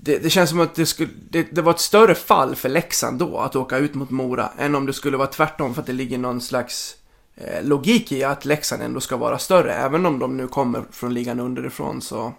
[0.00, 3.18] det, det, känns som att det, skulle, det, det, var ett större fall för Leksand
[3.18, 5.92] då att åka ut mot Mora än om det skulle vara tvärtom för att det
[5.92, 6.96] ligger någon slags
[7.36, 9.74] eh, logik i att Leksand ändå ska vara större.
[9.74, 12.32] Även om de nu kommer från ligan underifrån så,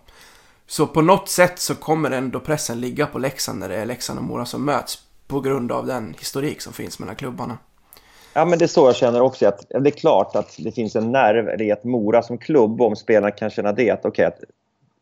[0.68, 4.20] så på något sätt så kommer ändå pressen ligga på Leksand när det är Leksand
[4.20, 7.58] och Mora som möts på grund av den historik som finns mellan klubbarna.
[8.34, 9.48] Ja, men det är så jag känner också.
[9.48, 12.96] Att det är klart att det finns en nerv i att Mora som klubb, om
[12.96, 14.32] spelarna kan känna det, att, okay,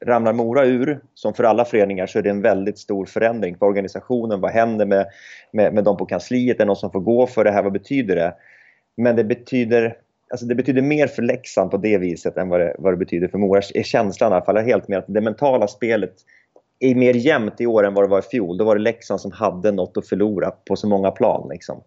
[0.05, 3.65] ramlar Mora ur, som för alla föreningar, så är det en väldigt stor förändring för
[3.65, 4.41] organisationen.
[4.41, 5.05] Vad händer med,
[5.51, 6.55] med, med dem på kansliet?
[6.55, 7.63] Är det någon som får gå för det här?
[7.63, 8.33] Vad betyder det?
[8.97, 9.97] Men det betyder,
[10.31, 13.27] alltså det betyder mer för Leksand på det viset än vad det, vad det betyder
[13.27, 13.61] för Mora.
[13.73, 16.13] Är känslan i alla fall helt med att det mentala spelet
[16.79, 18.57] är mer jämnt i år än vad det var i fjol.
[18.57, 21.49] Då var det Leksand som hade något att förlora på så många plan.
[21.49, 21.83] Liksom.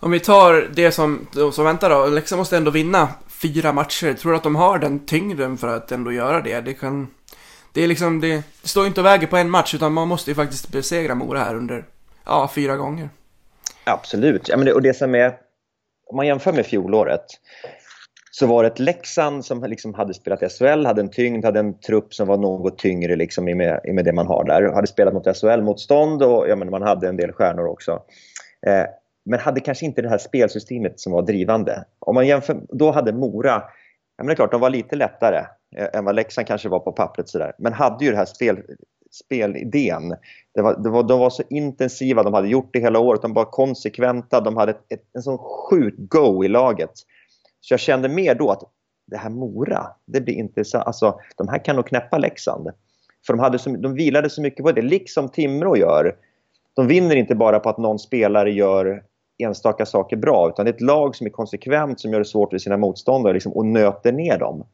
[0.00, 2.06] Om vi tar det som, som väntar då.
[2.06, 3.08] Leksand måste ändå vinna
[3.42, 4.14] fyra matcher.
[4.14, 6.60] Tror du att de har den tyngden för att ändå göra det?
[6.60, 7.08] Det kan...
[7.74, 10.30] Det är liksom, det, det står inte och väger på en match utan man måste
[10.30, 11.84] ju faktiskt besegra Mora här under,
[12.24, 13.08] ja, fyra gånger.
[13.84, 14.48] Absolut.
[14.48, 15.28] Ja, men det, och det som är,
[16.06, 17.24] om man jämför med fjolåret
[18.30, 21.78] så var det ett Leksand som liksom hade spelat SHL, hade en tyngd, hade en
[21.78, 24.72] trupp som var något tyngre liksom i, med, i med det man har där.
[24.72, 28.02] Hade spelat mot SHL-motstånd och ja, men man hade en del stjärnor också.
[28.66, 28.84] Eh,
[29.24, 31.84] men hade kanske inte det här spelsystemet som var drivande.
[31.98, 33.62] Om man jämför, då hade Mora,
[34.16, 35.44] ja men det är klart de var lite lättare
[35.76, 37.52] eh, än vad Leksand kanske var på pappret sådär.
[37.58, 38.62] Men hade ju det här spel,
[39.10, 40.16] spelidén.
[40.54, 43.32] Det var, det var, de var så intensiva, de hade gjort det hela året, de
[43.32, 46.92] var konsekventa, de hade ett, ett, en sån sjuk go i laget.
[47.60, 48.62] Så jag kände mer då att
[49.06, 52.70] det här Mora, det blir inte så, alltså de här kan nog knäppa Leksand.
[53.26, 56.16] För de, hade så, de vilade så mycket på det, liksom Timrå gör.
[56.74, 59.02] De vinner inte bara på att någon spelare gör
[59.42, 60.48] enstaka saker bra.
[60.48, 63.32] Utan det är ett lag som är konsekvent, som gör det svårt för sina motståndare
[63.32, 64.64] liksom, och nöter ner dem.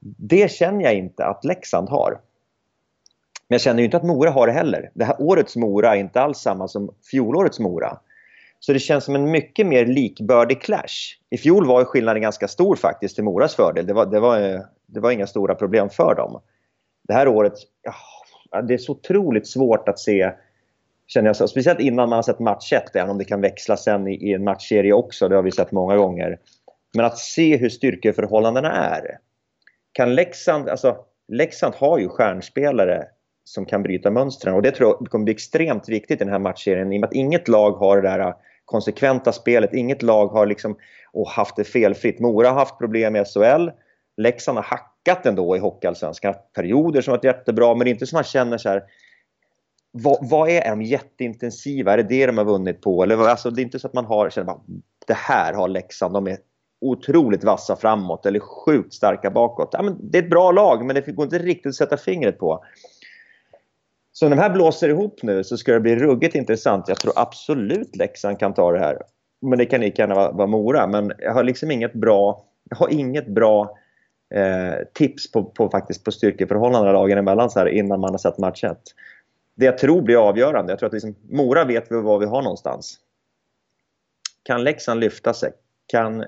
[0.00, 2.10] Det känner jag inte att Leksand har.
[3.48, 4.90] Men jag känner inte att Mora har det heller.
[4.94, 7.98] Det här årets Mora är inte alls samma som fjolårets Mora.
[8.60, 11.18] Så det känns som en mycket mer likbördig clash.
[11.30, 13.86] I fjol var skillnaden ganska stor faktiskt till Moras fördel.
[13.86, 16.40] Det var, det var, det var inga stora problem för dem.
[17.08, 17.52] Det här året,
[18.50, 20.32] ja, det är så otroligt svårt att se
[21.06, 21.48] Känner jag så.
[21.48, 24.32] Speciellt innan man har sett match 1, även om det kan växla sen i, i
[24.32, 25.28] en matchserie också.
[25.28, 26.38] Det har vi sett många gånger.
[26.96, 29.18] Men att se hur styrkeförhållandena är.
[29.92, 30.96] Kan Leksand, alltså
[31.28, 33.04] Leksand har ju stjärnspelare
[33.44, 36.38] som kan bryta mönstren och det tror jag kommer bli extremt viktigt i den här
[36.38, 38.34] matchserien i och med att inget lag har det där äh,
[38.64, 39.74] konsekventa spelet.
[39.74, 40.76] Inget lag har liksom
[41.12, 42.20] och haft det felfritt.
[42.20, 43.70] Mora har haft problem i SHL.
[44.16, 46.34] Leksand har hackat ändå i Hockeyallsvenskan.
[46.54, 48.82] Perioder som varit jättebra men det är inte så man känner så här
[50.02, 51.92] vad, vad, är de jätteintensiva?
[51.92, 53.02] Är det det de har vunnit på?
[53.02, 54.60] Eller, alltså, det är inte så att man har, känner bara,
[55.06, 56.14] det här har Leksand.
[56.14, 56.38] De är
[56.80, 59.68] otroligt vassa framåt eller sjukt starka bakåt.
[59.72, 62.38] Ja, men det är ett bra lag men det går inte riktigt att sätta fingret
[62.38, 62.64] på.
[64.12, 66.88] Så när de här blåser ihop nu så ska det bli ruggigt intressant.
[66.88, 68.98] Jag tror absolut Leksand kan ta det här.
[69.40, 70.86] Men det kan lika gärna vara, vara Mora.
[70.86, 73.78] Men jag har liksom inget bra, jag har inget bra
[74.34, 78.38] eh, tips på, på, faktiskt på styrkeförhållandena lagen emellan så här innan man har sett
[78.38, 78.78] match 1.
[79.56, 80.72] Det jag tror blir avgörande.
[80.72, 83.00] Jag tror att liksom, Mora vet vi var vi har någonstans.
[84.42, 85.52] Kan Leksand lyfta sig?
[85.86, 86.20] Kan,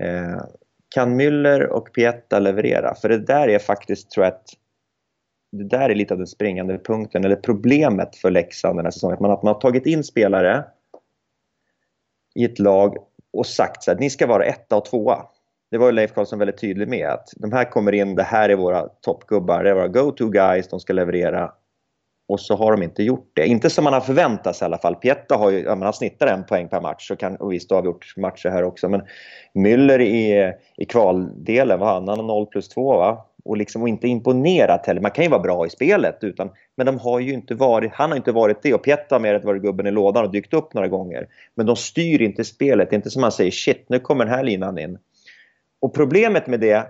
[0.00, 0.40] eh,
[0.88, 2.94] kan Müller och Pietta leverera?
[2.94, 4.48] För det där är faktiskt, tror jag, att
[5.52, 9.14] det där är lite av den springande punkten, eller problemet för Leksand den här säsongen.
[9.14, 10.64] Att man, att man har tagit in spelare
[12.34, 12.96] i ett lag
[13.32, 15.26] och sagt så här, ni ska vara etta och tvåa.
[15.70, 18.48] Det var ju Leif Karlsson väldigt tydlig med att de här kommer in, det här
[18.48, 21.52] är våra toppgubbar, det är våra go-to guys, de ska leverera.
[22.30, 23.46] Och så har de inte gjort det.
[23.46, 24.94] Inte som man har förväntat sig i alla fall.
[24.94, 27.10] Pietta har ju, ja, man snittar en poäng per match.
[27.10, 28.88] Och, kan, och visst, har gjort matcher här också.
[28.88, 29.02] Men
[29.54, 32.08] Müller i, i kvaldelen, vad han?
[32.08, 33.26] Han har 0 plus 2 va?
[33.44, 35.00] och, liksom, och inte imponerat heller.
[35.00, 38.10] Man kan ju vara bra i spelet, utan, men de har ju inte varit, han
[38.10, 38.74] har inte varit det.
[38.74, 41.26] Och Pietta har mer varit gubben i lådan och dykt upp några gånger.
[41.54, 42.90] Men de styr inte spelet.
[42.90, 44.98] Det är inte som man säger shit, nu kommer den här linan in.
[45.80, 46.86] Och problemet med det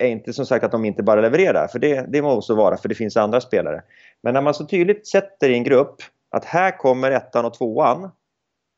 [0.00, 2.88] är inte som sagt att de inte bara levererar, för det, det måste vara, för
[2.88, 3.82] det finns andra spelare.
[4.22, 5.96] Men när man så tydligt sätter i en grupp
[6.30, 8.10] att här kommer ettan och tvåan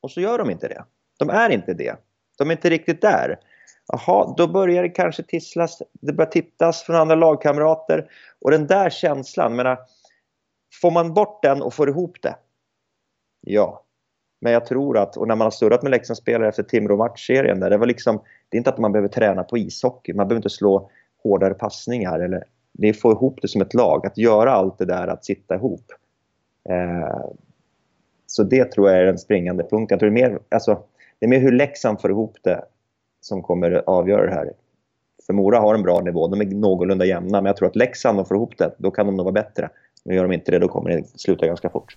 [0.03, 0.85] och så gör de inte det.
[1.19, 1.97] De är inte det.
[2.39, 3.39] De är inte riktigt där.
[3.87, 8.11] Jaha, då börjar det kanske tisslas, det börjar tittas från andra lagkamrater.
[8.41, 9.79] Och den där känslan, menar, äh,
[10.81, 12.37] får man bort den och får ihop det?
[13.41, 13.85] Ja.
[14.41, 17.87] Men jag tror att, och när man har surrat med Leksandsspelare efter Timrå-matchserien, det var
[17.87, 20.91] liksom, det är inte att man behöver träna på ishockey, man behöver inte slå
[21.23, 24.79] hårdare passningar eller det är att få ihop det som ett lag, att göra allt
[24.79, 25.85] det där, att sitta ihop.
[26.69, 27.31] Eh,
[28.27, 29.95] så det tror jag är den springande punkten.
[29.95, 30.83] Jag tror det, är mer, alltså,
[31.19, 32.65] det är mer hur Leksand får ihop det
[33.21, 34.53] som kommer avgöra det här.
[35.27, 38.19] För Mora har en bra nivå, de är någorlunda jämna, men jag tror att Leksand,
[38.19, 39.69] de får ihop det, då kan de nog vara bättre.
[40.05, 41.97] Men gör de inte det, då kommer det sluta ganska fort.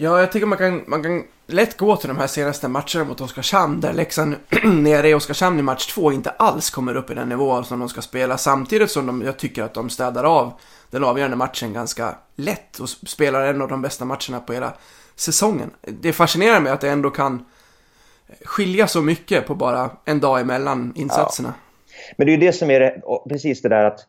[0.00, 3.20] Ja, jag tycker man kan, man kan lätt gå till de här senaste matcherna mot
[3.20, 7.28] Oskarshamn där Leksand nere i Oskarshamn i match två inte alls kommer upp i den
[7.28, 10.52] nivå som de ska spela samtidigt som de, jag tycker att de städar av
[10.90, 14.72] den avgörande matchen ganska lätt och spelar en av de bästa matcherna på hela
[15.16, 15.70] säsongen.
[15.80, 17.44] Det fascinerar mig att det ändå kan
[18.44, 21.54] skilja så mycket på bara en dag emellan insatserna.
[21.56, 22.12] Ja.
[22.16, 24.00] Men det är ju det som är det, precis det där att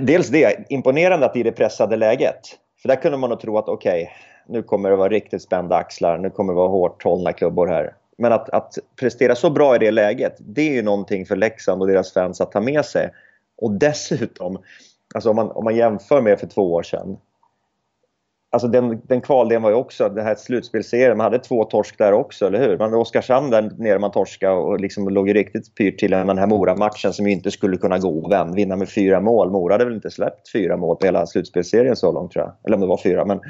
[0.00, 2.40] dels det, imponerande att i det pressade läget.
[2.82, 4.14] För där kunde man nog tro att okej, okay,
[4.48, 7.94] nu kommer det vara riktigt spända axlar, nu kommer det vara hårt hållna klubbor här.
[8.18, 11.82] Men att, att prestera så bra i det läget, det är ju någonting för Leksand
[11.82, 13.10] och deras fans att ta med sig.
[13.56, 14.58] Och dessutom,
[15.14, 17.16] alltså om man, om man jämför med för två år sedan,
[18.50, 22.12] Alltså den, den kvaldelen var ju också, den här slutspelserien, man hade två torsk där
[22.12, 22.78] också, eller hur?
[22.78, 26.38] Man hade Oskarshamn där nere man torska och liksom låg ju riktigt pyrt till den
[26.38, 29.50] här Mora-matchen som ju inte skulle kunna gå vän, vinna med fyra mål.
[29.50, 32.54] Mora hade väl inte släppt fyra mål på hela slutspelserien så långt tror jag.
[32.64, 33.24] Eller om det var fyra.
[33.24, 33.40] Men...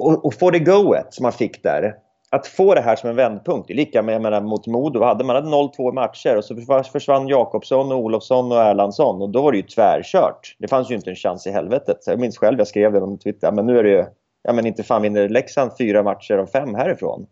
[0.00, 1.94] Och, och få det goet som man fick där,
[2.30, 5.02] att få det här som en vändpunkt, det är lika med menar, mot Modo.
[5.02, 9.42] Hade man hade 0-2 matcher och så försvann Jakobsson, och Olofsson och Erlandsson och då
[9.42, 10.56] var det ju tvärkört.
[10.58, 11.96] Det fanns ju inte en chans i helvetet.
[12.06, 14.04] Jag minns själv, jag skrev det på Twitter, men nu är det ju,
[14.42, 17.26] ja men inte fan vinner Leksand fyra matcher av fem härifrån.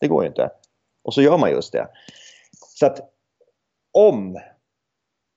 [0.00, 0.50] Det går ju inte.
[1.04, 1.88] Och så gör man just det.
[2.52, 3.00] Så att
[3.92, 4.38] om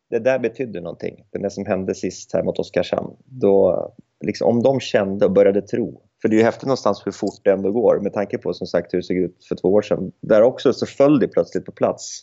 [0.10, 3.88] det där betydde någonting, det där som hände sist här mot Oskarshamn, då,
[4.22, 7.40] liksom, om de kände och började tro för det är ju häftigt någonstans hur fort
[7.44, 9.82] det ändå går med tanke på som sagt hur det såg ut för två år
[9.82, 10.12] sedan.
[10.22, 12.22] Där också så föll det plötsligt på plats.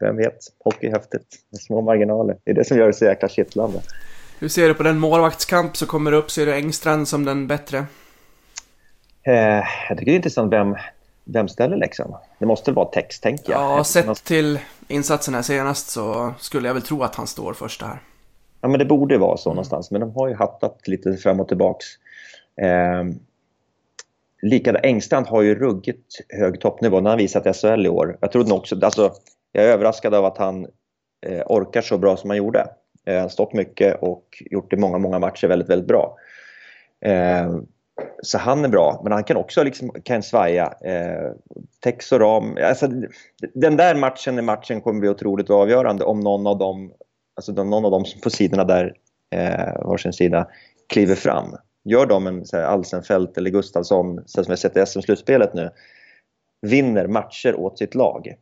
[0.00, 0.38] Vem vet?
[0.64, 2.36] Hockey är häftigt med små marginaler.
[2.44, 3.80] Det är det som gör det så jäkla kittlande.
[4.38, 6.30] Hur ser du på den målvaktskamp som kommer upp?
[6.30, 7.86] Ser du Engstrand som den bättre?
[9.22, 9.34] Eh,
[9.88, 10.76] jag tycker det är intressant vem,
[11.24, 12.16] vem ställer liksom.
[12.38, 13.78] Det måste vara text, tänker jag.
[13.78, 17.86] Ja, sett till insatsen här senast så skulle jag väl tro att han står första
[17.86, 18.02] här.
[18.60, 19.90] Ja, men det borde vara så någonstans.
[19.90, 21.86] Men de har ju hattat lite fram och tillbaks.
[22.60, 23.04] Eh,
[24.42, 27.00] Likadant, Engstrand har ju ruggigt hög toppnivå.
[27.00, 28.18] när han visat i SHL i år.
[28.20, 29.12] Jag trodde också, alltså,
[29.52, 30.66] jag är överraskad av att han
[31.26, 32.66] eh, orkar så bra som han gjorde.
[33.06, 36.16] Eh, han har stått mycket och gjort det många, många matcher väldigt, väldigt bra.
[37.04, 37.56] Eh,
[38.22, 40.74] så han är bra, men han kan också liksom, kan svaja.
[40.84, 41.32] Eh,
[41.80, 42.56] Tex och Ram.
[42.62, 42.88] Alltså,
[43.54, 46.92] den där matchen i matchen kommer bli otroligt avgörande om någon av dem,
[47.36, 48.94] alltså någon av dem på sidorna där,
[49.34, 50.48] eh, varsin sida,
[50.88, 51.56] kliver fram.
[51.84, 55.70] Gör de en så här, Alsenfelt eller Gustafsson, som vi har sett i SM-slutspelet nu,
[56.62, 58.34] vinner matcher åt sitt lag.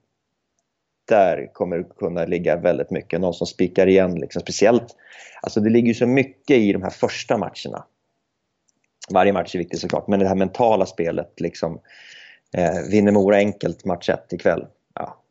[1.08, 3.20] Där kommer det kunna ligga väldigt mycket.
[3.20, 4.14] Någon som spikar igen.
[4.14, 4.42] Liksom.
[4.42, 4.96] Speciellt,
[5.42, 7.84] alltså det ligger så mycket i de här första matcherna.
[9.10, 11.40] Varje match är viktig såklart, men det här mentala spelet.
[11.40, 11.80] Liksom,
[12.52, 15.22] eh, vinner Mora enkelt match 1 ikväll, ja,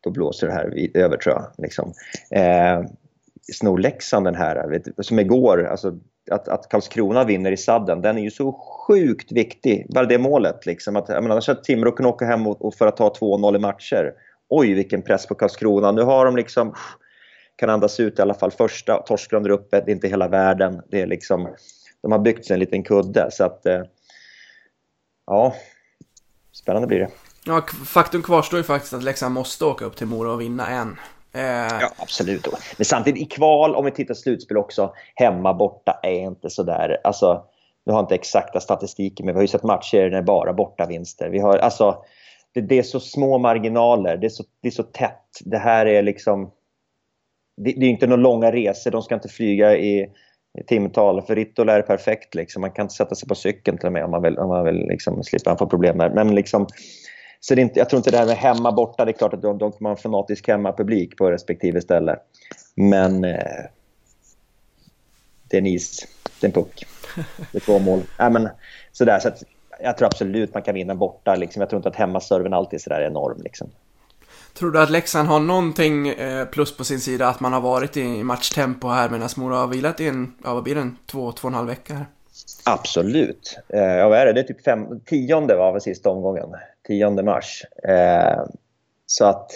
[0.00, 1.52] då blåser det här över tror jag.
[1.58, 1.92] Liksom.
[2.30, 2.82] Eh,
[3.52, 5.98] snor Leksand den här, vet, som igår, alltså,
[6.30, 9.86] att, att Karlskrona vinner i sadden, den är ju så sjukt viktig.
[9.88, 10.66] Bara det målet.
[10.66, 13.08] Liksom, att, jag menar, annars hade Timrå kunnat åka hem och, och för att ta
[13.08, 14.12] 2-0 i matcher.
[14.48, 15.92] Oj, vilken press på Karlskrona.
[15.92, 16.74] Nu har de liksom
[17.56, 19.02] kan andas ut i alla fall första.
[19.02, 20.82] Torskar de uppe, det är inte hela världen.
[20.88, 21.48] Det är liksom,
[22.02, 23.30] de har byggt sig en liten kudde.
[23.30, 23.82] Så att, eh,
[25.26, 25.54] ja,
[26.52, 27.10] spännande blir det.
[27.44, 30.96] Ja, faktum kvarstår ju faktiskt att Leksand måste åka upp till Mora och vinna en.
[31.36, 31.78] Eh...
[31.80, 32.48] Ja, absolut.
[32.76, 37.00] Men samtidigt i kval, om vi tittar slutspel också, hemma borta är inte sådär.
[37.04, 37.44] Alltså,
[37.84, 40.86] vi har inte exakta statistiken, men vi har ju sett matcher när det bara borta
[40.86, 41.28] vinster.
[41.28, 42.04] Vi har, alltså,
[42.54, 45.40] det, det, är så små marginaler, det är så, det är så tätt.
[45.44, 46.50] Det här är liksom...
[47.56, 50.00] Det, det är inte några långa resor, de ska inte flyga i,
[50.58, 51.22] i timtal.
[51.22, 52.60] För Rittola är perfekt, liksom.
[52.60, 54.64] man kan inte sätta sig på cykeln till och med om man vill, om man
[54.64, 56.10] vill liksom slippa få problem där.
[56.10, 56.66] Men liksom,
[57.40, 59.34] så det är inte, jag tror inte det här med hemma borta, det är klart
[59.34, 62.16] att de, de kommer ha en fanatisk hemmapublik på respektive ställe.
[62.74, 63.64] Men eh,
[65.48, 66.06] det är en is,
[66.40, 66.86] det är en puck.
[67.52, 68.02] Det är två mål.
[68.20, 68.48] Äh, men,
[68.92, 69.42] sådär, så att,
[69.80, 71.34] jag tror absolut man kan vinna borta.
[71.34, 71.60] Liksom.
[71.60, 73.42] Jag tror inte att hemmaserven alltid är sådär enorm.
[73.42, 73.70] Liksom.
[74.58, 77.96] Tror du att Leksand har någonting eh, plus på sin sida att man har varit
[77.96, 81.32] i matchtempo här medan Mora har vilat i en, ja vad blir det, en två,
[81.32, 82.06] två och en halv vecka här?
[82.64, 83.58] Absolut.
[83.68, 84.32] Eh, ja, vad är det?
[84.32, 86.54] Det är typ fem, tionde var väl sista omgången.
[86.86, 87.64] Tionde mars.
[87.88, 88.44] Eh,
[89.06, 89.50] så att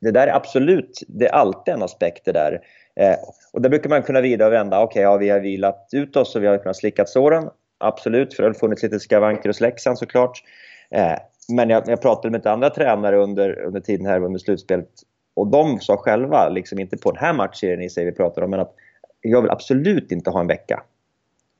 [0.00, 2.60] det där är absolut, det är alltid en aspekt det där.
[2.96, 3.16] Eh,
[3.52, 4.80] och där brukar man kunna vrida och vända.
[4.80, 7.50] Okej, okay, ja, vi har vilat ut oss och vi har kunnat slicka såren.
[7.78, 10.42] Absolut, för det har funnits lite skavanker hos Leksand såklart.
[10.90, 11.18] Eh,
[11.48, 14.88] men jag, jag pratade med ett andra tränare under, under tiden här under slutspelet
[15.34, 18.50] och de sa själva, liksom inte på den här matchserien i sig vi pratar om,
[18.50, 18.74] men att
[19.20, 20.82] jag vill absolut inte ha en vecka.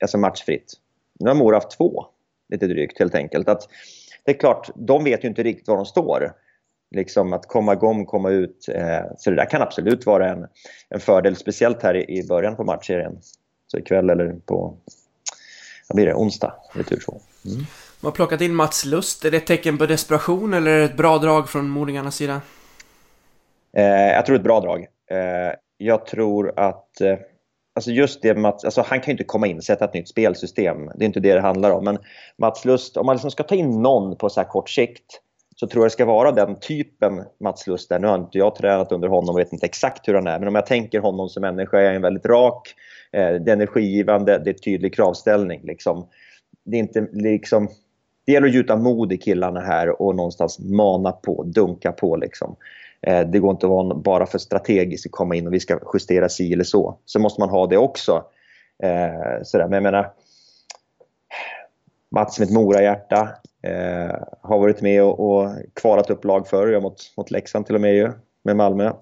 [0.00, 0.72] Alltså matchfritt.
[1.20, 2.06] Nu har Mora haft två,
[2.48, 3.48] lite drygt helt enkelt.
[3.48, 3.68] Att,
[4.26, 6.32] det är klart, de vet ju inte riktigt var de står.
[6.90, 8.68] Liksom att komma igång, komma ut.
[8.68, 10.46] Eh, så det där kan absolut vara en,
[10.88, 13.18] en fördel, speciellt här i, början på matchserien.
[13.66, 14.76] Så ikväll eller på
[15.88, 17.20] vad blir det, onsdag, retur två.
[17.44, 17.58] Mm.
[18.00, 19.24] Man har plockat in Mats Lust.
[19.24, 22.40] Är det ett tecken på desperation eller är det ett bra drag från Moringarnas sida?
[23.76, 24.86] Eh, jag tror ett bra drag.
[25.10, 27.16] Eh, jag tror att eh,
[27.76, 30.08] Alltså just det Mats, alltså han kan ju inte komma in och sätta ett nytt
[30.08, 30.90] spelsystem.
[30.94, 31.84] Det är inte det det handlar om.
[31.84, 31.98] Men
[32.38, 35.20] Mats Lust, om man liksom ska ta in någon på så här kort sikt
[35.56, 37.98] så tror jag det ska vara den typen Mats Lust är.
[37.98, 40.38] Nu har inte jag tränat under honom och vet inte exakt hur han är.
[40.38, 42.74] Men om jag tänker honom som människa är han väldigt rak.
[43.12, 45.60] Eh, det är energigivande, det är tydlig kravställning.
[45.64, 46.08] Liksom.
[46.64, 47.68] Det, är inte, liksom,
[48.26, 52.16] det gäller att gjuta mod i killarna här och någonstans mana på, dunka på.
[52.16, 52.56] Liksom.
[53.02, 55.78] Eh, det går inte att vara bara för strategiskt att komma in och vi ska
[55.94, 56.98] justera si eller så.
[57.04, 58.24] Så måste man ha det också.
[58.82, 59.64] Eh, sådär.
[59.64, 60.12] Men jag menar,
[62.10, 63.28] Mats med ett Morahjärta
[63.66, 67.80] Eh, har varit med och, och kvalat upp lag förr, mot, mot Leksand till och
[67.80, 68.12] med ju,
[68.44, 68.92] med Malmö.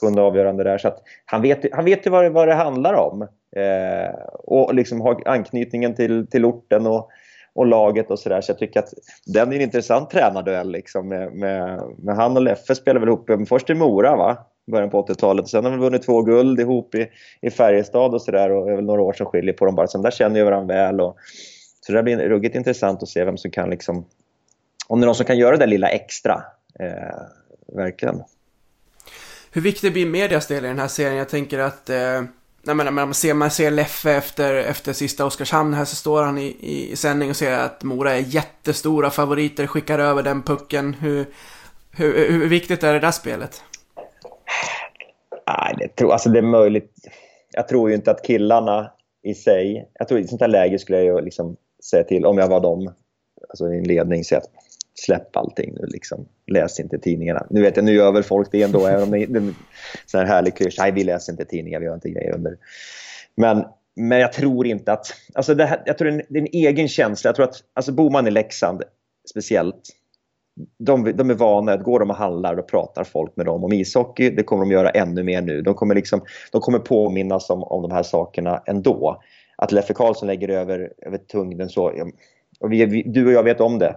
[0.00, 0.78] Sjunde avgörande där.
[0.78, 3.22] Så han vet, han vet ju vad det, vad det handlar om.
[3.56, 7.10] Eh, och liksom har anknytningen till, till orten och
[7.58, 8.40] och laget och sådär.
[8.40, 8.94] Så jag tycker att
[9.26, 13.30] den är en intressant tränarduell liksom med, med, med han och Leffe spelar väl ihop
[13.30, 14.38] eh, först i Mora va?
[14.70, 15.48] början på 80-talet.
[15.48, 17.08] Sen har de vunnit två guld ihop i,
[17.40, 19.86] i Färjestad och sådär och det är väl några år som skiljer på dem bara.
[19.86, 21.16] Sen där känner ju varandra väl och
[21.86, 24.06] så det blir ruggigt intressant att se vem som kan liksom
[24.88, 26.42] om det är någon som kan göra det lilla extra.
[26.80, 28.22] Eh, verkligen.
[29.52, 31.16] Hur viktig blir medias del i den här serien?
[31.16, 32.22] Jag tänker att eh
[32.62, 36.38] Nej, men, man, ser, man ser Leffe efter, efter sista Oskarshamn här så står han
[36.38, 40.94] i, i sändning och säger att Mora är jättestora favoriter, skickar över den pucken.
[40.94, 41.26] Hur,
[41.90, 43.62] hur, hur viktigt är det där spelet?
[45.46, 46.92] Nej, det, tror, alltså det är möjligt.
[47.52, 48.90] Jag tror ju inte att killarna
[49.22, 49.88] i sig...
[49.94, 51.56] Jag tror i sånt här läge skulle jag ju liksom
[51.90, 52.92] säga till, om jag var dem,
[53.48, 54.50] alltså i en ledning, säga att
[55.04, 56.28] släpp allting nu liksom.
[56.46, 57.46] Läs inte tidningarna.
[57.50, 59.54] Nu vet jag, nu gör väl folk det ändå, även om det är en
[60.06, 60.82] sån här härlig klyscha.
[60.82, 62.56] Nej, vi läser inte tidningar, vi gör inte grejer under.
[63.34, 63.64] Men,
[63.96, 65.06] men jag tror inte att...
[65.34, 67.28] Alltså det här, jag tror det är, en, det är en egen känsla.
[67.28, 68.82] Jag tror att alltså Boman i Leksand
[69.30, 69.88] speciellt,
[70.78, 73.72] de, de är vana att går de och handlar och pratar folk med dem om
[73.72, 74.30] ishockey.
[74.30, 75.62] Det kommer de göra ännu mer nu.
[75.62, 76.20] De kommer, liksom,
[76.52, 79.22] de kommer påminnas om, om de här sakerna ändå.
[79.56, 81.68] att Leffe Karlsson lägger över, över tungden.
[81.68, 81.92] så.
[82.60, 83.96] Och vi, vi, du och jag vet om det.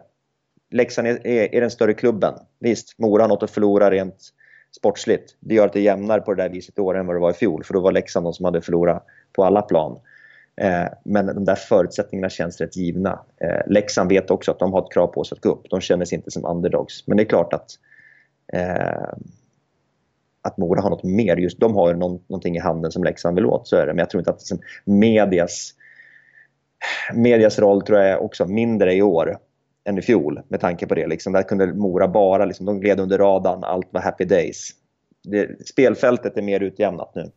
[0.72, 2.34] Leksand är, är, är den större klubben.
[2.60, 4.34] Visst, Mora har något att förlora rent
[4.78, 5.36] sportsligt.
[5.40, 7.20] Det gör att det är jämnare på det där viset i år än vad det
[7.20, 7.64] var i fjol.
[7.64, 10.00] För då var Leksand de som hade förlorat på alla plan.
[10.56, 13.20] Eh, men de där förutsättningarna känns rätt givna.
[13.42, 15.70] Eh, Leksand vet också att de har ett krav på sig att gå upp.
[15.70, 17.08] De känner sig inte som underdogs.
[17.08, 17.70] Men det är klart att
[18.54, 19.14] eh,
[20.42, 21.38] att Mora har något mer.
[21.38, 23.94] Just de har ju någon, någonting i handen som Leksand vill åt, så är det.
[23.94, 25.74] Men jag tror inte att liksom, medias,
[27.14, 29.38] medias roll tror jag är också mindre i år
[29.86, 31.08] än i fjol med tanke på det.
[31.08, 31.34] Liksom.
[31.34, 34.70] Där kunde Mora bara, liksom, de gled under radarn, allt var happy days.
[35.24, 37.32] Det, spelfältet är mer utjämnat nu.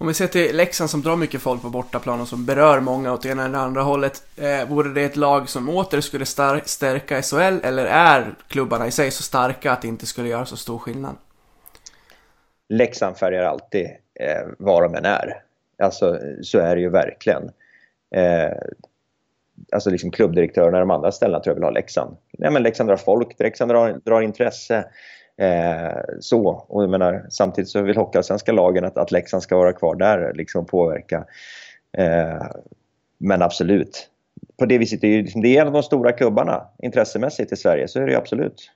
[0.00, 3.12] Om vi ser till Leksand som drar mycket folk på bortaplan och som berör många
[3.12, 4.22] åt ena eller andra hållet.
[4.36, 6.26] Eh, vore det ett lag som åter skulle
[6.64, 10.56] stärka SHL eller är klubbarna i sig så starka att det inte skulle göra så
[10.56, 11.14] stor skillnad?
[12.68, 13.86] Leksand färgar alltid
[14.20, 15.42] eh, var de än är.
[15.82, 17.50] Alltså, så är det ju verkligen.
[18.14, 18.52] Eh,
[19.72, 22.16] alltså liksom klubbdirektörerna i de andra ställena tror jag vill ha Leksand.
[22.38, 24.84] Nej, men Leksand drar folk, Leksand drar, drar intresse.
[25.40, 29.72] Eh, så, och jag menar, samtidigt så vill Hockeyallsvenska lagen att, att Leksand ska vara
[29.72, 31.24] kvar där liksom påverka.
[31.98, 32.46] Eh,
[33.18, 34.08] men absolut,
[34.58, 37.56] på det viset är det, liksom, det är en av de stora klubbarna intressemässigt i
[37.56, 38.70] Sverige, så är det ju absolut.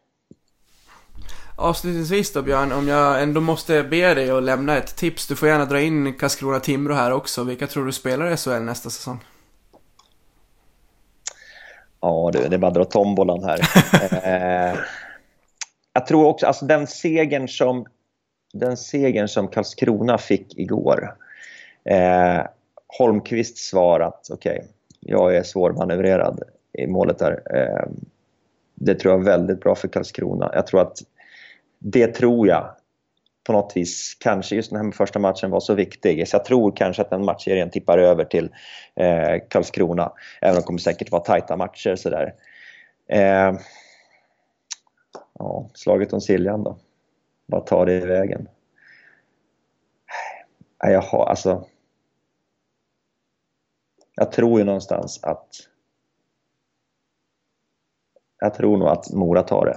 [1.57, 5.27] Avslutningsvis då Björn, om jag ändå måste be dig att lämna ett tips.
[5.27, 7.45] Du får gärna dra in Karlskrona-Timrå här också.
[7.45, 9.19] Vilka tror du spelar i SHL nästa säsong?
[12.03, 13.61] Ja du, det är bara att dra tombolan här.
[14.73, 14.79] eh,
[15.93, 17.87] jag tror också, alltså den segern som,
[18.53, 21.17] den segern som Karlskrona fick igår.
[21.85, 22.41] Eh,
[22.99, 24.69] Holmqvists svar att okej, okay,
[25.01, 26.43] jag är svårmanövrerad
[26.73, 27.43] i målet där.
[27.55, 27.91] Eh,
[28.75, 30.51] det tror jag är väldigt bra för Karlskrona.
[30.55, 30.99] Jag tror att
[31.79, 32.71] det tror jag
[33.45, 36.29] på något vis, kanske just den här första matchen var så viktig.
[36.29, 38.51] Så jag tror kanske att den matchserien tippar över till
[38.95, 40.13] eh, Karlskrona.
[40.41, 42.35] Även om det kommer säkert vara tajta matcher sådär.
[43.09, 43.55] Eh,
[45.39, 46.79] ja, slaget om Siljan då.
[47.47, 48.49] Vad tar det i vägen?
[50.79, 51.67] Jag har alltså...
[54.15, 55.49] Jag tror ju någonstans att...
[58.41, 59.77] Jag tror nog att Mora tar det.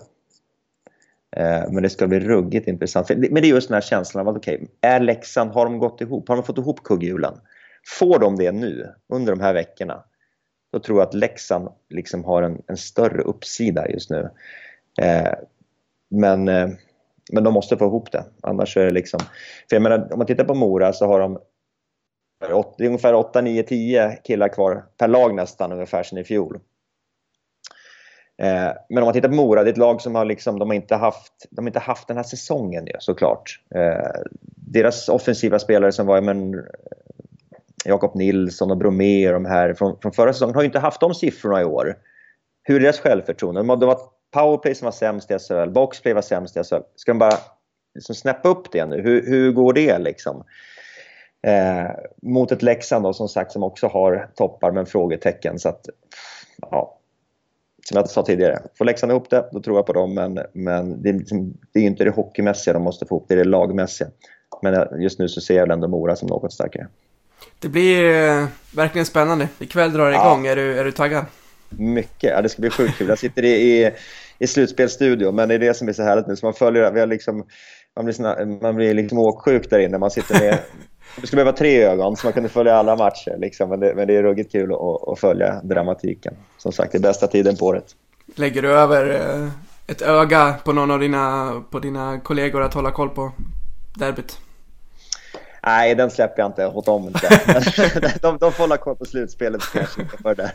[1.35, 3.09] Eh, men det ska bli ruggigt intressant.
[3.09, 5.79] Men det är just den här känslan av att okej, okay, är Leksand, har de
[5.79, 6.29] gått ihop?
[6.29, 7.33] Har de fått ihop kugghjulen?
[7.99, 10.03] Får de det nu, under de här veckorna,
[10.73, 14.29] då tror jag att Leksand liksom har en, en större uppsida just nu.
[15.01, 15.33] Eh,
[16.09, 16.69] men, eh,
[17.31, 19.19] men de måste få ihop det, annars är det liksom...
[19.69, 21.39] För jag menar, om man tittar på Mora så har de
[22.77, 26.59] det är ungefär 8, 9, 10 killar kvar per lag nästan ungefär sen i fjol.
[28.37, 30.69] Eh, men om man tittar på Mora, det är ett lag som har, liksom, de
[30.69, 33.59] har inte haft, de har inte haft den här säsongen ju, såklart.
[33.75, 34.21] Eh,
[34.55, 36.61] deras offensiva spelare som var men, eh,
[37.85, 41.01] Jakob Nilsson och Bromé och de här från, från förra säsongen har ju inte haft
[41.01, 41.95] de siffrorna i år.
[42.63, 43.61] Hur är deras självförtroende?
[43.61, 43.99] De har, det var
[44.33, 46.81] powerplay som var sämst i SHL, boxplay var sämst i SHL.
[46.95, 47.37] Ska de bara
[47.95, 49.01] liksom snäppa upp det nu?
[49.01, 50.43] Hur, hur går det liksom?
[51.47, 51.91] Eh,
[52.21, 55.59] mot ett Leksand då, som sagt som också har toppar men frågetecken.
[55.59, 55.89] Så att,
[56.71, 56.99] ja,
[57.89, 60.13] som jag sa tidigare, får Leksand ihop det, då tror jag på dem.
[60.13, 63.33] Men, men det, är, liksom, det är inte det hockeymässiga de måste få ihop, det
[63.33, 64.07] är det lagmässiga.
[64.61, 66.87] Men just nu så ser jag ändå Mora som något starkare.
[67.59, 68.45] Det blir eh,
[68.75, 69.49] verkligen spännande.
[69.59, 70.45] Ikväll drar det igång.
[70.45, 70.51] Ja.
[70.51, 71.25] Är, du, är du taggad?
[71.69, 72.31] Mycket.
[72.31, 73.07] Ja, det ska bli sjukt kul.
[73.07, 73.91] Jag sitter i, i,
[74.39, 76.35] i slutspelsstudio, men det är det som är så härligt nu.
[76.35, 77.45] Så man följer, vi har liksom,
[77.95, 79.97] man blir, såna, man blir liksom åksjuk där inne.
[79.97, 80.59] Man sitter med
[81.15, 83.35] Det skulle behöva tre ögon så man kunde följa alla matcher.
[83.37, 83.69] Liksom.
[83.69, 86.33] Men, det, men det är ruggigt kul att, att, följa dramatiken.
[86.57, 87.85] Som sagt, det är bästa tiden på året.
[88.35, 89.49] Lägger du över eh,
[89.87, 93.31] ett öga på någon av dina, på dina kollegor att hålla koll på
[93.95, 94.39] derbyt?
[95.65, 97.29] Nej, den släpper jag inte åt dem inte.
[98.21, 100.51] de, de får hålla koll på slutspelet kanske för det.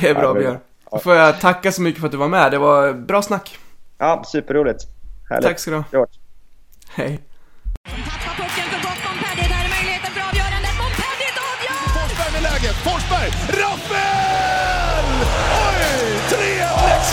[0.00, 0.58] det är bra Björn.
[0.90, 2.50] Då får jag tacka så mycket för att du var med.
[2.50, 3.58] Det var bra snack.
[3.98, 4.84] Ja, superroligt.
[5.30, 5.48] Härligt.
[5.48, 6.06] Tack ska du ha.
[6.88, 7.20] Hej.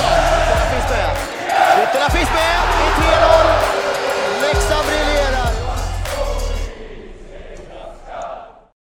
[0.01, 0.30] song.